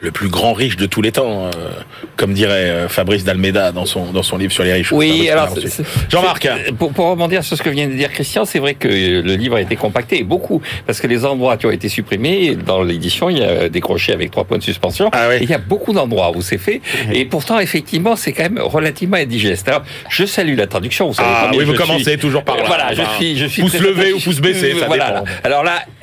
le 0.00 0.10
plus 0.10 0.28
grand 0.28 0.52
riche 0.52 0.76
de 0.76 0.86
tous 0.86 1.00
les 1.00 1.12
temps, 1.12 1.46
euh, 1.46 1.50
comme 2.16 2.32
dirait 2.32 2.70
euh, 2.70 2.88
Fabrice 2.88 3.24
Dalmeda 3.24 3.72
dans 3.72 3.86
son 3.86 4.12
dans 4.12 4.22
son 4.22 4.36
livre 4.36 4.52
sur 4.52 4.62
les 4.62 4.72
riches. 4.72 4.92
Oui, 4.92 5.28
alors 5.30 5.54
Jean-Marc, 6.08 6.48
pour, 6.78 6.92
pour 6.92 7.06
rebondir 7.06 7.42
sur 7.42 7.56
ce 7.56 7.62
que 7.62 7.70
vient 7.70 7.88
de 7.88 7.94
dire 7.94 8.10
Christian, 8.12 8.44
c'est 8.44 8.58
vrai 8.58 8.74
que 8.74 8.88
le 8.88 9.34
livre 9.34 9.56
a 9.56 9.60
été 9.60 9.76
compacté 9.76 10.22
beaucoup 10.22 10.60
parce 10.86 11.00
que 11.00 11.06
les 11.06 11.24
endroits 11.24 11.56
qui 11.56 11.66
ont 11.66 11.70
été 11.70 11.88
supprimés 11.88 12.56
dans 12.56 12.82
l'édition, 12.82 13.30
il 13.30 13.38
y 13.38 13.44
a 13.44 13.68
décroché 13.68 14.12
avec 14.12 14.30
trois 14.30 14.44
points 14.44 14.58
de 14.58 14.62
suspension. 14.62 15.10
Ah 15.12 15.34
il 15.40 15.48
y 15.48 15.54
a 15.54 15.58
beaucoup 15.58 15.92
d'endroits 15.92 16.32
où 16.36 16.42
c'est 16.42 16.58
fait 16.58 16.80
et 17.12 17.24
pourtant 17.24 17.58
effectivement 17.58 18.16
c'est 18.16 18.32
quand 18.32 18.44
même 18.44 18.58
relativement 18.58 19.16
indigeste. 19.16 19.68
Alors 19.68 19.82
je 20.10 20.24
salue 20.24 20.56
la 20.56 20.66
traduction. 20.66 21.08
Vous 21.08 21.14
savez 21.14 21.28
ah 21.32 21.50
oui, 21.56 21.64
vous 21.64 21.74
commencez 21.74 22.18
toujours 22.18 22.44
par 22.44 22.56
là. 22.56 22.64
Voilà, 22.66 22.92
je 22.92 23.02
suis 23.16 23.36
je 23.38 23.46
suis 23.46 23.62
pouce 23.62 23.78
levé 23.78 24.12
ou 24.12 24.20
pouce 24.20 24.40
baissé, 24.40 24.74
ça 24.78 24.86
voilà. 24.86 25.24
Alors 25.42 25.64
là, 25.64 25.82
euh, 25.82 25.95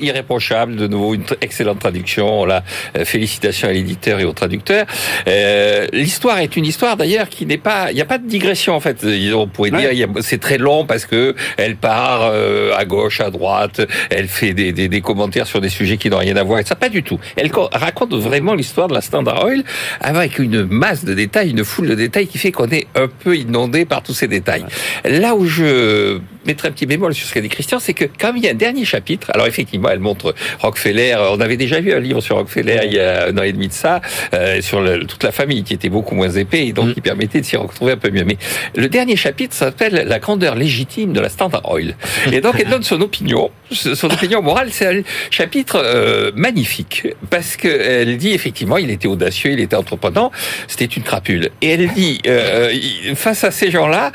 irréprochable, 0.00 0.76
de 0.76 0.86
nouveau 0.86 1.14
une 1.14 1.24
excellente 1.40 1.80
traduction. 1.80 2.44
Là, 2.44 2.64
euh, 2.96 3.04
félicitations 3.04 3.68
à 3.68 3.72
l'éditeur 3.72 4.20
et 4.20 4.24
au 4.24 4.32
traducteur. 4.32 4.86
Euh, 5.26 5.86
l'histoire 5.92 6.38
est 6.38 6.56
une 6.56 6.64
histoire 6.64 6.96
d'ailleurs 6.96 7.28
qui 7.28 7.46
n'est 7.46 7.58
pas, 7.58 7.90
il 7.90 7.94
n'y 7.94 8.00
a 8.00 8.06
pas 8.06 8.18
de 8.18 8.26
digression 8.26 8.74
en 8.74 8.80
fait. 8.80 9.04
On 9.34 9.46
pourrait 9.46 9.70
dire, 9.70 10.08
c'est 10.20 10.40
très 10.40 10.58
long 10.58 10.84
parce 10.86 11.06
que 11.06 11.34
elle 11.56 11.76
part 11.76 12.32
à 12.76 12.84
gauche, 12.84 13.20
à 13.20 13.30
droite, 13.30 13.80
elle 14.10 14.28
fait 14.28 14.54
des, 14.54 14.72
des, 14.72 14.88
des 14.88 15.00
commentaires 15.00 15.46
sur 15.46 15.60
des 15.60 15.68
sujets 15.68 15.96
qui 15.96 16.10
n'ont 16.10 16.18
rien 16.18 16.36
à 16.36 16.42
voir. 16.42 16.60
Et 16.60 16.64
ça, 16.64 16.74
pas 16.74 16.88
du 16.88 17.02
tout. 17.02 17.18
Elle 17.36 17.50
raconte 17.72 18.14
vraiment 18.14 18.54
l'histoire 18.54 18.88
de 18.88 18.94
la 18.94 19.00
Standard 19.00 19.44
Oil 19.44 19.62
avec 20.00 20.38
une 20.38 20.64
masse 20.64 21.04
de 21.04 21.14
détails, 21.14 21.50
une 21.50 21.64
foule 21.64 21.88
de 21.88 21.94
détails 21.94 22.26
qui 22.26 22.38
fait 22.38 22.52
qu'on 22.52 22.70
est 22.70 22.86
un 22.94 23.08
peu 23.08 23.36
inondé 23.36 23.84
par 23.84 24.02
tous 24.02 24.14
ces 24.14 24.28
détails. 24.28 24.64
Là 25.04 25.34
où 25.34 25.46
je 25.46 26.18
mettrai 26.46 26.68
un 26.68 26.72
petit 26.72 26.86
bémol 26.86 27.14
sur 27.14 27.26
ce 27.26 27.34
qu'a 27.34 27.40
dit 27.40 27.48
Christian, 27.48 27.78
c'est 27.78 27.94
que 27.94 28.04
quand 28.18 28.32
il 28.34 28.44
y 28.44 28.48
a 28.48 28.50
un 28.50 28.54
dernier 28.54 28.84
chapitre, 28.84 29.30
alors 29.34 29.46
effectivement, 29.46 29.88
elle 29.90 30.00
montre 30.00 30.34
Rockefeller. 30.60 31.16
On 31.30 31.40
avait 31.40 31.56
déjà 31.56 31.80
vu 31.80 31.92
un 31.92 32.00
livre 32.00 32.20
sur 32.20 32.36
Rockefeller 32.36 32.80
il 32.84 32.94
y 32.94 33.00
a 33.00 33.28
un 33.28 33.38
an 33.38 33.42
et 33.42 33.52
demi 33.52 33.68
de 33.68 33.72
ça, 33.72 34.00
euh, 34.34 34.60
sur 34.60 34.82
toute 35.06 35.22
la 35.22 35.32
famille 35.32 35.62
qui 35.62 35.74
était 35.74 35.88
beaucoup 35.88 36.14
moins 36.14 36.30
épais 36.30 36.66
et 36.66 36.72
donc 36.72 36.88
mm. 36.88 36.94
qui 36.94 37.00
permettait 37.00 37.40
de 37.40 37.46
s'y 37.46 37.56
retrouver 37.56 37.92
un 37.92 37.96
peu 37.96 38.10
mieux. 38.10 38.24
Mais 38.24 38.36
le 38.74 38.88
dernier 38.88 39.16
chapitre 39.16 39.54
s'appelle 39.54 40.04
La 40.06 40.18
grandeur 40.18 40.54
légitime 40.54 41.12
de 41.12 41.20
la 41.20 41.28
Standard 41.28 41.70
Oil. 41.70 41.94
Et 42.30 42.40
donc 42.40 42.54
elle 42.58 42.68
donne 42.68 42.82
son 42.82 43.00
opinion, 43.00 43.50
son 43.70 44.10
opinion 44.10 44.42
morale. 44.42 44.68
C'est 44.70 44.86
un 44.86 45.02
chapitre 45.30 45.80
euh, 45.84 46.32
magnifique 46.34 47.08
parce 47.30 47.56
qu'elle 47.56 48.16
dit 48.16 48.32
effectivement, 48.32 48.78
il 48.78 48.90
était 48.90 49.08
audacieux, 49.08 49.52
il 49.52 49.60
était 49.60 49.76
entreprenant, 49.76 50.30
c'était 50.68 50.84
une 50.84 51.02
crapule. 51.02 51.50
Et 51.60 51.70
elle 51.70 51.88
dit 51.92 52.20
euh, 52.26 52.72
face 53.14 53.44
à 53.44 53.50
ces 53.50 53.70
gens-là 53.70 54.12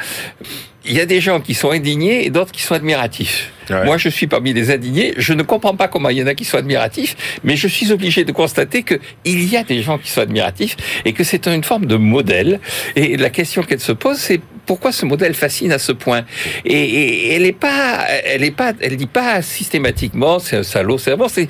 il 0.87 0.95
y 0.95 1.01
a 1.01 1.05
des 1.05 1.21
gens 1.21 1.39
qui 1.39 1.53
sont 1.53 1.71
indignés 1.71 2.25
et 2.25 2.29
d'autres 2.29 2.51
qui 2.51 2.61
sont 2.61 2.75
admiratifs. 2.75 3.51
Moi, 3.69 3.97
je 3.97 4.07
suis 4.07 4.27
parmi 4.27 4.53
les 4.53 4.71
indignés. 4.71 5.13
Je 5.17 5.33
ne 5.33 5.43
comprends 5.43 5.75
pas 5.75 5.89
comment 5.89 6.09
il 6.09 6.17
y 6.17 6.23
en 6.23 6.27
a 6.27 6.35
qui 6.35 6.45
sont 6.45 6.57
admiratifs, 6.57 7.15
mais 7.43 7.57
je 7.57 7.67
suis 7.67 7.91
obligé 7.91 8.23
de 8.23 8.31
constater 8.31 8.83
que 8.83 8.95
il 9.25 9.43
y 9.51 9.57
a 9.57 9.63
des 9.63 9.81
gens 9.81 9.97
qui 9.97 10.09
sont 10.09 10.21
admiratifs 10.21 10.77
et 11.03 11.11
que 11.11 11.23
c'est 11.25 11.47
une 11.47 11.63
forme 11.63 11.85
de 11.85 11.97
modèle. 11.97 12.61
Et 12.95 13.17
la 13.17 13.29
question 13.29 13.63
qu'elle 13.63 13.81
se 13.81 13.91
pose, 13.91 14.17
c'est 14.17 14.39
pourquoi 14.67 14.91
ce 14.91 15.05
modèle 15.05 15.33
fascine 15.33 15.71
à 15.71 15.79
ce 15.79 15.91
point 15.91 16.25
et, 16.65 17.33
elle 17.33 17.45
est 17.45 17.53
pas, 17.53 18.05
elle 18.25 18.43
est 18.43 18.51
pas, 18.51 18.73
elle 18.79 18.97
dit 18.97 19.07
pas 19.07 19.41
systématiquement 19.41 20.37
c'est 20.39 20.57
un 20.57 20.63
salaud, 20.63 20.97
c'est 20.97 21.15
bon, 21.15 21.27
c'est, 21.27 21.47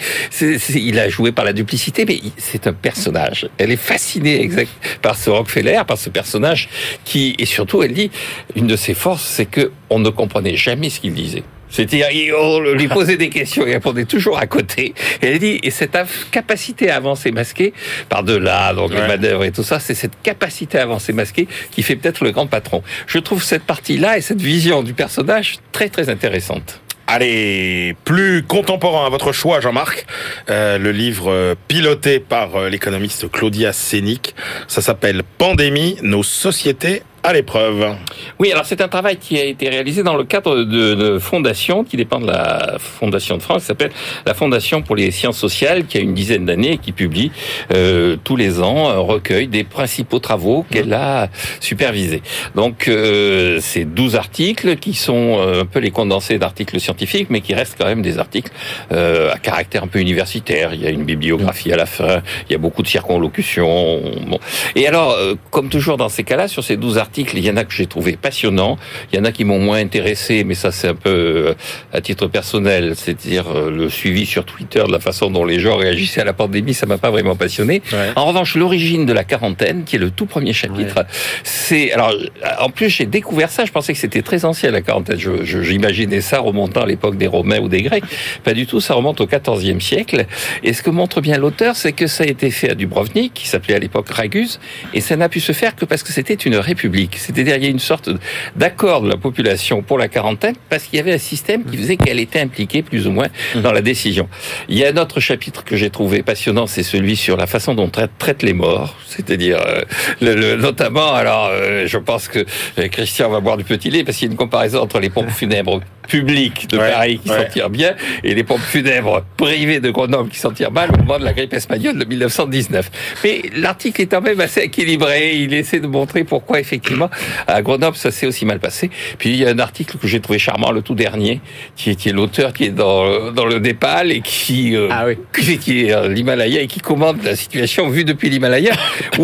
il 0.73 0.99
a 0.99 1.10
joué 1.10 1.32
par 1.32 1.43
la 1.43 1.51
duplicité, 1.51 2.06
mais 2.06 2.19
c'est 2.38 2.67
un 2.67 2.73
personnage. 2.73 3.49
Elle 3.58 3.71
est 3.71 3.75
fascinée 3.75 4.39
exact 4.39 4.71
par 5.01 5.17
ce 5.17 5.30
Rockefeller, 5.30 5.82
par 5.88 5.97
ce 5.97 6.10
personnage 6.10 6.69
qui, 7.03 7.36
et 7.39 7.45
surtout, 7.45 7.84
elle 7.84 7.93
dit 7.93 8.12
une 8.56 8.67
de 8.67 8.75
ses 8.75 8.93
forces, 8.93 9.25
c'est 9.25 9.45
que 9.45 9.71
on 9.89 9.99
ne 9.99 10.10
comprenait 10.10 10.56
jamais 10.56 10.89
ce 10.89 10.99
qu'il 10.99 11.13
disait. 11.13 11.43
C'est-à-dire, 11.69 12.08
on 12.39 12.60
lui 12.60 12.88
posait 12.88 13.17
des 13.17 13.30
questions, 13.30 13.65
il 13.65 13.73
répondait 13.73 14.06
toujours 14.06 14.38
à 14.38 14.47
côté. 14.47 14.93
Et 15.21 15.27
elle 15.27 15.39
dit, 15.39 15.60
et 15.63 15.71
cette 15.71 15.97
capacité 16.32 16.89
à 16.89 16.97
avancer 16.97 17.32
masqué, 17.32 17.73
par-delà, 18.10 18.73
donc 18.73 18.91
les 18.91 19.08
manœuvres 19.08 19.43
et 19.43 19.51
tout 19.51 19.63
ça, 19.63 19.80
c'est 19.80 19.95
cette 19.95 20.21
capacité 20.23 20.80
à 20.80 20.84
avancer 20.84 21.13
masqué 21.13 21.47
qui 21.71 21.84
fait 21.84 21.95
peut-être 21.95 22.23
le 22.23 22.32
grand 22.32 22.47
patron. 22.47 22.84
Je 23.08 23.19
trouve 23.19 23.43
cette 23.43 23.63
partie-là 23.63 24.17
et 24.17 24.21
cette 24.21 24.41
vision 24.41 24.84
du 24.84 24.93
personnage 24.93 25.58
très 25.71 25.89
très 25.89 26.10
intéressante. 26.10 26.82
Allez, 27.10 27.95
plus 28.03 28.43
contemporain 28.43 29.06
à 29.06 29.10
votre 29.10 29.32
choix, 29.32 29.62
Jean-Marc, 29.62 30.06
euh, 30.49 30.77
le 30.77 30.91
livre 30.91 31.32
euh, 31.32 31.56
piloté 31.69 32.19
par 32.19 32.58
euh, 32.58 32.69
l'économiste 32.69 33.32
Claudia 33.32 33.71
Sénic. 33.71 34.36
Ça 34.67 34.82
s'appelle 34.82 35.23
Pandémie, 35.38 35.97
nos 36.01 36.21
sociétés 36.21 37.03
à 37.23 37.34
l'épreuve. 37.34 37.95
Oui, 38.39 38.51
alors 38.51 38.65
c'est 38.65 38.82
un 38.82 38.88
travail 38.88 39.17
qui 39.17 39.38
a 39.38 39.43
été 39.43 39.69
réalisé 39.69 40.03
dans 40.03 40.15
le 40.15 40.23
cadre 40.23 40.63
de, 40.63 41.19
fondations 41.19 41.84
qui 41.84 41.97
dépend 41.97 42.19
de 42.19 42.27
la 42.27 42.77
Fondation 42.80 43.38
de 43.38 43.41
France, 43.41 43.62
qui 43.62 43.67
s'appelle 43.67 43.91
la 44.25 44.34
Fondation 44.34 44.82
pour 44.82 44.95
les 44.95 45.12
sciences 45.12 45.38
sociales, 45.38 45.86
qui 45.86 45.97
a 45.97 46.01
une 46.01 46.13
dizaine 46.13 46.45
d'années 46.45 46.73
et 46.73 46.77
qui 46.77 46.91
publie 46.91 47.32
euh, 47.73 48.17
tous 48.23 48.36
les 48.36 48.62
ans 48.62 48.89
un 48.89 48.99
recueil 48.99 49.47
des 49.47 49.63
principaux 49.63 50.19
travaux 50.19 50.65
qu'elle 50.69 50.93
a 50.93 51.30
supervisés. 51.60 52.21
Donc 52.56 52.88
euh, 52.88 53.60
c'est 53.62 53.86
12 53.86 54.15
articles 54.15 54.77
qui 54.77 54.93
sont 54.93 55.38
euh, 55.39 55.62
un 55.62 55.65
peu 55.65 55.80
les 55.80 55.91
condensés 55.91 56.38
d'articles 56.38 56.80
scientifiques, 56.80 57.30
mais 57.30 57.41
qui 57.41 57.53
restent 57.53 57.77
quand 57.77 57.86
même 57.86 58.01
des 58.01 58.19
articles 58.19 58.51
euh, 58.91 59.34
à 59.34 59.38
caractère 59.38 59.84
un 59.84 59.88
peu 59.88 59.99
universitaire. 59.99 60.73
Il 60.73 60.82
y 60.82 60.88
a 60.88 60.89
une 60.89 61.03
bibliographie 61.03 61.71
à 61.71 61.77
la 61.77 61.86
fin, 61.86 62.21
il 62.49 62.53
y 62.53 62.56
a 62.56 62.60
beaucoup 62.60 62.84
de 62.84 62.88
circonlocutions. 62.88 64.01
Bon. 64.27 64.39
Et 64.75 64.88
alors, 64.88 65.17
comme 65.51 65.69
toujours 65.69 65.97
dans 65.97 66.10
ces 66.10 66.23
cas-là, 66.23 66.47
sur 66.47 66.63
ces 66.63 66.77
12 66.77 66.97
articles, 66.97 67.06
il 67.15 67.39
y 67.39 67.49
en 67.49 67.57
a 67.57 67.63
que 67.63 67.73
j'ai 67.73 67.85
trouvé 67.85 68.17
passionnants, 68.17 68.77
il 69.11 69.17
y 69.17 69.21
en 69.21 69.25
a 69.25 69.31
qui 69.31 69.45
m'ont 69.45 69.59
moins 69.59 69.79
intéressé, 69.79 70.43
mais 70.43 70.55
ça 70.55 70.71
c'est 70.71 70.87
un 70.87 70.95
peu 70.95 71.09
euh, 71.09 71.53
à 71.93 72.01
titre 72.01 72.27
personnel, 72.27 72.93
c'est-à-dire 72.95 73.45
euh, 73.49 73.71
le 73.71 73.89
suivi 73.89 74.25
sur 74.25 74.45
Twitter 74.45 74.83
de 74.85 74.91
la 74.91 74.99
façon 74.99 75.29
dont 75.29 75.45
les 75.45 75.59
gens 75.59 75.77
réagissaient 75.77 76.21
à 76.21 76.25
la 76.25 76.33
pandémie, 76.33 76.73
ça 76.73 76.85
m'a 76.85 76.97
pas 76.97 77.09
vraiment 77.09 77.35
passionné. 77.35 77.81
En 78.15 78.25
revanche, 78.25 78.55
l'origine 78.55 79.05
de 79.05 79.13
la 79.13 79.23
quarantaine, 79.23 79.83
qui 79.83 79.95
est 79.95 79.99
le 79.99 80.11
tout 80.11 80.25
premier 80.25 80.53
chapitre, 80.53 81.05
c'est 81.43 81.91
alors 81.91 82.13
en 82.59 82.69
plus 82.69 82.89
j'ai 82.89 83.05
découvert 83.05 83.49
ça, 83.49 83.65
je 83.65 83.71
pensais 83.71 83.93
que 83.93 83.99
c'était 83.99 84.21
très 84.21 84.45
ancien 84.45 84.71
la 84.71 84.81
quarantaine, 84.81 85.17
j'imaginais 85.43 86.21
ça 86.21 86.39
remontant 86.39 86.81
à 86.81 86.85
l'époque 86.85 87.17
des 87.17 87.27
Romains 87.27 87.59
ou 87.59 87.67
des 87.67 87.81
Grecs, 87.81 88.03
pas 88.43 88.53
du 88.53 88.65
tout, 88.65 88.79
ça 88.79 88.93
remonte 88.93 89.21
au 89.21 89.27
XIVe 89.27 89.79
siècle. 89.79 90.25
Et 90.63 90.73
ce 90.73 90.81
que 90.83 90.89
montre 90.89 91.21
bien 91.21 91.37
l'auteur, 91.37 91.75
c'est 91.75 91.93
que 91.93 92.07
ça 92.07 92.23
a 92.23 92.27
été 92.27 92.51
fait 92.51 92.71
à 92.71 92.75
Dubrovnik, 92.75 93.33
qui 93.33 93.47
s'appelait 93.47 93.75
à 93.75 93.79
l'époque 93.79 94.10
Ragus, 94.10 94.60
et 94.93 95.01
ça 95.01 95.15
n'a 95.15 95.29
pu 95.29 95.39
se 95.39 95.51
faire 95.51 95.75
que 95.75 95.85
parce 95.85 96.03
que 96.03 96.12
c'était 96.12 96.33
une 96.33 96.55
république. 96.55 96.96
C'est-à-dire 97.17 97.58
il 97.58 97.63
y 97.63 97.67
a 97.67 97.69
une 97.69 97.79
sorte 97.79 98.10
d'accord 98.56 99.02
de 99.02 99.10
la 99.10 99.17
population 99.17 99.81
pour 99.81 99.98
la 99.98 100.08
quarantaine 100.08 100.56
parce 100.69 100.85
qu'il 100.85 100.98
y 100.98 101.00
avait 101.00 101.13
un 101.13 101.19
système 101.19 101.63
qui 101.63 101.77
faisait 101.77 101.98
qu'elle 101.98 102.19
était 102.19 102.39
impliquée 102.39 102.81
plus 102.81 103.08
ou 103.08 103.12
moins 103.12 103.27
mmh. 103.56 103.62
dans 103.62 103.71
la 103.71 103.81
décision. 103.81 104.27
Il 104.69 104.77
y 104.77 104.85
a 104.85 104.89
un 104.89 104.98
autre 104.98 105.19
chapitre 105.19 105.63
que 105.63 105.75
j'ai 105.75 105.89
trouvé 105.89 106.23
passionnant, 106.23 106.67
c'est 106.67 106.83
celui 106.83 107.15
sur 107.15 107.37
la 107.37 107.48
façon 107.48 107.75
dont 107.75 107.87
on 107.95 108.08
traite, 108.17 108.43
les 108.43 108.54
morts, 108.54 108.95
c'est-à-dire 109.06 109.60
euh, 109.65 109.81
le, 110.21 110.56
notamment, 110.56 111.13
alors 111.13 111.50
euh, 111.52 111.87
je 111.87 111.98
pense 111.98 112.27
que 112.27 112.45
euh, 112.77 112.87
Christian 112.87 113.29
va 113.29 113.39
boire 113.39 113.58
du 113.58 113.63
petit 113.63 113.89
lait 113.89 114.04
parce 114.04 114.17
qu'il 114.17 114.27
y 114.27 114.29
a 114.29 114.31
une 114.31 114.37
comparaison 114.37 114.81
entre 114.81 115.00
les 115.00 115.10
pompes 115.10 115.29
funèbres 115.41 115.81
publiques 116.08 116.69
de 116.69 116.77
Paris 116.77 117.19
qui 117.21 117.29
s'en 117.29 117.43
tirent 117.51 117.69
bien 117.69 117.95
et 118.23 118.33
les 118.33 118.43
pompes 118.43 118.60
funèbres 118.62 119.23
privées 119.35 119.79
de 119.79 119.89
Grenoble 119.89 120.29
qui 120.29 120.39
s'en 120.39 120.51
tirent 120.51 120.71
mal 120.71 120.89
au 120.93 120.97
moment 120.97 121.19
de 121.19 121.25
la 121.25 121.33
grippe 121.33 121.53
espagnole 121.53 121.97
de 121.97 122.05
1919. 122.05 122.89
Mais 123.23 123.41
l'article 123.55 124.01
est 124.01 124.08
quand 124.08 124.21
même 124.21 124.39
assez 124.39 124.62
équilibré. 124.62 125.35
Il 125.35 125.53
essaie 125.53 125.79
de 125.79 125.87
montrer 125.87 126.23
pourquoi 126.23 126.60
effectivement 126.60 127.10
à 127.47 127.62
Grenoble 127.62 127.97
ça 127.97 128.12
s'est 128.12 128.27
aussi 128.27 128.45
mal 128.45 128.60
passé. 128.60 128.89
Puis 129.17 129.29
il 129.29 129.35
y 129.35 129.45
a 129.45 129.49
un 129.49 129.60
article 129.60 129.97
que 129.97 130.08
j'ai 130.08 130.19
trouvé 130.19 130.39
charmant, 130.39 130.71
le 130.71 130.81
tout 130.81 130.95
dernier, 130.95 131.41
qui 131.75 131.91
est, 131.91 132.12
l'auteur 132.12 132.53
qui 132.53 132.65
est 132.65 132.69
dans, 132.69 133.31
dans 133.31 133.45
le 133.45 133.60
Népal 133.60 134.12
et 134.12 134.21
qui, 134.21 134.75
euh, 134.75 134.87
ah 134.91 135.05
qui 135.33 135.85
est 135.85 135.93
euh, 135.93 136.08
l'Himalaya 136.08 136.62
et 136.62 136.67
qui 136.67 136.79
commande 136.79 137.23
la 137.23 137.35
situation 137.35 137.89
vue 137.89 138.05
depuis 138.05 138.29
l'Himalaya. 138.29 138.73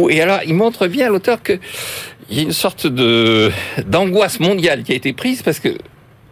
et 0.10 0.22
alors 0.22 0.40
il 0.46 0.54
montre 0.54 0.88
bien 0.88 1.10
l'auteur 1.10 1.42
que 1.42 1.60
il 2.30 2.38
y 2.38 2.40
a 2.40 2.44
une 2.44 2.54
sorte 2.54 2.88
de 2.88 3.52
d'angoisse 3.86 4.40
mondiale 4.40 4.84
qui 4.84 4.94
a 4.94 4.96
été 4.96 5.14
prise 5.14 5.42
parce 5.42 5.60
que 5.60 5.70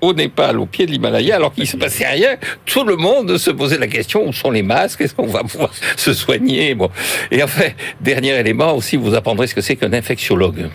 au 0.01 0.13
Népal, 0.13 0.59
au 0.59 0.65
pied 0.65 0.85
de 0.85 0.91
l'Himalaya, 0.91 1.35
alors 1.35 1.53
qu'il 1.53 1.67
se 1.67 1.77
passait 1.77 2.07
rien, 2.07 2.35
tout 2.65 2.83
le 2.83 2.95
monde 2.95 3.37
se 3.37 3.51
posait 3.51 3.77
la 3.77 3.87
question 3.87 4.27
où 4.27 4.33
sont 4.33 4.51
les 4.51 4.63
masques? 4.63 5.01
Est-ce 5.01 5.13
qu'on 5.13 5.27
va 5.27 5.43
pouvoir 5.43 5.71
se 5.95 6.13
soigner? 6.13 6.75
Bon, 6.75 6.89
et 7.29 7.43
enfin, 7.43 7.69
dernier 8.01 8.39
élément 8.39 8.73
aussi, 8.75 8.97
vous 8.97 9.13
apprendrez 9.15 9.47
ce 9.47 9.55
que 9.55 9.61
c'est 9.61 9.75
qu'un 9.75 9.93
infectiologue. 9.93 10.69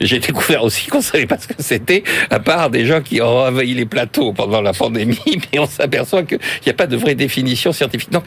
J'ai 0.00 0.20
découvert 0.20 0.62
aussi 0.62 0.86
qu'on 0.88 1.00
savait 1.00 1.26
pas 1.26 1.38
ce 1.38 1.48
que 1.48 1.54
c'était, 1.58 2.04
à 2.30 2.38
part 2.38 2.70
des 2.70 2.86
gens 2.86 3.00
qui 3.00 3.20
ont 3.20 3.40
envahi 3.40 3.74
les 3.74 3.86
plateaux 3.86 4.32
pendant 4.32 4.60
la 4.60 4.72
pandémie, 4.72 5.18
mais 5.52 5.58
on 5.58 5.66
s'aperçoit 5.66 6.22
qu'il 6.22 6.38
n'y 6.64 6.70
a 6.70 6.74
pas 6.74 6.86
de 6.86 6.96
vraie 6.96 7.16
définition 7.16 7.72
scientifique. 7.72 8.10
Donc, 8.10 8.24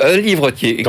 un 0.00 0.16
livre 0.16 0.50
qui 0.50 0.68
est... 0.68 0.84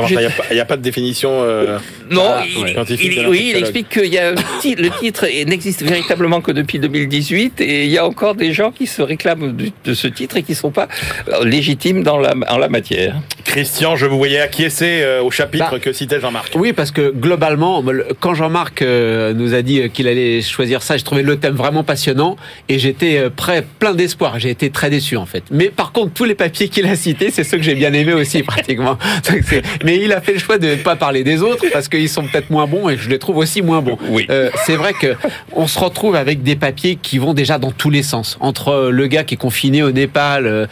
Il 0.50 0.54
n'y 0.54 0.60
a, 0.60 0.64
pas 0.64 0.76
de 0.76 0.82
définition 0.82 1.30
euh, 1.32 1.78
non, 2.10 2.22
ah, 2.24 2.44
scientifique 2.68 3.20
Oui, 3.28 3.52
il 3.54 3.56
explique 3.56 3.88
qu'il 3.88 4.12
y 4.12 4.18
a 4.18 4.32
le 4.32 5.00
titre 5.00 5.26
n'existe 5.44 5.82
véritablement 5.82 6.40
que 6.40 6.52
depuis 6.52 6.78
2018, 6.78 7.60
et 7.60 7.84
il 7.84 7.90
y 7.90 7.98
a 7.98 8.06
encore 8.06 8.34
des 8.34 8.52
gens 8.52 8.70
qui 8.70 8.86
se 8.86 9.02
réclament 9.02 9.56
de 9.84 9.94
ce 9.94 10.06
titre 10.06 10.36
et 10.36 10.42
qui 10.42 10.52
ne 10.52 10.56
sont 10.56 10.70
pas 10.70 10.88
euh, 11.28 11.44
légitimes 11.44 12.02
dans 12.02 12.18
la, 12.18 12.34
en 12.48 12.58
la 12.58 12.68
matière. 12.68 13.16
Christian, 13.44 13.96
je 13.96 14.06
vous 14.06 14.18
voyais 14.18 14.40
acquiescer 14.40 15.00
euh, 15.02 15.22
au 15.22 15.30
chapitre 15.30 15.72
bah, 15.72 15.78
que 15.80 15.92
citait 15.92 16.20
Jean-Marc. 16.20 16.52
Oui, 16.54 16.72
parce 16.72 16.90
que 16.90 17.10
globalement, 17.10 17.82
quand 18.20 18.34
Jean-Marc 18.34 18.82
nous 18.82 19.54
a 19.54 19.62
dit 19.62 19.90
qu'il 19.90 20.06
allait 20.12 20.42
choisir 20.42 20.82
ça. 20.82 20.96
J'ai 20.96 21.02
trouvé 21.02 21.22
le 21.22 21.36
thème 21.36 21.54
vraiment 21.54 21.84
passionnant 21.84 22.36
et 22.68 22.78
j'étais 22.78 23.18
euh, 23.18 23.30
prêt, 23.30 23.64
plein 23.78 23.94
d'espoir. 23.94 24.38
J'ai 24.38 24.50
été 24.50 24.70
très 24.70 24.90
déçu 24.90 25.16
en 25.16 25.26
fait. 25.26 25.44
Mais 25.50 25.68
par 25.68 25.92
contre, 25.92 26.12
tous 26.12 26.24
les 26.24 26.34
papiers 26.34 26.68
qu'il 26.68 26.86
a 26.86 26.96
cités, 26.96 27.30
c'est 27.30 27.44
ceux 27.44 27.56
que 27.56 27.62
j'ai 27.62 27.74
bien 27.74 27.92
aimés 27.92 28.12
aussi 28.12 28.42
pratiquement. 28.42 28.98
Mais 29.84 29.98
il 29.98 30.12
a 30.12 30.20
fait 30.20 30.34
le 30.34 30.38
choix 30.38 30.58
de 30.58 30.68
ne 30.68 30.74
pas 30.76 30.96
parler 30.96 31.24
des 31.24 31.42
autres 31.42 31.64
parce 31.72 31.88
qu'ils 31.88 32.08
sont 32.08 32.24
peut-être 32.24 32.50
moins 32.50 32.66
bons 32.66 32.88
et 32.88 32.96
je 32.96 33.08
les 33.08 33.18
trouve 33.18 33.38
aussi 33.38 33.62
moins 33.62 33.80
bons. 33.80 33.98
Oui. 34.08 34.26
Euh, 34.30 34.50
c'est 34.64 34.76
vrai 34.76 34.92
que 34.92 35.14
on 35.52 35.66
se 35.66 35.78
retrouve 35.78 36.14
avec 36.14 36.42
des 36.42 36.56
papiers 36.56 36.96
qui 37.00 37.18
vont 37.18 37.34
déjà 37.34 37.58
dans 37.58 37.72
tous 37.72 37.90
les 37.90 38.02
sens. 38.02 38.36
Entre 38.40 38.68
euh, 38.68 38.90
le 38.90 39.06
gars 39.06 39.24
qui 39.24 39.34
est 39.34 39.38
confiné 39.38 39.82
au 39.82 39.90
Népal, 39.90 40.68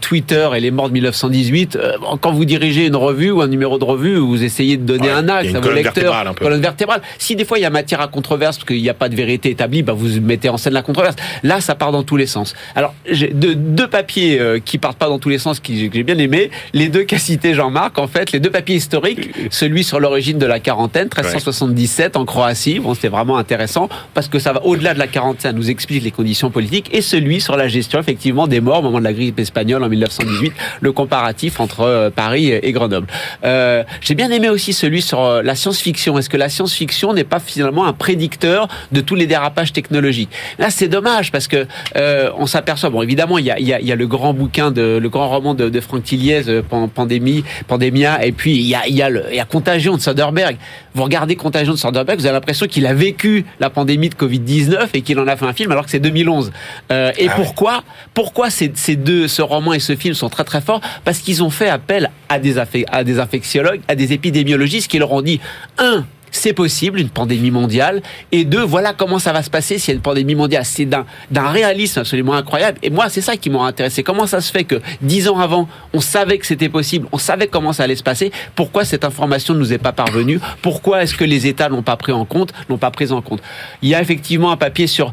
Twitter 0.00 0.48
et 0.54 0.60
les 0.60 0.70
morts 0.70 0.88
de 0.88 0.94
1918. 0.94 1.78
quand 2.20 2.32
vous 2.32 2.44
dirigez 2.44 2.86
une 2.86 2.96
revue 2.96 3.30
ou 3.30 3.40
un 3.40 3.48
numéro 3.48 3.78
de 3.78 3.84
revue, 3.84 4.16
vous 4.16 4.42
essayez 4.42 4.76
de 4.76 4.84
donner 4.84 5.10
un 5.10 5.28
axe 5.28 5.54
à 5.54 5.60
vos 5.60 5.72
lecteurs, 5.72 6.34
colonne 6.34 6.60
vertébrale. 6.60 7.02
Si 7.18 7.36
des 7.36 7.44
fois 7.44 7.58
il 7.58 7.62
y 7.62 7.64
a 7.64 7.70
matière 7.70 8.00
à 8.00 8.08
controverse 8.08 8.58
parce 8.58 8.66
qu'il 8.74 8.82
n'y 8.82 8.90
a 8.90 8.94
pas 8.94 9.08
de 9.08 9.16
vérité 9.16 9.50
établie, 9.50 9.82
bah 9.82 9.92
vous 9.92 10.20
mettez 10.20 10.48
en 10.48 10.56
scène 10.56 10.72
la 10.72 10.82
controverse. 10.82 11.16
Là, 11.42 11.60
ça 11.60 11.74
part 11.74 11.92
dans 11.92 12.02
tous 12.02 12.16
les 12.16 12.26
sens. 12.26 12.54
Alors, 12.74 12.94
j'ai 13.08 13.28
deux, 13.28 13.54
deux 13.54 13.88
papiers 13.88 14.38
euh, 14.40 14.58
qui 14.58 14.78
partent 14.78 14.98
pas 14.98 15.08
dans 15.08 15.18
tous 15.18 15.28
les 15.28 15.38
sens, 15.38 15.60
que 15.60 15.72
j'ai 15.72 15.88
bien 16.02 16.18
aimé. 16.18 16.50
Les 16.72 16.88
deux 16.88 17.04
qu'a 17.04 17.18
cité 17.18 17.54
Jean-Marc, 17.54 17.98
en 17.98 18.06
fait, 18.06 18.32
les 18.32 18.40
deux 18.40 18.50
papiers 18.50 18.76
historiques, 18.76 19.30
celui 19.50 19.84
sur 19.84 20.00
l'origine 20.00 20.38
de 20.38 20.46
la 20.46 20.60
quarantaine, 20.60 21.04
1377 21.04 22.16
en 22.16 22.24
Croatie. 22.24 22.80
Bon, 22.80 22.94
c'était 22.94 23.08
vraiment 23.08 23.36
intéressant 23.36 23.88
parce 24.14 24.28
que 24.28 24.38
ça 24.38 24.52
va 24.52 24.64
au-delà 24.64 24.94
de 24.94 24.98
la 24.98 25.06
quarantaine, 25.06 25.40
ça 25.40 25.52
nous 25.52 25.70
explique 25.70 26.02
les 26.02 26.10
conditions 26.10 26.50
politiques. 26.50 26.90
Et 26.92 27.00
celui 27.00 27.40
sur 27.40 27.56
la 27.56 27.68
gestion, 27.68 27.98
effectivement, 28.00 28.46
des 28.46 28.60
morts 28.60 28.80
au 28.80 28.82
moment 28.82 28.98
de 28.98 29.04
la 29.04 29.12
grippe 29.12 29.38
espagnole 29.38 29.82
en 29.82 29.88
1918, 29.88 30.52
le 30.80 30.92
comparatif 30.92 31.60
entre 31.60 31.80
euh, 31.80 32.10
Paris 32.10 32.50
et 32.50 32.72
Grenoble. 32.72 33.06
Euh, 33.44 33.84
j'ai 34.00 34.14
bien 34.14 34.30
aimé 34.30 34.48
aussi 34.48 34.72
celui 34.72 35.02
sur 35.02 35.20
euh, 35.20 35.42
la 35.42 35.54
science-fiction. 35.54 36.18
Est-ce 36.18 36.28
que 36.28 36.36
la 36.36 36.48
science-fiction 36.48 37.12
n'est 37.12 37.24
pas 37.24 37.40
finalement 37.40 37.86
un 37.86 37.92
prédicteur 37.92 38.63
de 38.92 39.00
tous 39.00 39.14
les 39.14 39.26
dérapages 39.26 39.72
technologiques. 39.72 40.30
Là, 40.58 40.70
c'est 40.70 40.88
dommage 40.88 41.30
parce 41.32 41.48
que 41.48 41.66
euh, 41.96 42.30
on 42.38 42.46
s'aperçoit. 42.46 42.90
Bon, 42.90 43.02
évidemment, 43.02 43.38
il 43.38 43.46
y 43.46 43.50
a, 43.50 43.58
il 43.58 43.66
y, 43.66 43.72
a, 43.72 43.80
il 43.80 43.86
y 43.86 43.92
a 43.92 43.96
le 43.96 44.06
grand 44.06 44.34
bouquin 44.34 44.70
de 44.70 44.98
le 45.00 45.08
grand 45.08 45.28
roman 45.28 45.54
de, 45.54 45.68
de 45.68 45.80
Franck 45.80 46.04
Tilliez, 46.04 46.48
euh, 46.48 46.62
Pandémie, 46.94 47.44
Pandémia, 47.66 48.24
et 48.24 48.32
puis 48.32 48.54
il 48.56 48.66
y 48.66 48.74
a, 48.74 48.86
il 48.86 48.94
y 48.94 49.02
a, 49.02 49.10
le, 49.10 49.24
il 49.30 49.36
y 49.36 49.40
a 49.40 49.44
Contagion 49.44 49.96
de 49.96 50.00
Soderbergh. 50.00 50.56
Vous 50.94 51.02
regardez 51.02 51.36
Contagion 51.36 51.72
de 51.72 51.78
Soderbergh, 51.78 52.18
vous 52.18 52.26
avez 52.26 52.34
l'impression 52.34 52.66
qu'il 52.66 52.86
a 52.86 52.94
vécu 52.94 53.44
la 53.60 53.70
pandémie 53.70 54.08
de 54.08 54.14
Covid 54.14 54.40
19 54.40 54.90
et 54.94 55.02
qu'il 55.02 55.18
en 55.18 55.26
a 55.26 55.36
fait 55.36 55.44
un 55.44 55.52
film 55.52 55.70
alors 55.72 55.84
que 55.84 55.90
c'est 55.90 56.00
2011. 56.00 56.52
Euh, 56.92 57.12
et 57.18 57.28
ah 57.28 57.34
pourquoi 57.36 57.84
Pourquoi 58.14 58.50
ces, 58.50 58.72
ces 58.74 58.96
deux, 58.96 59.28
ce 59.28 59.42
roman 59.42 59.72
et 59.72 59.80
ce 59.80 59.96
film 59.96 60.14
sont 60.14 60.28
très 60.28 60.44
très 60.44 60.60
forts? 60.60 60.80
Parce 61.04 61.18
qu'ils 61.18 61.42
ont 61.42 61.50
fait 61.50 61.68
appel 61.68 62.10
à 62.28 62.38
des, 62.38 62.58
à 62.58 63.04
des 63.04 63.18
infectiologues, 63.18 63.80
à 63.88 63.94
des 63.94 64.12
épidémiologistes 64.12 64.90
qui 64.90 64.98
leur 64.98 65.12
ont 65.12 65.22
dit 65.22 65.40
un 65.78 66.04
c'est 66.36 66.52
possible, 66.52 67.00
une 67.00 67.08
pandémie 67.08 67.50
mondiale. 67.50 68.02
Et 68.32 68.44
deux, 68.44 68.62
voilà 68.62 68.92
comment 68.92 69.18
ça 69.18 69.32
va 69.32 69.42
se 69.42 69.50
passer 69.50 69.78
s'il 69.78 69.88
y 69.88 69.92
a 69.92 69.96
une 69.96 70.02
pandémie 70.02 70.34
mondiale. 70.34 70.64
C'est 70.64 70.86
d'un, 70.86 71.04
réalisme 71.32 72.00
absolument 72.00 72.34
incroyable. 72.34 72.78
Et 72.82 72.90
moi, 72.90 73.08
c'est 73.08 73.20
ça 73.20 73.36
qui 73.36 73.50
m'a 73.50 73.62
intéressé. 73.62 74.02
Comment 74.02 74.26
ça 74.26 74.40
se 74.40 74.50
fait 74.50 74.64
que 74.64 74.80
dix 75.02 75.28
ans 75.28 75.38
avant, 75.38 75.68
on 75.92 76.00
savait 76.00 76.38
que 76.38 76.46
c'était 76.46 76.68
possible, 76.68 77.06
on 77.12 77.18
savait 77.18 77.46
comment 77.46 77.72
ça 77.72 77.84
allait 77.84 77.96
se 77.96 78.02
passer? 78.02 78.32
Pourquoi 78.54 78.84
cette 78.84 79.04
information 79.04 79.54
ne 79.54 79.58
nous 79.58 79.72
est 79.72 79.78
pas 79.78 79.92
parvenue? 79.92 80.40
Pourquoi 80.62 81.02
est-ce 81.02 81.14
que 81.14 81.24
les 81.24 81.46
États 81.46 81.68
l'ont 81.68 81.82
pas 81.82 81.96
pris 81.96 82.12
en 82.12 82.24
compte, 82.24 82.52
l'ont 82.68 82.78
pas 82.78 82.90
pris 82.90 83.12
en 83.12 83.22
compte? 83.22 83.40
Il 83.82 83.88
y 83.88 83.94
a 83.94 84.00
effectivement 84.00 84.50
un 84.50 84.56
papier 84.56 84.86
sur 84.86 85.12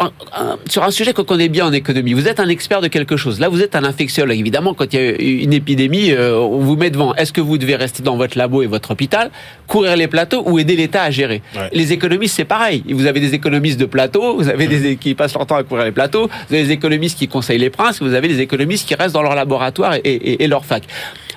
un, 0.00 0.58
sur 0.68 0.82
un 0.84 0.90
sujet 0.90 1.12
qu'on 1.12 1.24
connaît 1.24 1.48
bien 1.48 1.66
en 1.66 1.72
économie. 1.72 2.12
Vous 2.14 2.28
êtes 2.28 2.40
un 2.40 2.48
expert 2.48 2.80
de 2.80 2.88
quelque 2.88 3.16
chose. 3.16 3.40
Là, 3.40 3.48
vous 3.48 3.62
êtes 3.62 3.76
un 3.76 3.84
infectiologue. 3.84 4.38
Évidemment, 4.38 4.74
quand 4.74 4.92
il 4.92 5.00
y 5.00 5.04
a 5.04 5.42
une 5.42 5.52
épidémie, 5.52 6.12
euh, 6.12 6.38
on 6.38 6.58
vous 6.58 6.76
met 6.76 6.90
devant. 6.90 7.14
Est-ce 7.14 7.32
que 7.32 7.40
vous 7.40 7.58
devez 7.58 7.76
rester 7.76 8.02
dans 8.02 8.16
votre 8.16 8.38
labo 8.38 8.62
et 8.62 8.66
votre 8.66 8.92
hôpital, 8.92 9.30
courir 9.66 9.96
les 9.96 10.08
plateaux 10.08 10.42
aider 10.62 10.76
l'État 10.76 11.02
à 11.02 11.10
gérer. 11.10 11.42
Les 11.72 11.92
économistes, 11.92 12.36
c'est 12.36 12.44
pareil. 12.44 12.82
Vous 12.90 13.06
avez 13.06 13.20
des 13.20 13.34
économistes 13.34 13.78
de 13.78 13.86
plateau, 13.86 14.36
vous 14.36 14.48
avez 14.48 14.66
des 14.66 14.96
qui 14.96 15.14
passent 15.14 15.34
leur 15.34 15.46
temps 15.46 15.56
à 15.56 15.62
courir 15.62 15.84
les 15.84 15.92
plateaux, 15.92 16.28
vous 16.48 16.54
avez 16.54 16.64
des 16.64 16.72
économistes 16.72 17.18
qui 17.18 17.28
conseillent 17.28 17.58
les 17.58 17.70
princes, 17.70 18.00
vous 18.00 18.14
avez 18.14 18.28
des 18.28 18.40
économistes 18.40 18.86
qui 18.86 18.94
restent 18.94 19.14
dans 19.14 19.22
leur 19.22 19.34
laboratoire 19.34 19.96
et, 20.04 20.46
leur 20.46 20.64
fac. 20.64 20.84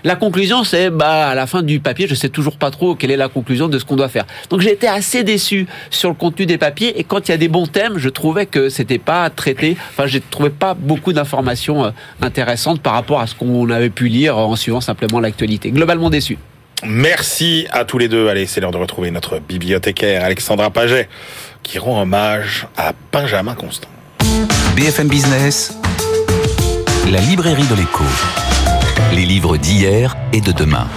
La 0.03 0.15
conclusion, 0.15 0.63
c'est 0.63 0.91
bah 0.91 1.29
à 1.29 1.35
la 1.35 1.47
fin 1.47 1.63
du 1.63 1.79
papier, 1.79 2.05
je 2.07 2.13
sais 2.13 2.29
toujours 2.29 2.57
pas 2.57 2.69
trop 2.69 2.93
quelle 2.93 3.09
est 3.09 3.17
la 3.17 3.27
conclusion 3.27 3.67
de 3.67 3.79
ce 3.79 3.85
qu'on 3.85 3.95
doit 3.95 4.09
faire. 4.09 4.25
Donc 4.51 4.61
j'ai 4.61 4.71
été 4.71 4.87
assez 4.87 5.23
déçu 5.23 5.65
sur 5.89 6.09
le 6.09 6.15
contenu 6.15 6.45
des 6.45 6.59
papiers 6.59 6.99
et 6.99 7.03
quand 7.03 7.27
il 7.27 7.31
y 7.31 7.33
a 7.33 7.37
des 7.37 7.47
bons 7.47 7.65
thèmes, 7.65 7.97
je 7.97 8.09
trouvais 8.09 8.45
que 8.45 8.69
c'était 8.69 8.99
pas 8.99 9.29
traité. 9.31 9.77
Enfin, 9.91 10.05
j'ai 10.05 10.21
trouvé 10.21 10.51
pas 10.51 10.75
beaucoup 10.75 11.11
d'informations 11.11 11.85
euh, 11.85 11.89
intéressantes 12.21 12.81
par 12.81 12.93
rapport 12.93 13.19
à 13.19 13.25
ce 13.25 13.33
qu'on 13.33 13.67
avait 13.71 13.89
pu 13.89 14.07
lire 14.07 14.37
en 14.37 14.55
suivant 14.55 14.81
simplement 14.81 15.19
l'actualité. 15.19 15.71
Globalement 15.71 16.11
déçu. 16.11 16.37
Merci 16.83 17.67
à 17.71 17.85
tous 17.85 17.97
les 17.97 18.07
deux. 18.07 18.27
Allez, 18.27 18.45
c'est 18.45 18.61
l'heure 18.61 18.71
de 18.71 18.77
retrouver 18.77 19.11
notre 19.11 19.39
bibliothécaire 19.39 20.23
Alexandra 20.23 20.69
Paget 20.69 21.09
qui 21.63 21.79
rend 21.79 22.01
hommage 22.01 22.67
à 22.77 22.93
Benjamin 23.11 23.55
Constant. 23.55 23.89
BFM 24.75 25.07
Business, 25.07 25.77
la 27.09 27.19
librairie 27.21 27.67
de 27.67 27.75
l'écho. 27.75 28.03
Les 29.13 29.25
livres 29.25 29.57
d'hier 29.57 30.15
et 30.33 30.41
de 30.41 30.51
demain. 30.51 30.87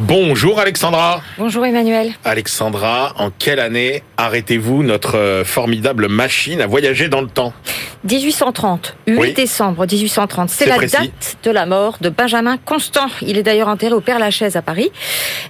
Bonjour 0.00 0.58
Alexandra. 0.58 1.20
Bonjour 1.36 1.66
Emmanuel. 1.66 2.12
Alexandra, 2.24 3.12
en 3.18 3.30
quelle 3.30 3.60
année 3.60 4.02
arrêtez-vous 4.16 4.82
notre 4.82 5.18
euh, 5.18 5.44
formidable 5.44 6.08
machine 6.08 6.62
à 6.62 6.66
voyager 6.66 7.08
dans 7.08 7.20
le 7.20 7.26
temps? 7.26 7.52
1830, 8.04 8.96
8 9.08 9.34
décembre 9.34 9.84
1830. 9.86 10.48
C'est 10.48 10.64
la 10.64 10.78
date 10.78 11.36
de 11.42 11.50
la 11.50 11.66
mort 11.66 11.98
de 12.00 12.08
Benjamin 12.08 12.56
Constant. 12.56 13.08
Il 13.20 13.36
est 13.36 13.42
d'ailleurs 13.42 13.68
enterré 13.68 13.92
au 13.92 14.00
Père-Lachaise 14.00 14.56
à 14.56 14.62
Paris. 14.62 14.90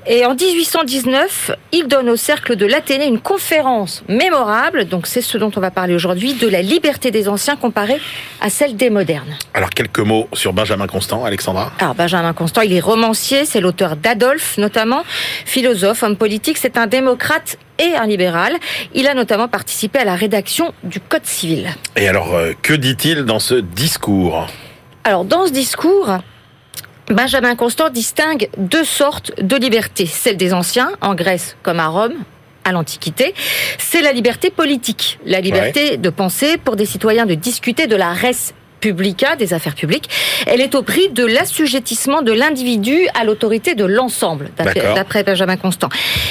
Et 0.08 0.26
en 0.26 0.34
1819, 0.34 1.52
il 1.70 1.86
donne 1.86 2.08
au 2.08 2.16
cercle 2.16 2.56
de 2.56 2.66
l'Athénée 2.66 3.06
une 3.06 3.20
conférence 3.20 4.02
mémorable, 4.08 4.86
donc 4.86 5.06
c'est 5.06 5.20
ce 5.20 5.38
dont 5.38 5.52
on 5.54 5.60
va 5.60 5.70
parler 5.70 5.94
aujourd'hui, 5.94 6.34
de 6.34 6.48
la 6.48 6.60
liberté 6.60 7.12
des 7.12 7.28
anciens 7.28 7.54
comparée 7.54 8.00
à 8.40 8.50
celle 8.50 8.74
des 8.74 8.90
modernes. 8.90 9.36
Alors 9.54 9.70
quelques 9.70 10.00
mots 10.00 10.28
sur 10.32 10.52
Benjamin 10.52 10.88
Constant, 10.88 11.24
Alexandra? 11.24 11.70
Alors 11.78 11.94
Benjamin 11.94 12.32
Constant, 12.32 12.62
il 12.62 12.72
est 12.72 12.80
romancier, 12.80 13.44
c'est 13.44 13.60
l'auteur 13.60 13.94
d'Adolphe 13.94 14.39
notamment, 14.58 15.02
philosophe, 15.44 16.02
homme 16.02 16.16
politique, 16.16 16.58
c'est 16.58 16.76
un 16.76 16.86
démocrate 16.86 17.58
et 17.78 17.94
un 17.94 18.06
libéral. 18.06 18.56
Il 18.94 19.06
a 19.06 19.14
notamment 19.14 19.48
participé 19.48 19.98
à 20.00 20.04
la 20.04 20.14
rédaction 20.14 20.72
du 20.82 21.00
Code 21.00 21.26
civil. 21.26 21.68
Et 21.96 22.08
alors, 22.08 22.34
euh, 22.34 22.52
que 22.62 22.74
dit-il 22.74 23.24
dans 23.24 23.40
ce 23.40 23.54
discours? 23.54 24.46
Alors, 25.04 25.24
dans 25.24 25.46
ce 25.46 25.52
discours, 25.52 26.18
Benjamin 27.08 27.56
Constant 27.56 27.90
distingue 27.90 28.48
deux 28.56 28.84
sortes 28.84 29.32
de 29.42 29.56
liberté. 29.56 30.06
Celle 30.06 30.36
des 30.36 30.52
anciens, 30.52 30.92
en 31.00 31.14
Grèce 31.14 31.56
comme 31.62 31.80
à 31.80 31.88
Rome, 31.88 32.14
à 32.64 32.72
l'Antiquité, 32.72 33.34
c'est 33.78 34.02
la 34.02 34.12
liberté 34.12 34.50
politique, 34.50 35.18
la 35.24 35.40
liberté 35.40 35.96
de 35.96 36.10
penser 36.10 36.58
pour 36.58 36.76
des 36.76 36.86
citoyens 36.86 37.26
de 37.26 37.34
discuter 37.34 37.86
de 37.86 37.96
la 37.96 38.12
res 38.12 38.52
publica, 38.80 39.36
des 39.36 39.54
affaires 39.54 39.74
publiques. 39.74 40.08
Elle 40.46 40.60
est 40.60 40.74
au 40.74 40.82
prix 40.82 41.08
de 41.10 41.24
l'assujettissement 41.24 42.22
de 42.22 42.32
l'individu 42.32 43.06
à 43.14 43.24
l'autorité 43.24 43.74
de 43.74 43.84
l'ensemble, 43.84 44.50
d'après 44.56 45.22
Benjamin 45.22 45.56
Constant. 45.56 45.88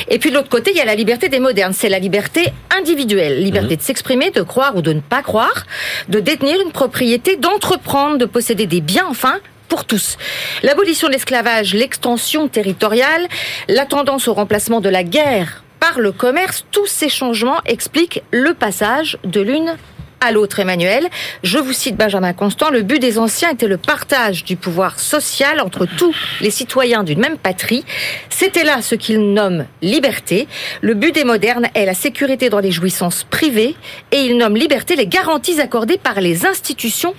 Et 0.07 0.19
puis 0.19 0.31
de 0.31 0.35
l'autre 0.35 0.49
côté, 0.49 0.71
il 0.71 0.77
y 0.77 0.81
a 0.81 0.85
la 0.85 0.95
liberté 0.95 1.29
des 1.29 1.39
modernes. 1.39 1.73
C'est 1.73 1.89
la 1.89 1.99
liberté 1.99 2.51
individuelle, 2.77 3.41
liberté 3.41 3.75
mhm. 3.75 3.77
de 3.77 3.81
s'exprimer, 3.81 4.31
de 4.31 4.41
croire 4.41 4.75
ou 4.75 4.81
de 4.81 4.93
ne 4.93 5.01
pas 5.01 5.21
croire, 5.21 5.65
de 6.09 6.19
détenir 6.19 6.59
une 6.61 6.71
propriété, 6.71 7.35
d'entreprendre, 7.35 8.17
de 8.17 8.25
posséder 8.25 8.65
des 8.65 8.81
biens, 8.81 9.07
enfin, 9.09 9.39
pour 9.67 9.85
tous. 9.85 10.17
L'abolition 10.63 11.07
de 11.07 11.13
l'esclavage, 11.13 11.73
l'extension 11.73 12.47
territoriale, 12.47 13.27
la 13.67 13.85
tendance 13.85 14.27
au 14.27 14.33
remplacement 14.33 14.81
de 14.81 14.89
la 14.89 15.03
guerre 15.03 15.63
par 15.79 15.99
le 15.99 16.11
commerce, 16.11 16.65
tous 16.71 16.87
ces 16.87 17.07
changements 17.07 17.61
expliquent 17.65 18.23
le 18.31 18.53
passage 18.53 19.17
de 19.23 19.39
l'une 19.39 19.77
à 20.21 20.31
l'autre, 20.31 20.59
Emmanuel. 20.59 21.07
Je 21.43 21.57
vous 21.57 21.73
cite 21.73 21.95
Benjamin 21.95 22.33
Constant, 22.33 22.69
le 22.69 22.81
but 22.81 22.99
des 22.99 23.17
anciens 23.17 23.51
était 23.51 23.67
le 23.67 23.77
partage 23.77 24.43
du 24.43 24.55
pouvoir 24.55 24.99
social 24.99 25.59
entre 25.61 25.85
tous 25.85 26.13
les 26.41 26.51
citoyens 26.51 27.03
d'une 27.03 27.19
même 27.19 27.37
patrie. 27.37 27.85
C'était 28.29 28.63
là 28.63 28.81
ce 28.81 28.95
qu'ils 28.95 29.33
nomment 29.33 29.65
liberté. 29.81 30.47
Le 30.81 30.93
but 30.93 31.13
des 31.13 31.23
modernes 31.23 31.67
est 31.73 31.85
la 31.85 31.93
sécurité 31.93 32.49
dans 32.49 32.59
les 32.59 32.71
jouissances 32.71 33.25
privées 33.29 33.75
et 34.11 34.17
ils 34.17 34.37
nomment 34.37 34.57
liberté 34.57 34.95
les 34.95 35.07
garanties 35.07 35.59
accordées 35.59 35.97
par 35.97 36.21
les 36.21 36.45
institutions 36.45 37.15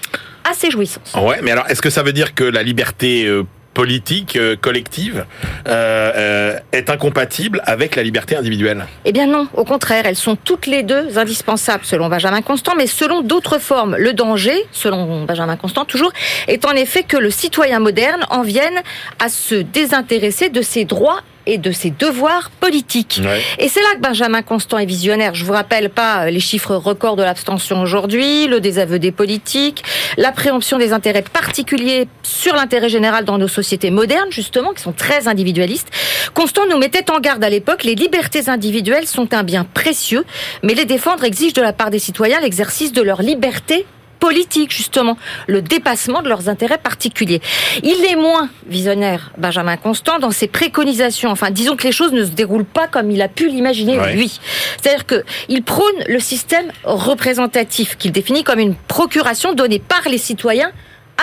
à 0.48 0.54
ces 0.54 0.70
jouissances. 0.70 1.14
Ouais, 1.14 1.40
mais 1.42 1.50
alors 1.50 1.68
est-ce 1.68 1.82
que 1.82 1.90
ça 1.90 2.02
veut 2.02 2.12
dire 2.12 2.34
que 2.34 2.44
la 2.44 2.62
liberté 2.62 3.24
euh, 3.26 3.44
politique 3.80 4.36
euh, 4.36 4.56
collective 4.56 5.24
euh, 5.66 6.12
euh, 6.14 6.58
est 6.70 6.90
incompatible 6.90 7.62
avec 7.64 7.96
la 7.96 8.02
liberté 8.02 8.36
individuelle 8.36 8.84
Eh 9.06 9.12
bien 9.12 9.26
non, 9.26 9.48
au 9.54 9.64
contraire, 9.64 10.04
elles 10.04 10.16
sont 10.16 10.36
toutes 10.36 10.66
les 10.66 10.82
deux 10.82 11.16
indispensables 11.16 11.86
selon 11.86 12.10
Benjamin 12.10 12.42
Constant, 12.42 12.74
mais 12.76 12.86
selon 12.86 13.22
d'autres 13.22 13.58
formes. 13.58 13.96
Le 13.96 14.12
danger, 14.12 14.66
selon 14.70 15.24
Benjamin 15.24 15.56
Constant 15.56 15.86
toujours, 15.86 16.12
est 16.46 16.66
en 16.66 16.72
effet 16.72 17.04
que 17.04 17.16
le 17.16 17.30
citoyen 17.30 17.78
moderne 17.78 18.26
en 18.28 18.42
vienne 18.42 18.82
à 19.18 19.30
se 19.30 19.54
désintéresser 19.54 20.50
de 20.50 20.60
ses 20.60 20.84
droits 20.84 21.22
et 21.46 21.58
de 21.58 21.72
ses 21.72 21.90
devoirs 21.90 22.50
politiques. 22.50 23.20
Et 23.58 23.68
c'est 23.68 23.80
là 23.80 23.94
que 23.96 24.00
Benjamin 24.00 24.42
Constant 24.42 24.78
est 24.78 24.86
visionnaire. 24.86 25.34
Je 25.34 25.44
vous 25.44 25.52
rappelle 25.52 25.90
pas 25.90 26.26
euh, 26.26 26.30
les 26.30 26.40
chiffres 26.40 26.74
records 26.74 27.16
de 27.16 27.22
l'abstention 27.22 27.80
aujourd'hui, 27.80 28.46
le 28.46 28.60
désaveu 28.60 28.98
des 28.98 29.12
politiques, 29.12 29.82
la 30.16 30.32
préemption 30.32 30.78
des 30.78 30.92
intérêts 30.92 31.22
particuliers 31.22 32.08
sur 32.22 32.54
l'intérêt 32.54 32.88
général 32.88 33.24
dans 33.24 33.38
nos 33.38 33.48
sociétés 33.48 33.90
modernes, 33.90 34.30
justement, 34.30 34.72
qui 34.72 34.82
sont 34.82 34.92
très 34.92 35.28
individualistes. 35.28 35.88
Constant 36.34 36.66
nous 36.68 36.78
mettait 36.78 37.10
en 37.10 37.20
garde 37.20 37.42
à 37.42 37.50
l'époque, 37.50 37.84
les 37.84 37.94
libertés 37.94 38.48
individuelles 38.48 39.06
sont 39.06 39.34
un 39.34 39.42
bien 39.42 39.64
précieux, 39.64 40.24
mais 40.62 40.74
les 40.74 40.84
défendre 40.84 41.24
exige 41.24 41.52
de 41.52 41.62
la 41.62 41.72
part 41.72 41.90
des 41.90 41.98
citoyens 41.98 42.40
l'exercice 42.40 42.92
de 42.92 43.02
leur 43.02 43.22
liberté 43.22 43.86
politique, 44.20 44.72
justement, 44.72 45.16
le 45.48 45.62
dépassement 45.62 46.22
de 46.22 46.28
leurs 46.28 46.48
intérêts 46.48 46.78
particuliers. 46.78 47.40
Il 47.82 48.04
est 48.04 48.16
moins 48.16 48.48
visionnaire, 48.66 49.32
Benjamin 49.38 49.76
Constant, 49.76 50.18
dans 50.18 50.30
ses 50.30 50.46
préconisations. 50.46 51.30
Enfin, 51.30 51.50
disons 51.50 51.74
que 51.74 51.84
les 51.84 51.92
choses 51.92 52.12
ne 52.12 52.24
se 52.24 52.30
déroulent 52.30 52.64
pas 52.64 52.86
comme 52.86 53.10
il 53.10 53.22
a 53.22 53.28
pu 53.28 53.48
l'imaginer, 53.48 53.98
lui. 54.12 54.38
C'est-à-dire 54.80 55.06
qu'il 55.06 55.62
prône 55.62 56.04
le 56.06 56.20
système 56.20 56.70
représentatif, 56.84 57.96
qu'il 57.96 58.12
définit 58.12 58.44
comme 58.44 58.60
une 58.60 58.74
procuration 58.74 59.54
donnée 59.54 59.80
par 59.80 60.02
les 60.08 60.18
citoyens 60.18 60.70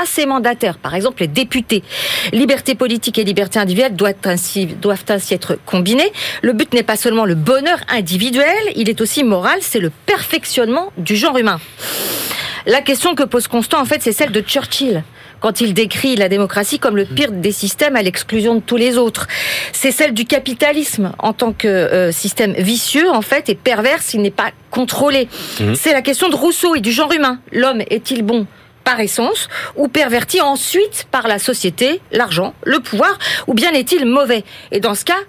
à 0.01 0.05
ses 0.05 0.25
mandataires, 0.25 0.77
par 0.77 0.95
exemple 0.95 1.21
les 1.21 1.27
députés. 1.27 1.83
Liberté 2.31 2.75
politique 2.75 3.17
et 3.17 3.23
liberté 3.23 3.59
individuelle 3.59 3.95
doivent 3.95 4.15
ainsi, 4.25 4.65
doivent 4.65 5.05
ainsi 5.09 5.33
être 5.33 5.57
combinées. 5.65 6.11
Le 6.41 6.53
but 6.53 6.73
n'est 6.73 6.83
pas 6.83 6.95
seulement 6.95 7.25
le 7.25 7.35
bonheur 7.35 7.79
individuel, 7.89 8.55
il 8.75 8.89
est 8.89 9.01
aussi 9.01 9.23
moral, 9.23 9.59
c'est 9.61 9.79
le 9.79 9.91
perfectionnement 10.05 10.91
du 10.97 11.15
genre 11.15 11.37
humain. 11.37 11.59
La 12.65 12.81
question 12.81 13.15
que 13.15 13.23
pose 13.23 13.47
Constant, 13.47 13.79
en 13.79 13.85
fait, 13.85 14.01
c'est 14.01 14.11
celle 14.11 14.31
de 14.31 14.41
Churchill 14.41 15.03
quand 15.39 15.61
il 15.61 15.73
décrit 15.73 16.15
la 16.15 16.29
démocratie 16.29 16.79
comme 16.79 16.95
le 16.95 17.05
pire 17.05 17.31
des 17.31 17.51
systèmes 17.51 17.95
à 17.95 18.01
l'exclusion 18.01 18.55
de 18.55 18.59
tous 18.59 18.75
les 18.75 18.97
autres. 18.97 19.27
C'est 19.71 19.91
celle 19.91 20.13
du 20.13 20.25
capitalisme 20.25 21.13
en 21.19 21.33
tant 21.33 21.53
que 21.53 21.67
euh, 21.67 22.11
système 22.11 22.53
vicieux, 22.53 23.09
en 23.09 23.21
fait, 23.21 23.49
et 23.49 23.55
pervers 23.55 24.01
s'il 24.01 24.21
n'est 24.21 24.31
pas 24.31 24.51
contrôlé. 24.71 25.29
Mhm. 25.59 25.75
C'est 25.75 25.93
la 25.93 26.01
question 26.01 26.29
de 26.29 26.35
Rousseau 26.35 26.75
et 26.75 26.81
du 26.81 26.91
genre 26.91 27.13
humain. 27.13 27.39
L'homme 27.51 27.81
est-il 27.89 28.23
bon? 28.23 28.47
Par 28.87 29.01
essence 29.01 29.49
ou 29.75 29.89
perverti 29.89 30.39
ensuite 30.39 31.07
par 31.11 31.27
la 31.27 31.39
société, 31.39 31.99
l'argent, 32.13 32.53
le 32.63 32.79
pouvoir, 32.79 33.19
ou 33.45 33.53
bien 33.53 33.73
est-il 33.73 34.05
mauvais? 34.05 34.45
Et 34.71 34.79
dans 34.79 34.95
ce 34.95 35.03
cas, 35.03 35.19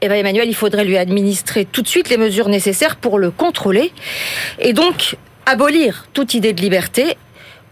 eh 0.00 0.08
ben 0.08 0.14
Emmanuel, 0.14 0.48
il 0.48 0.54
faudrait 0.54 0.86
lui 0.86 0.96
administrer 0.96 1.66
tout 1.66 1.82
de 1.82 1.86
suite 1.86 2.08
les 2.08 2.16
mesures 2.16 2.48
nécessaires 2.48 2.96
pour 2.96 3.18
le 3.18 3.30
contrôler. 3.30 3.92
Et 4.58 4.72
donc, 4.72 5.18
abolir 5.44 6.06
toute 6.14 6.32
idée 6.32 6.54
de 6.54 6.62
liberté 6.62 7.18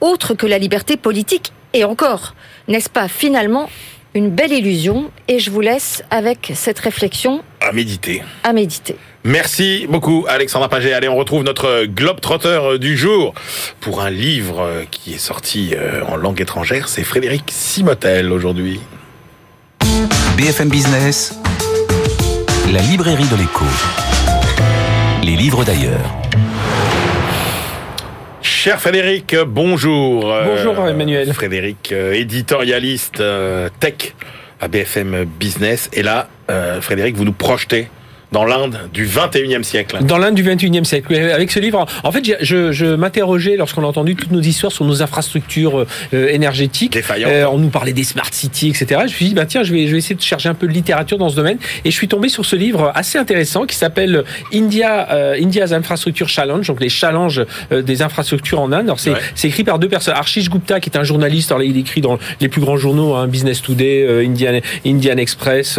autre 0.02 0.34
que 0.34 0.46
la 0.46 0.58
liberté 0.58 0.98
politique. 0.98 1.54
Et 1.72 1.84
encore, 1.84 2.34
n'est-ce 2.68 2.90
pas 2.90 3.08
finalement 3.08 3.70
une 4.12 4.28
belle 4.28 4.52
illusion? 4.52 5.10
Et 5.28 5.38
je 5.38 5.50
vous 5.50 5.62
laisse 5.62 6.04
avec 6.10 6.52
cette 6.54 6.78
réflexion. 6.78 7.42
À 7.72 7.74
méditer. 7.74 8.22
À 8.44 8.52
méditer. 8.52 8.96
Merci 9.24 9.86
beaucoup 9.88 10.26
Alexandra 10.28 10.68
Paget. 10.68 10.92
Allez, 10.92 11.08
on 11.08 11.16
retrouve 11.16 11.42
notre 11.42 11.86
globe 11.86 12.20
trotteur 12.20 12.78
du 12.78 12.98
jour 12.98 13.32
pour 13.80 14.02
un 14.02 14.10
livre 14.10 14.82
qui 14.90 15.14
est 15.14 15.18
sorti 15.18 15.74
euh, 15.74 16.02
en 16.04 16.16
langue 16.16 16.42
étrangère. 16.42 16.88
C'est 16.88 17.02
Frédéric 17.02 17.44
Simotel 17.50 18.30
aujourd'hui. 18.30 18.78
BFM 20.36 20.68
Business, 20.68 21.34
la 22.74 22.82
librairie 22.82 23.24
de 23.24 23.36
l'écho. 23.36 23.64
Les 25.22 25.36
livres 25.36 25.64
d'ailleurs. 25.64 26.12
Cher 28.42 28.78
Frédéric, 28.82 29.34
bonjour. 29.46 30.30
Bonjour 30.44 30.86
Emmanuel. 30.86 31.32
Frédéric, 31.32 31.90
euh, 31.92 32.12
éditorialiste 32.12 33.20
euh, 33.20 33.70
tech 33.80 34.12
à 34.62 34.68
BFM 34.68 35.24
Business. 35.24 35.90
Et 35.92 36.02
là, 36.02 36.28
euh, 36.41 36.41
Frédéric, 36.80 37.16
vous 37.16 37.24
nous 37.24 37.32
projetez 37.32 37.88
dans 38.32 38.44
l'Inde 38.44 38.78
du 38.92 39.06
21e 39.06 39.62
siècle. 39.62 39.98
Dans 40.02 40.18
l'Inde 40.18 40.34
du 40.34 40.42
21e 40.42 40.84
siècle. 40.84 41.14
Avec 41.14 41.50
ce 41.50 41.60
livre, 41.60 41.86
en 42.02 42.12
fait, 42.12 42.38
je, 42.40 42.72
je 42.72 42.86
m'interrogeais 42.86 43.56
lorsqu'on 43.56 43.84
a 43.84 43.86
entendu 43.86 44.16
toutes 44.16 44.32
nos 44.32 44.40
histoires 44.40 44.72
sur 44.72 44.84
nos 44.84 45.02
infrastructures 45.02 45.84
euh, 46.14 46.28
énergétiques. 46.28 46.98
Euh, 47.10 47.44
on 47.44 47.58
nous 47.58 47.68
parlait 47.68 47.92
des 47.92 48.04
smart 48.04 48.28
cities, 48.30 48.70
etc. 48.70 48.86
Je 49.00 49.02
me 49.04 49.08
suis 49.08 49.26
dit, 49.26 49.34
bah, 49.34 49.44
tiens, 49.44 49.62
je 49.62 49.72
vais, 49.72 49.86
je 49.86 49.92
vais 49.92 49.98
essayer 49.98 50.14
de 50.14 50.22
chercher 50.22 50.48
un 50.48 50.54
peu 50.54 50.66
de 50.66 50.72
littérature 50.72 51.18
dans 51.18 51.28
ce 51.28 51.36
domaine. 51.36 51.58
Et 51.84 51.90
je 51.90 51.96
suis 51.96 52.08
tombé 52.08 52.28
sur 52.28 52.46
ce 52.46 52.56
livre 52.56 52.90
assez 52.94 53.18
intéressant 53.18 53.66
qui 53.66 53.76
s'appelle 53.76 54.24
India, 54.54 55.10
euh, 55.12 55.36
India's 55.40 55.72
Infrastructure 55.72 56.28
Challenge, 56.28 56.66
donc 56.66 56.80
les 56.80 56.88
challenges 56.88 57.44
euh, 57.70 57.82
des 57.82 58.00
infrastructures 58.00 58.60
en 58.60 58.72
Inde. 58.72 58.86
Alors, 58.86 59.00
c'est, 59.00 59.12
c'est 59.34 59.48
écrit 59.48 59.64
par 59.64 59.78
deux 59.78 59.88
personnes. 59.88 60.14
Archish 60.14 60.48
Gupta, 60.48 60.80
qui 60.80 60.88
est 60.88 60.96
un 60.96 61.04
journaliste, 61.04 61.50
alors, 61.50 61.62
il 61.62 61.76
écrit 61.76 62.00
dans 62.00 62.18
les 62.40 62.48
plus 62.48 62.62
grands 62.62 62.78
journaux, 62.78 63.14
hein, 63.14 63.28
Business 63.28 63.60
Today, 63.60 64.24
Indian, 64.24 64.60
Indian 64.86 65.18
Express, 65.18 65.78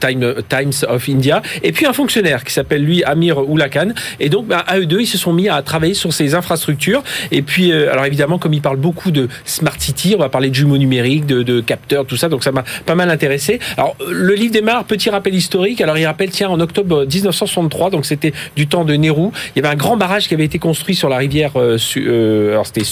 Time, 0.00 0.34
Times 0.48 0.86
of 0.88 1.08
India. 1.08 1.42
Et 1.64 1.72
puis 1.72 1.87
un 1.88 1.92
fonctionnaire 1.92 2.44
qui 2.44 2.52
s'appelle 2.52 2.82
lui 2.82 3.02
Amir 3.04 3.38
Oulakan. 3.48 3.88
Et 4.20 4.28
donc, 4.28 4.46
bah, 4.46 4.64
à 4.66 4.78
eux 4.78 4.86
deux, 4.86 5.00
ils 5.00 5.06
se 5.06 5.18
sont 5.18 5.32
mis 5.32 5.48
à 5.48 5.60
travailler 5.62 5.94
sur 5.94 6.12
ces 6.12 6.34
infrastructures. 6.34 7.02
Et 7.30 7.42
puis, 7.42 7.72
euh, 7.72 7.92
alors 7.92 8.04
évidemment, 8.04 8.38
comme 8.38 8.54
il 8.54 8.62
parle 8.62 8.76
beaucoup 8.76 9.10
de 9.10 9.28
smart 9.44 9.74
city, 9.78 10.14
on 10.16 10.20
va 10.20 10.28
parler 10.28 10.50
de 10.50 10.54
jumeaux 10.54 10.78
numériques, 10.78 11.26
de, 11.26 11.42
de 11.42 11.60
capteurs, 11.60 12.04
tout 12.06 12.16
ça. 12.16 12.28
Donc, 12.28 12.44
ça 12.44 12.52
m'a 12.52 12.64
pas 12.86 12.94
mal 12.94 13.10
intéressé. 13.10 13.58
Alors, 13.76 13.96
le 14.08 14.34
livre 14.34 14.52
démarre, 14.52 14.84
petit 14.84 15.10
rappel 15.10 15.34
historique. 15.34 15.80
Alors, 15.80 15.98
il 15.98 16.06
rappelle, 16.06 16.30
tiens, 16.30 16.48
en 16.48 16.60
octobre 16.60 17.04
1963, 17.04 17.90
donc 17.90 18.06
c'était 18.06 18.32
du 18.56 18.66
temps 18.66 18.84
de 18.84 18.94
Nehru, 18.94 19.30
il 19.54 19.62
y 19.62 19.64
avait 19.64 19.72
un 19.72 19.76
grand 19.76 19.96
barrage 19.96 20.28
qui 20.28 20.34
avait 20.34 20.44
été 20.44 20.58
construit 20.58 20.94
sur 20.94 21.08
la 21.08 21.16
rivière, 21.16 21.52
euh, 21.56 21.78
euh 21.96 22.52
alors 22.52 22.66
c'était. 22.66 22.82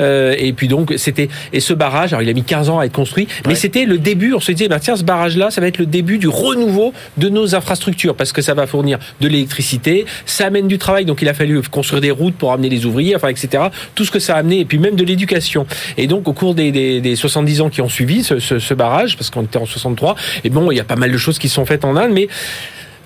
Euh, 0.00 0.34
et 0.38 0.52
puis 0.52 0.68
donc, 0.68 0.94
c'était, 0.96 1.28
et 1.52 1.60
ce 1.60 1.72
barrage, 1.72 2.12
alors 2.12 2.22
il 2.22 2.28
a 2.28 2.32
mis 2.32 2.42
15 2.42 2.70
ans 2.70 2.78
à 2.78 2.84
être 2.84 2.92
construit, 2.92 3.28
mais 3.46 3.54
c'était 3.54 3.84
le 3.84 3.98
début, 3.98 4.34
on 4.34 4.40
se 4.40 4.52
disait, 4.52 4.68
bah, 4.68 4.80
tiens, 4.80 4.96
ce 4.96 5.04
barrage-là, 5.04 5.50
ça 5.50 5.60
va 5.60 5.66
être 5.66 5.78
le 5.78 5.86
début 5.86 6.18
du 6.18 6.28
renouveau 6.28 6.92
de 7.16 7.28
nos 7.28 7.47
infrastructures 7.54 8.14
parce 8.14 8.32
que 8.32 8.42
ça 8.42 8.54
va 8.54 8.66
fournir 8.66 8.98
de 9.20 9.28
l'électricité, 9.28 10.06
ça 10.26 10.46
amène 10.46 10.68
du 10.68 10.78
travail, 10.78 11.04
donc 11.04 11.22
il 11.22 11.28
a 11.28 11.34
fallu 11.34 11.62
construire 11.62 12.00
des 12.00 12.10
routes 12.10 12.34
pour 12.34 12.52
amener 12.52 12.68
les 12.68 12.86
ouvriers, 12.86 13.16
enfin, 13.16 13.28
etc. 13.28 13.64
Tout 13.94 14.04
ce 14.04 14.10
que 14.10 14.18
ça 14.18 14.36
a 14.36 14.38
amené, 14.38 14.60
et 14.60 14.64
puis 14.64 14.78
même 14.78 14.96
de 14.96 15.04
l'éducation. 15.04 15.66
Et 15.96 16.06
donc, 16.06 16.28
au 16.28 16.32
cours 16.32 16.54
des, 16.54 16.72
des, 16.72 17.00
des 17.00 17.16
70 17.16 17.60
ans 17.60 17.70
qui 17.70 17.80
ont 17.80 17.88
suivi 17.88 18.24
ce 18.24 18.74
barrage, 18.74 19.16
parce 19.16 19.30
qu'on 19.30 19.42
était 19.42 19.58
en 19.58 19.66
63, 19.66 20.16
et 20.44 20.50
bon, 20.50 20.70
il 20.70 20.76
y 20.76 20.80
a 20.80 20.84
pas 20.84 20.96
mal 20.96 21.12
de 21.12 21.18
choses 21.18 21.38
qui 21.38 21.48
sont 21.48 21.64
faites 21.64 21.84
en 21.84 21.96
Inde, 21.96 22.12
mais 22.12 22.28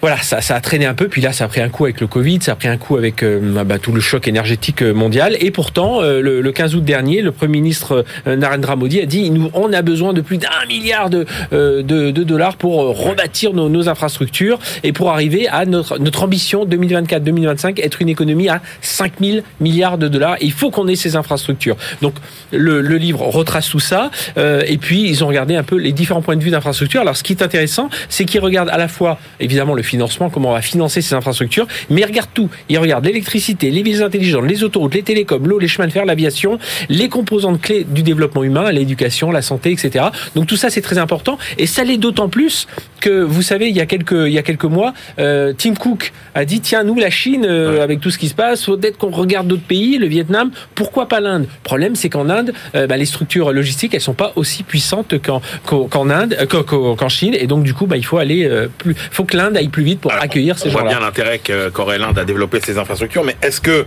voilà, 0.03 0.16
ça, 0.20 0.40
ça 0.40 0.57
a 0.57 0.61
traîné 0.61 0.84
un 0.84 0.94
peu. 0.94 1.07
Puis 1.07 1.22
là, 1.22 1.32
ça 1.32 1.44
a 1.44 1.48
pris 1.48 1.61
un 1.61 1.68
coup 1.68 1.84
avec 1.84 2.00
le 2.00 2.09
Covid, 2.09 2.40
ça 2.42 2.53
a 2.53 2.55
pris 2.57 2.66
un 2.66 2.76
coup 2.76 2.96
avec 2.96 3.22
euh, 3.22 3.62
bah, 3.64 3.78
tout 3.78 3.92
le 3.92 4.00
choc 4.00 4.26
énergétique 4.26 4.82
euh, 4.82 4.92
mondial. 4.92 5.36
Et 5.38 5.53
pourtant, 5.53 6.03
euh, 6.03 6.20
le, 6.20 6.50
15 6.50 6.74
août 6.74 6.84
dernier, 6.84 7.22
le 7.22 7.30
Premier 7.30 7.53
ministre 7.53 8.05
Narendra 8.26 8.74
Modi 8.74 9.00
a 9.00 9.07
dit 9.07 9.30
nous, 9.30 9.48
on 9.55 9.72
a 9.72 9.80
besoin 9.80 10.12
de 10.12 10.20
plus 10.20 10.38
d'un 10.38 10.48
milliard 10.66 11.09
de, 11.09 11.24
de, 11.53 11.82
de, 11.82 12.22
dollars 12.24 12.57
pour 12.57 12.78
rebâtir 12.98 13.53
nos, 13.53 13.68
nos, 13.68 13.88
infrastructures 13.88 14.59
et 14.82 14.92
pour 14.92 15.11
arriver 15.11 15.48
à 15.48 15.66
notre, 15.66 15.98
notre 15.98 16.24
ambition 16.24 16.66
2024-2025, 16.66 17.80
être 17.80 18.03
une 18.03 18.09
économie 18.09 18.48
à 18.48 18.61
5 18.80 19.12
000 19.20 19.38
milliards 19.61 19.98
de 19.98 20.09
dollars. 20.09 20.36
il 20.40 20.53
faut 20.53 20.70
qu'on 20.70 20.88
ait 20.88 20.96
ces 20.96 21.14
infrastructures. 21.14 21.76
Donc, 22.00 22.14
le, 22.50 22.80
le 22.80 22.96
livre 22.96 23.22
retrace 23.22 23.68
tout 23.68 23.80
ça. 23.80 24.11
et 24.36 24.78
puis, 24.78 25.09
ils 25.09 25.22
ont 25.22 25.28
regardé 25.28 25.55
un 25.55 25.62
peu 25.62 25.76
les 25.76 25.92
différents 25.92 26.22
points 26.22 26.36
de 26.36 26.42
vue 26.42 26.50
d'infrastructure. 26.50 27.00
Alors, 27.00 27.16
ce 27.16 27.22
qui 27.22 27.32
est 27.32 27.42
intéressant, 27.42 27.88
c'est 28.09 28.24
qu'ils 28.24 28.40
regardent 28.40 28.70
à 28.70 28.78
la 28.78 28.88
fois, 28.88 29.18
évidemment, 29.40 29.74
le 29.74 29.82
financement, 29.93 30.30
comment 30.30 30.51
on 30.51 30.55
va 30.55 30.62
financer 30.62 31.03
ces 31.03 31.14
infrastructures. 31.14 31.66
Mais 31.90 32.01
il 32.01 32.05
regarde 32.05 32.30
tout. 32.32 32.49
Il 32.68 32.78
regarde 32.78 33.05
l'électricité, 33.05 33.70
les 33.70 33.82
villes 33.82 34.03
intelligentes, 34.03 34.47
les 34.47 34.64
autoroutes, 34.64 34.95
les 34.95 35.03
télécoms, 35.03 35.47
l'eau, 35.47 35.59
les 35.59 35.68
chemins 35.68 35.86
de 35.86 35.93
fer, 35.93 36.05
l'aviation, 36.05 36.59
les 36.88 37.09
composantes 37.09 37.61
clés 37.61 37.84
du 37.84 38.03
développement 38.03 38.43
humain, 38.43 38.70
l'éducation, 38.72 39.30
la 39.30 39.43
santé, 39.43 39.70
etc. 39.70 40.07
Donc 40.34 40.47
tout 40.47 40.57
ça, 40.57 40.70
c'est 40.70 40.80
très 40.80 40.99
important. 40.99 41.38
Et 41.59 41.66
ça 41.66 41.84
l'est 41.84 41.99
d'autant 41.99 42.28
plus 42.28 42.66
que, 43.01 43.22
vous 43.22 43.43
savez, 43.43 43.68
il 43.68 43.76
y 43.76 43.80
a 43.80 43.86
quelques, 43.86 44.12
il 44.12 44.32
y 44.32 44.38
a 44.38 44.43
quelques 44.43 44.64
mois, 44.64 44.95
euh, 45.18 45.53
Tim 45.57 45.74
Cook 45.74 46.12
a 46.34 46.45
dit, 46.45 46.61
tiens, 46.61 46.84
nous, 46.84 46.97
la 46.97 47.11
Chine, 47.11 47.45
euh, 47.47 47.82
avec 47.82 48.01
tout 48.01 48.11
ce 48.11 48.18
qui 48.18 48.28
se 48.28 48.34
passe, 48.34 48.64
faut 48.64 48.76
peut-être 48.76 48.97
qu'on 48.97 49.11
regarde 49.11 49.47
d'autres 49.47 49.62
pays, 49.62 49.99
le 49.99 50.07
Vietnam, 50.07 50.51
pourquoi 50.74 51.07
pas 51.09 51.20
l'Inde? 51.20 51.43
Le 51.43 51.64
problème, 51.64 51.97
c'est 51.97 52.09
qu'en 52.09 52.30
Inde, 52.30 52.55
euh, 52.74 52.86
bah, 52.86 52.97
les 52.97 53.05
structures 53.05 53.53
logistiques, 53.53 53.95
elles 53.95 54.01
sont 54.01 54.14
pas 54.14 54.32
aussi 54.36 54.62
puissantes 54.62 55.20
qu'en 55.20 55.43
qu'en 55.66 56.11
Inde, 56.11 56.36
qu'en 56.49 57.09
Chine, 57.09 57.34
et 57.38 57.47
donc 57.47 57.64
du 57.64 57.74
coup, 57.74 57.86
bah, 57.86 57.97
il 57.97 58.05
faut 58.05 58.18
aller 58.18 58.49
plus, 58.78 58.95
faut 59.11 59.24
que 59.24 59.36
l'Inde 59.36 59.57
aille 59.57 59.68
plus 59.68 59.81
vite 59.82 60.00
pour 60.00 60.12
accueillir 60.12 60.58
ces 60.58 60.70
gens-là. 60.70 60.84
On 60.84 60.86
voit 60.86 60.98
bien 60.98 61.00
l'intérêt 61.00 61.40
qu'aurait 61.72 61.98
l'Inde 61.98 62.18
à 62.18 62.24
développer 62.24 62.60
ces 62.60 62.78
infrastructures, 62.78 63.24
mais 63.24 63.36
est-ce 63.42 63.60
que 63.60 63.86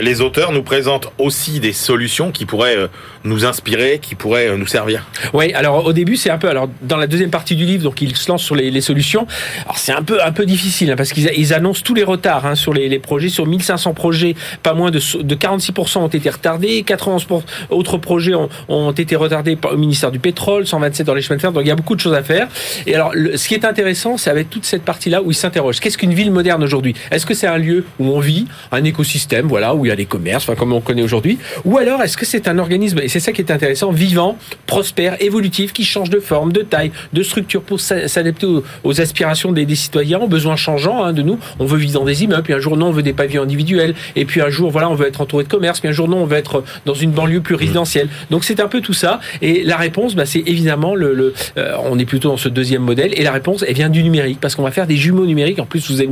les 0.00 0.20
auteurs 0.20 0.52
nous 0.52 0.62
présentent 0.62 1.08
aussi 1.18 1.60
des 1.60 1.72
solutions 1.72 2.30
qui 2.30 2.46
pourraient 2.46 2.88
nous 3.24 3.44
inspirer, 3.44 3.98
qui 4.00 4.14
pourraient 4.14 4.56
nous 4.56 4.66
servir? 4.66 5.06
Oui, 5.32 5.52
alors 5.54 5.84
au 5.84 5.92
début, 5.92 6.16
c'est 6.16 6.30
un 6.30 6.38
peu, 6.38 6.48
alors 6.48 6.68
dans 6.82 6.96
la 6.96 7.06
deuxième 7.06 7.30
partie 7.30 7.56
du 7.56 7.64
livre, 7.64 7.84
donc 7.84 8.00
ils 8.00 8.16
se 8.16 8.28
lancent 8.28 8.42
sur 8.42 8.54
les, 8.54 8.80
solutions. 8.80 9.26
Alors 9.64 9.78
c'est 9.78 9.92
un 9.92 10.02
peu, 10.02 10.22
un 10.22 10.32
peu 10.32 10.46
difficile 10.46 10.90
hein, 10.90 10.96
parce 10.96 11.12
qu'ils 11.12 11.54
annoncent 11.54 11.82
tous 11.84 11.94
les 11.94 12.04
retards 12.04 12.46
hein, 12.46 12.54
sur 12.54 12.72
les, 12.72 12.98
projets. 12.98 13.28
Sur 13.28 13.46
1500 13.46 13.94
projets, 13.94 14.34
pas 14.62 14.74
moins 14.74 14.90
de, 14.90 15.00
de 15.22 15.34
46% 15.34 15.98
ont 15.98 16.08
été 16.08 16.30
retardés, 16.30 16.82
91 16.82 17.26
autres 17.70 17.98
projets 17.98 18.34
ont, 18.68 18.92
été 18.92 19.16
retardés 19.16 19.58
au 19.70 19.76
ministère 19.76 20.10
du 20.10 20.18
pétrole, 20.18 20.66
127 20.66 21.06
dans 21.06 21.14
les 21.14 21.22
chemins 21.22 21.36
de 21.36 21.40
fer. 21.40 21.52
Donc 21.52 21.64
il 21.64 21.68
y 21.68 21.72
a 21.72 21.76
beaucoup 21.76 21.94
de 21.94 22.00
choses 22.00 22.14
à 22.14 22.22
faire. 22.22 22.48
Et 22.86 22.94
alors, 22.94 23.12
ce 23.12 23.48
qui 23.48 23.54
est 23.54 23.64
intéressant, 23.64 24.16
c'est 24.16 24.30
avec 24.30 24.50
toute 24.50 24.64
cette 24.64 24.82
partie-là 24.82 25.22
où 25.26 25.32
ils 25.32 25.34
s'interrogent. 25.34 25.80
Qu'est-ce 25.80 25.98
qu'une 25.98 26.14
ville 26.14 26.30
moderne 26.30 26.62
aujourd'hui? 26.62 26.94
Est-ce 27.10 27.26
que 27.26 27.34
c'est 27.34 27.46
un 27.46 27.58
lieu 27.58 27.84
où 27.98 28.06
on 28.06 28.20
vit, 28.20 28.46
un 28.72 28.84
écosystème, 28.84 29.46
voilà, 29.46 29.74
où 29.74 29.84
il 29.84 29.88
y 29.88 29.92
a 29.92 29.96
des 29.96 30.06
commerces, 30.06 30.44
enfin, 30.44 30.54
comme 30.54 30.72
on 30.72 30.80
connaît 30.80 31.02
aujourd'hui, 31.02 31.38
ou 31.64 31.76
alors 31.78 32.02
est-ce 32.02 32.16
que 32.16 32.24
c'est 32.24 32.48
un 32.48 32.58
organisme 32.58 33.00
et 33.02 33.08
c'est 33.08 33.20
ça 33.20 33.32
qui 33.32 33.42
est 33.42 33.50
intéressant, 33.50 33.90
vivant, 33.90 34.38
prospère, 34.66 35.20
évolutif, 35.20 35.72
qui 35.72 35.84
change 35.84 36.10
de 36.10 36.20
forme, 36.20 36.52
de 36.52 36.62
taille, 36.62 36.92
de 37.12 37.22
structure 37.22 37.62
pour 37.62 37.80
s'adapter 37.80 38.46
aux, 38.84 39.00
aspirations 39.00 39.52
des, 39.52 39.66
citoyens, 39.74 40.20
aux 40.20 40.28
besoins 40.28 40.56
changeants 40.56 41.04
hein, 41.04 41.12
de 41.12 41.22
nous? 41.22 41.38
On 41.58 41.66
veut 41.66 41.78
vivre 41.78 41.94
dans 41.94 42.04
des 42.04 42.24
immeubles, 42.24 42.44
puis 42.44 42.52
un 42.54 42.60
jour 42.60 42.76
non, 42.76 42.86
on 42.86 42.92
veut 42.92 43.02
des 43.02 43.12
pavillons 43.12 43.42
individuels, 43.42 43.94
et 44.14 44.24
puis 44.24 44.40
un 44.40 44.48
jour 44.48 44.70
voilà, 44.70 44.88
on 44.88 44.94
veut 44.94 45.08
être 45.08 45.20
entouré 45.20 45.44
de 45.44 45.48
commerce, 45.48 45.80
puis 45.80 45.88
un 45.88 45.92
jour 45.92 46.08
non, 46.08 46.18
on 46.18 46.26
veut 46.26 46.38
être 46.38 46.62
dans 46.84 46.94
une 46.94 47.10
banlieue 47.10 47.40
plus 47.40 47.56
résidentielle. 47.56 48.08
Donc 48.30 48.44
c'est 48.44 48.60
un 48.60 48.68
peu 48.68 48.80
tout 48.80 48.92
ça. 48.92 49.20
Et 49.42 49.64
la 49.64 49.76
réponse, 49.76 50.14
bah, 50.14 50.26
c'est 50.26 50.42
évidemment 50.46 50.94
le, 50.94 51.34
euh, 51.56 51.76
on 51.84 51.98
est 51.98 52.04
plutôt 52.04 52.28
dans 52.28 52.36
ce 52.36 52.48
deuxième 52.48 52.82
modèle. 52.82 53.12
Et 53.18 53.22
la 53.22 53.32
réponse, 53.32 53.64
elle 53.66 53.74
vient 53.74 53.90
du 53.90 54.02
numérique, 54.02 54.38
parce 54.40 54.54
qu'on 54.54 54.62
va 54.62 54.70
faire 54.70 54.86
des 54.86 54.96
jumeaux 55.06 55.26
numériques. 55.26 55.58
En 55.58 55.66
plus, 55.66 55.90
vous, 55.90 56.02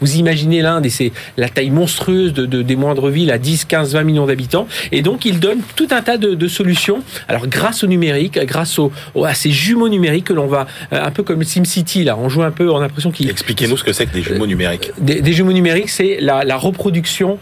vous 0.00 0.16
imaginez 0.16 0.62
l'Inde 0.62 0.86
et 0.86 0.90
c'est 0.90 1.12
la 1.36 1.48
taille 1.48 1.70
monstrueuse 1.70 2.32
de, 2.32 2.62
des 2.62 2.76
moindres 2.76 3.08
villes 3.08 3.30
à 3.30 3.38
10, 3.38 3.64
15, 3.64 3.94
20 3.94 4.02
millions 4.04 4.26
d'habitants. 4.26 4.66
Et 4.90 5.02
donc, 5.02 5.24
il 5.24 5.40
donne 5.40 5.60
tout 5.76 5.88
un 5.90 6.02
tas 6.02 6.16
de, 6.18 6.48
solutions. 6.48 7.02
Alors, 7.28 7.46
grâce 7.46 7.82
au 7.84 7.86
numérique, 7.86 8.38
grâce 8.44 8.78
au, 8.78 8.92
à 9.24 9.34
ces 9.34 9.50
jumeaux 9.50 9.88
numériques 9.88 10.24
que 10.24 10.32
l'on 10.32 10.46
va, 10.46 10.66
euh, 10.92 11.02
un 11.02 11.10
peu 11.10 11.22
comme 11.22 11.42
SimCity, 11.42 12.04
là, 12.04 12.16
on 12.18 12.28
joue 12.28 12.42
un 12.42 12.50
peu, 12.50 12.70
on 12.70 12.78
a 12.78 12.80
l'impression 12.82 13.10
qu'il... 13.10 13.30
Expliquez-nous 13.30 13.76
ce 13.76 13.84
que 13.84 13.92
c'est 13.92 14.06
que 14.06 14.12
des 14.12 14.22
jumeaux 14.22 14.46
numériques. 14.46 14.90
Des, 14.98 15.20
des 15.20 15.32
jumeaux 15.32 15.52
numériques, 15.52 15.88
c'est 15.88 16.18
la, 16.20 16.44
la 16.44 16.56
reproduction 16.56 17.38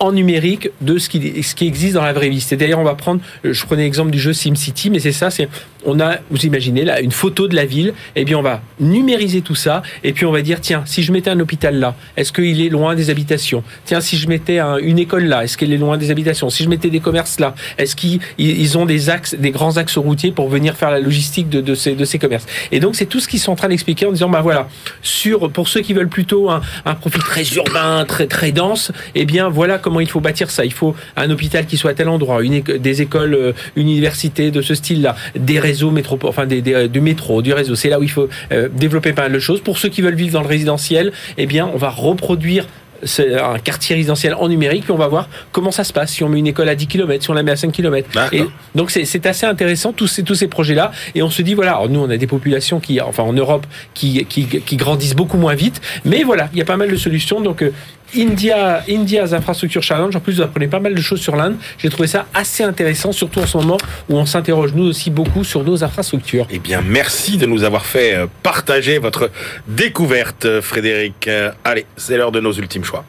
en 0.00 0.12
numérique 0.12 0.70
de 0.80 0.98
ce 0.98 1.10
qui, 1.10 1.42
ce 1.42 1.54
qui 1.54 1.66
existe 1.66 1.94
dans 1.94 2.02
la 2.02 2.14
vraie 2.14 2.30
vie. 2.30 2.40
C'est 2.40 2.56
d'ailleurs, 2.56 2.78
on 2.78 2.84
va 2.84 2.94
prendre, 2.94 3.20
je 3.44 3.64
prenais 3.66 3.82
l'exemple 3.82 4.10
du 4.10 4.18
jeu 4.18 4.32
SimCity, 4.32 4.88
mais 4.88 4.98
c'est 4.98 5.12
ça, 5.12 5.30
c'est, 5.30 5.48
on 5.84 6.00
a, 6.00 6.16
vous 6.30 6.46
imaginez, 6.46 6.84
là, 6.84 7.00
une 7.00 7.12
photo 7.12 7.48
de 7.48 7.54
la 7.54 7.66
ville, 7.66 7.88
et 8.16 8.22
eh 8.22 8.24
bien 8.24 8.38
on 8.38 8.42
va 8.42 8.62
numériser 8.80 9.42
tout 9.42 9.54
ça, 9.54 9.82
et 10.02 10.12
puis 10.12 10.24
on 10.24 10.32
va 10.32 10.40
dire, 10.40 10.60
tiens, 10.62 10.82
si 10.86 11.02
je 11.02 11.12
mettais 11.12 11.28
un 11.28 11.38
hôpital 11.38 11.78
là, 11.78 11.94
est-ce 12.16 12.32
qu'il 12.32 12.62
est 12.62 12.70
loin 12.70 12.94
des 12.94 13.10
habitations? 13.10 13.62
Tiens, 13.84 14.00
si 14.00 14.16
je 14.16 14.26
mettais 14.26 14.58
une 14.80 14.98
école 14.98 15.24
là, 15.24 15.44
est-ce 15.44 15.58
qu'elle 15.58 15.72
est 15.72 15.78
loin 15.78 15.98
des 15.98 16.10
habitations? 16.10 16.48
Si 16.48 16.64
je 16.64 16.68
mettais 16.70 16.88
des 16.88 17.00
commerces 17.00 17.38
là, 17.38 17.54
est-ce 17.76 17.94
qu'ils 17.94 18.78
ont 18.78 18.86
des 18.86 19.10
axes, 19.10 19.34
des 19.34 19.50
grands 19.50 19.76
axes 19.76 19.98
routiers 19.98 20.32
pour 20.32 20.48
venir 20.48 20.76
faire 20.76 20.90
la 20.90 21.00
logistique 21.00 21.50
de, 21.50 21.60
de, 21.60 21.74
ces, 21.74 21.94
de 21.94 22.04
ces 22.06 22.18
commerces? 22.18 22.46
Et 22.72 22.80
donc, 22.80 22.96
c'est 22.96 23.06
tout 23.06 23.20
ce 23.20 23.28
qu'ils 23.28 23.40
sont 23.40 23.52
en 23.52 23.56
train 23.56 23.68
d'expliquer 23.68 24.06
en 24.06 24.12
disant, 24.12 24.30
bah 24.30 24.40
voilà, 24.40 24.66
sur, 25.02 25.50
pour 25.50 25.68
ceux 25.68 25.82
qui 25.82 25.92
veulent 25.92 26.08
plutôt 26.08 26.48
un, 26.48 26.62
un 26.86 26.94
profil 26.94 27.22
très 27.22 27.44
urbain, 27.54 28.06
très, 28.06 28.26
très 28.26 28.50
dense, 28.52 28.92
eh 29.14 29.26
bien 29.26 29.50
voilà 29.50 29.76
comment 29.78 29.89
comment 29.90 29.98
il 29.98 30.08
faut 30.08 30.20
bâtir 30.20 30.52
ça. 30.52 30.64
Il 30.64 30.72
faut 30.72 30.94
un 31.16 31.28
hôpital 31.32 31.66
qui 31.66 31.76
soit 31.76 31.90
à 31.90 31.94
tel 31.94 32.08
endroit, 32.08 32.42
une 32.42 32.60
des 32.60 33.02
écoles, 33.02 33.34
euh, 33.34 33.52
universités 33.74 34.52
de 34.52 34.62
ce 34.62 34.76
style-là, 34.76 35.16
des 35.34 35.58
réseaux 35.58 35.90
métro, 35.90 36.16
enfin 36.22 36.46
des, 36.46 36.62
des, 36.62 36.86
du 36.88 37.00
métro, 37.00 37.42
du 37.42 37.52
réseau. 37.52 37.74
C'est 37.74 37.88
là 37.88 37.98
où 37.98 38.04
il 38.04 38.10
faut 38.10 38.28
euh, 38.52 38.68
développer 38.72 39.12
pas 39.12 39.22
mal 39.22 39.32
de 39.32 39.40
choses. 39.40 39.60
Pour 39.60 39.78
ceux 39.78 39.88
qui 39.88 40.00
veulent 40.00 40.14
vivre 40.14 40.34
dans 40.34 40.42
le 40.42 40.46
résidentiel, 40.46 41.10
eh 41.38 41.46
bien, 41.46 41.68
on 41.74 41.76
va 41.76 41.90
reproduire 41.90 42.66
un 43.02 43.58
quartier 43.58 43.96
résidentiel 43.96 44.34
en 44.34 44.48
numérique, 44.48 44.84
puis 44.84 44.92
on 44.92 44.98
va 44.98 45.08
voir 45.08 45.28
comment 45.52 45.70
ça 45.70 45.84
se 45.84 45.92
passe, 45.92 46.12
si 46.12 46.22
on 46.22 46.28
met 46.28 46.38
une 46.38 46.46
école 46.46 46.68
à 46.68 46.74
10 46.74 46.86
km, 46.86 47.22
si 47.22 47.30
on 47.30 47.34
la 47.34 47.42
met 47.42 47.52
à 47.52 47.56
5 47.56 47.72
km. 47.72 48.08
Et 48.32 48.44
donc 48.74 48.90
c'est 48.90 49.26
assez 49.26 49.46
intéressant, 49.46 49.92
tous 49.92 50.06
ces, 50.06 50.22
tous 50.22 50.34
ces 50.34 50.48
projets-là. 50.48 50.92
Et 51.14 51.22
on 51.22 51.30
se 51.30 51.42
dit, 51.42 51.54
voilà, 51.54 51.80
nous 51.88 52.00
on 52.00 52.10
a 52.10 52.16
des 52.16 52.26
populations 52.26 52.78
qui, 52.78 53.00
enfin 53.00 53.22
en 53.22 53.32
Europe, 53.32 53.66
qui, 53.94 54.24
qui, 54.26 54.46
qui 54.46 54.76
grandissent 54.76 55.16
beaucoup 55.16 55.38
moins 55.38 55.54
vite, 55.54 55.80
mais 56.04 56.22
voilà, 56.24 56.48
il 56.52 56.58
y 56.58 56.62
a 56.62 56.66
pas 56.66 56.76
mal 56.76 56.90
de 56.90 56.96
solutions. 56.96 57.40
Donc 57.40 57.62
euh, 57.62 57.72
India, 58.16 58.82
India's 58.88 59.32
Infrastructure 59.32 59.82
Challenge. 59.82 60.14
En 60.14 60.20
plus, 60.20 60.36
vous 60.36 60.42
apprenez 60.42 60.68
pas 60.68 60.80
mal 60.80 60.94
de 60.94 61.00
choses 61.00 61.20
sur 61.20 61.36
l'Inde. 61.36 61.56
J'ai 61.78 61.88
trouvé 61.88 62.08
ça 62.08 62.26
assez 62.34 62.62
intéressant, 62.62 63.12
surtout 63.12 63.40
en 63.40 63.46
ce 63.46 63.56
moment 63.56 63.78
où 64.08 64.16
on 64.16 64.26
s'interroge 64.26 64.72
nous 64.74 64.84
aussi 64.84 65.10
beaucoup 65.10 65.44
sur 65.44 65.64
nos 65.64 65.82
infrastructures. 65.84 66.46
Eh 66.50 66.58
bien, 66.58 66.82
merci 66.84 67.36
de 67.36 67.46
nous 67.46 67.64
avoir 67.64 67.86
fait 67.86 68.14
euh, 68.14 68.26
partager 68.42 68.98
votre 68.98 69.30
découverte, 69.66 70.44
euh, 70.44 70.62
Frédéric. 70.62 71.28
Euh, 71.28 71.50
allez, 71.64 71.86
c'est 71.96 72.16
l'heure 72.16 72.32
de 72.32 72.40
nos 72.40 72.52
ultimes 72.52 72.84
choix. 72.84 73.04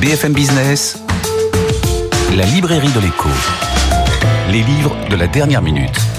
BFM 0.00 0.32
Business, 0.32 1.02
la 2.36 2.44
librairie 2.44 2.92
de 2.92 3.00
l'écho. 3.00 3.28
Les 4.50 4.62
livres 4.62 4.96
de 5.10 5.16
la 5.16 5.26
dernière 5.26 5.62
minute. 5.62 6.13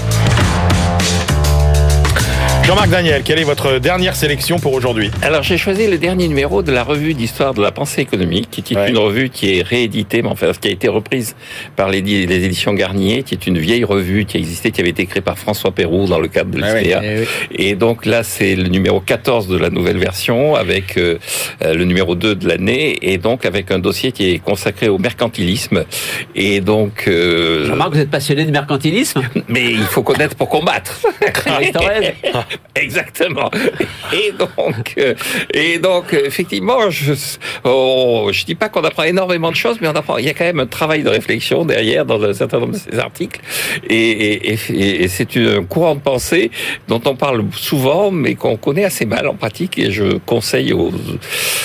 Jean-Marc 2.66 2.90
Daniel, 2.90 3.22
quelle 3.22 3.38
est 3.38 3.44
votre 3.44 3.78
dernière 3.78 4.16
sélection 4.16 4.58
pour 4.58 4.72
aujourd'hui 4.72 5.12
Alors 5.22 5.44
j'ai 5.44 5.56
choisi 5.56 5.86
le 5.86 5.98
dernier 5.98 6.26
numéro 6.26 6.64
de 6.64 6.72
la 6.72 6.82
revue 6.82 7.14
d'histoire 7.14 7.54
de 7.54 7.62
la 7.62 7.70
pensée 7.70 8.00
économique, 8.00 8.50
qui 8.50 8.74
est 8.74 8.88
une 8.88 8.98
revue 8.98 9.30
qui 9.30 9.56
est 9.56 9.62
rééditée, 9.62 10.20
mais 10.20 10.30
enfin 10.30 10.50
qui 10.60 10.66
a 10.66 10.72
été 10.72 10.88
reprise 10.88 11.36
par 11.76 11.90
les, 11.90 12.02
les, 12.02 12.44
éditions 12.44 12.74
Garnier, 12.74 13.22
qui 13.22 13.34
est 13.34 13.46
une 13.46 13.58
vieille 13.58 13.84
revue 13.84 14.24
qui 14.24 14.36
existait, 14.36 14.72
qui 14.72 14.80
avait 14.80 14.90
été 14.90 15.06
créée 15.06 15.22
par 15.22 15.38
François 15.38 15.70
Pérou 15.70 16.08
dans 16.08 16.18
le 16.18 16.26
cadre 16.26 16.50
de 16.50 16.58
l'SPA. 16.58 17.02
Eh 17.04 17.68
Et 17.68 17.76
donc 17.76 18.04
là 18.04 18.24
c'est 18.24 18.56
le 18.56 18.66
numéro 18.66 18.98
14 18.98 19.46
de 19.46 19.58
la 19.58 19.70
nouvelle 19.70 19.98
version, 19.98 20.56
avec 20.56 20.96
euh, 20.96 21.18
le 21.64 21.84
numéro 21.84 22.16
2 22.16 22.34
de 22.34 22.48
l'année, 22.48 22.98
et 23.00 23.18
donc 23.18 23.46
avec 23.46 23.70
un 23.70 23.78
dossier 23.78 24.10
qui 24.10 24.28
est 24.28 24.38
consacré 24.40 24.88
au 24.88 24.98
mercantilisme. 24.98 25.84
Et 26.34 26.60
donc... 26.60 27.04
Euh, 27.06 27.64
Jean-Marc, 27.68 27.92
vous 27.92 28.00
êtes 28.00 28.10
passionné 28.10 28.44
de 28.44 28.50
mercantilisme? 28.50 29.22
Mais 29.46 29.70
il 29.70 29.84
faut 29.84 30.02
connaître 30.02 30.34
pour 30.34 30.48
combattre. 30.48 31.00
Exactement. 32.74 33.50
Et 34.12 34.32
donc, 34.32 34.94
euh, 34.98 35.14
et 35.52 35.78
donc, 35.78 36.12
effectivement, 36.12 36.90
je, 36.90 37.14
oh, 37.64 38.28
je 38.32 38.44
dis 38.44 38.54
pas 38.54 38.68
qu'on 38.68 38.82
apprend 38.82 39.04
énormément 39.04 39.50
de 39.50 39.56
choses, 39.56 39.78
mais 39.80 39.88
on 39.88 39.94
apprend. 39.94 40.18
Il 40.18 40.26
y 40.26 40.28
a 40.28 40.34
quand 40.34 40.44
même 40.44 40.60
un 40.60 40.66
travail 40.66 41.02
de 41.02 41.08
réflexion 41.08 41.64
derrière 41.64 42.04
dans 42.04 42.22
un 42.22 42.34
certain 42.34 42.60
nombre 42.60 42.74
de 42.74 42.78
ces 42.78 42.98
articles, 42.98 43.40
et, 43.88 44.52
et, 44.52 45.02
et, 45.02 45.08
c'est 45.08 45.36
un 45.36 45.64
courant 45.64 45.94
de 45.94 46.00
pensée 46.00 46.50
dont 46.88 47.00
on 47.06 47.16
parle 47.16 47.44
souvent, 47.52 48.10
mais 48.10 48.34
qu'on 48.34 48.56
connaît 48.56 48.84
assez 48.84 49.06
mal 49.06 49.26
en 49.26 49.34
pratique. 49.34 49.78
Et 49.78 49.90
je 49.90 50.18
conseille 50.18 50.72
aux, 50.72 50.92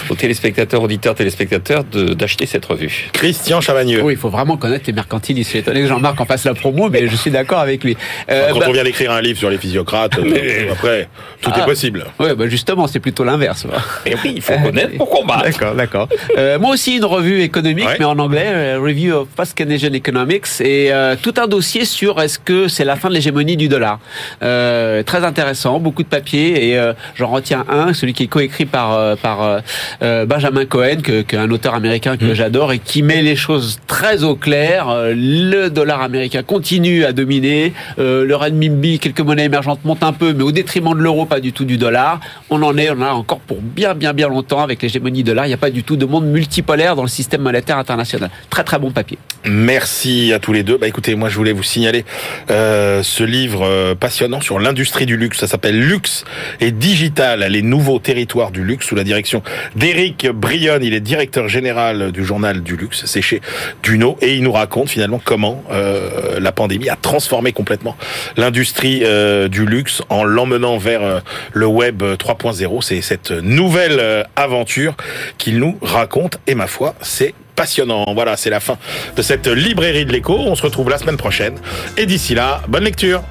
aux 0.09 0.15
téléspectateurs, 0.15 0.81
auditeurs, 0.81 1.15
téléspectateurs, 1.15 1.83
d'acheter 1.83 2.45
cette 2.45 2.65
revue. 2.65 3.09
Christian 3.13 3.61
Chavagneux. 3.61 4.01
Oui, 4.01 4.13
il 4.13 4.19
faut 4.19 4.29
vraiment 4.29 4.57
connaître 4.57 4.85
les 4.87 4.93
mercantilistes. 4.93 5.47
Je 5.47 5.51
suis 5.51 5.59
étonné 5.59 5.81
que 5.81 5.87
Jean-Marc 5.87 6.19
en 6.19 6.25
fasse 6.25 6.45
la 6.45 6.53
promo, 6.53 6.89
mais 6.89 7.07
je 7.07 7.15
suis 7.15 7.31
d'accord 7.31 7.59
avec 7.59 7.83
lui. 7.83 7.97
Euh, 8.29 8.49
Quand 8.51 8.59
bah 8.59 8.65
on 8.69 8.71
vient 8.71 8.83
d'écrire 8.83 9.11
un 9.11 9.21
livre 9.21 9.37
sur 9.37 9.49
les 9.49 9.57
physiocrates. 9.57 10.17
Après, 10.81 11.07
tout 11.41 11.49
est 11.51 11.61
ah. 11.61 11.65
possible. 11.65 12.05
Oui, 12.19 12.29
bah 12.35 12.47
justement, 12.47 12.87
c'est 12.87 12.99
plutôt 12.99 13.23
l'inverse. 13.23 13.65
Et 14.05 14.15
oui, 14.23 14.33
il 14.35 14.41
faut 14.41 14.57
connaître 14.57 14.97
pour 14.97 15.09
combattre. 15.09 15.43
D'accord, 15.43 15.75
d'accord. 15.75 16.09
Euh, 16.37 16.57
moi 16.59 16.71
aussi, 16.71 16.97
une 16.97 17.05
revue 17.05 17.41
économique, 17.41 17.87
mais 17.99 18.05
en 18.05 18.17
anglais, 18.17 18.47
euh, 18.47 18.79
Review 18.79 19.13
of 19.13 19.27
Post-Keynesian 19.29 19.93
Economics, 19.93 20.47
et 20.59 20.91
euh, 20.91 21.15
tout 21.21 21.33
un 21.37 21.47
dossier 21.47 21.85
sur 21.85 22.19
est-ce 22.21 22.39
que 22.39 22.67
c'est 22.67 22.85
la 22.85 22.95
fin 22.95 23.09
de 23.09 23.13
l'hégémonie 23.13 23.57
du 23.57 23.67
dollar. 23.67 23.99
très 24.39 25.23
intéressant, 25.23 25.79
beaucoup 25.79 26.03
de 26.03 26.07
papiers, 26.07 26.71
et 26.71 26.79
j'en 27.15 27.27
retiens 27.27 27.65
un, 27.69 27.93
celui 27.93 28.13
qui 28.13 28.23
est 28.23 28.27
coécrit 28.27 28.65
par, 28.65 29.17
par 29.17 29.61
Benjamin 30.01 30.65
Cohen, 30.65 30.97
que, 31.03 31.21
que, 31.21 31.37
un 31.37 31.49
auteur 31.51 31.75
américain 31.75 32.17
que 32.17 32.25
mm. 32.25 32.33
j'adore, 32.33 32.71
et 32.71 32.79
qui 32.79 33.03
met 33.03 33.21
les 33.21 33.35
choses 33.35 33.79
très 33.87 34.23
au 34.23 34.35
clair. 34.35 34.87
Le 35.13 35.69
dollar 35.69 36.01
américain 36.01 36.43
continue 36.43 37.05
à 37.05 37.13
dominer, 37.13 37.73
le 37.97 38.33
renminbi, 38.33 38.99
quelques 38.99 39.21
monnaies 39.21 39.45
émergentes 39.45 39.83
montent 39.85 40.03
un 40.03 40.13
peu, 40.13 40.33
mais 40.33 40.43
au 40.43 40.51
détriment 40.51 40.70
détriment 40.71 40.97
de 40.97 41.03
l'euro, 41.03 41.25
pas 41.25 41.41
du 41.41 41.51
tout 41.51 41.65
du 41.65 41.77
dollar. 41.77 42.21
On 42.49 42.63
en 42.63 42.77
est, 42.77 42.89
on 42.91 42.93
en 42.93 43.01
a 43.01 43.11
encore 43.11 43.41
pour 43.41 43.57
bien, 43.61 43.93
bien, 43.93 44.13
bien 44.13 44.29
longtemps 44.29 44.61
avec 44.61 44.81
l'hégémonie 44.81 45.21
dollar. 45.21 45.45
Il 45.45 45.49
n'y 45.49 45.53
a 45.53 45.57
pas 45.57 45.69
du 45.69 45.83
tout 45.83 45.97
de 45.97 46.05
monde 46.05 46.25
multipolaire 46.25 46.95
dans 46.95 47.01
le 47.01 47.09
système 47.09 47.41
monétaire 47.41 47.77
international. 47.77 48.29
Très, 48.49 48.63
très 48.63 48.79
bon 48.79 48.89
papier. 48.91 49.17
Merci 49.43 50.31
à 50.31 50.39
tous 50.39 50.53
les 50.53 50.63
deux. 50.63 50.77
Bah 50.77 50.87
écoutez, 50.87 51.15
moi 51.15 51.27
je 51.27 51.35
voulais 51.35 51.51
vous 51.51 51.63
signaler 51.63 52.05
euh, 52.51 53.03
ce 53.03 53.23
livre 53.23 53.63
euh, 53.65 53.95
passionnant 53.95 54.39
sur 54.39 54.59
l'industrie 54.59 55.05
du 55.05 55.17
luxe. 55.17 55.39
Ça 55.39 55.47
s'appelle 55.47 55.77
Luxe 55.77 56.23
et 56.61 56.71
Digital, 56.71 57.45
les 57.49 57.61
nouveaux 57.61 57.99
territoires 57.99 58.51
du 58.51 58.63
luxe, 58.63 58.85
sous 58.87 58.95
la 58.95 59.03
direction 59.03 59.43
d'Éric 59.75 60.29
Brionne. 60.29 60.83
Il 60.83 60.93
est 60.93 61.01
directeur 61.01 61.49
général 61.49 62.13
du 62.13 62.23
journal 62.23 62.61
du 62.61 62.77
luxe. 62.77 63.03
C'est 63.05 63.21
chez 63.21 63.41
Duno 63.83 64.17
et 64.21 64.35
il 64.35 64.43
nous 64.43 64.53
raconte 64.53 64.89
finalement 64.89 65.19
comment 65.21 65.63
euh, 65.71 66.39
la 66.39 66.51
pandémie 66.53 66.87
a 66.87 66.95
transformé 66.95 67.51
complètement 67.51 67.97
l'industrie 68.37 69.01
euh, 69.03 69.47
du 69.47 69.65
luxe 69.65 70.03
en 70.09 70.23
l'emmenant 70.23 70.60
vers 70.77 71.03
euh, 71.03 71.19
le 71.53 71.65
web 71.65 72.03
3.0. 72.03 72.81
C'est 72.81 73.01
cette 73.01 73.31
nouvelle 73.31 74.25
aventure 74.35 74.95
qu'il 75.37 75.59
nous 75.59 75.77
raconte 75.81 76.39
et 76.47 76.55
ma 76.55 76.67
foi, 76.67 76.95
c'est 77.01 77.33
passionnant. 77.55 78.05
Voilà, 78.13 78.37
c'est 78.37 78.49
la 78.49 78.59
fin 78.59 78.77
de 79.15 79.21
cette 79.21 79.47
librairie 79.47 80.05
de 80.05 80.11
l'écho. 80.11 80.35
On 80.37 80.55
se 80.55 80.63
retrouve 80.63 80.89
la 80.89 80.97
semaine 80.97 81.17
prochaine. 81.17 81.55
Et 81.97 82.05
d'ici 82.05 82.33
là, 82.33 82.61
bonne 82.67 82.83
lecture. 82.83 83.21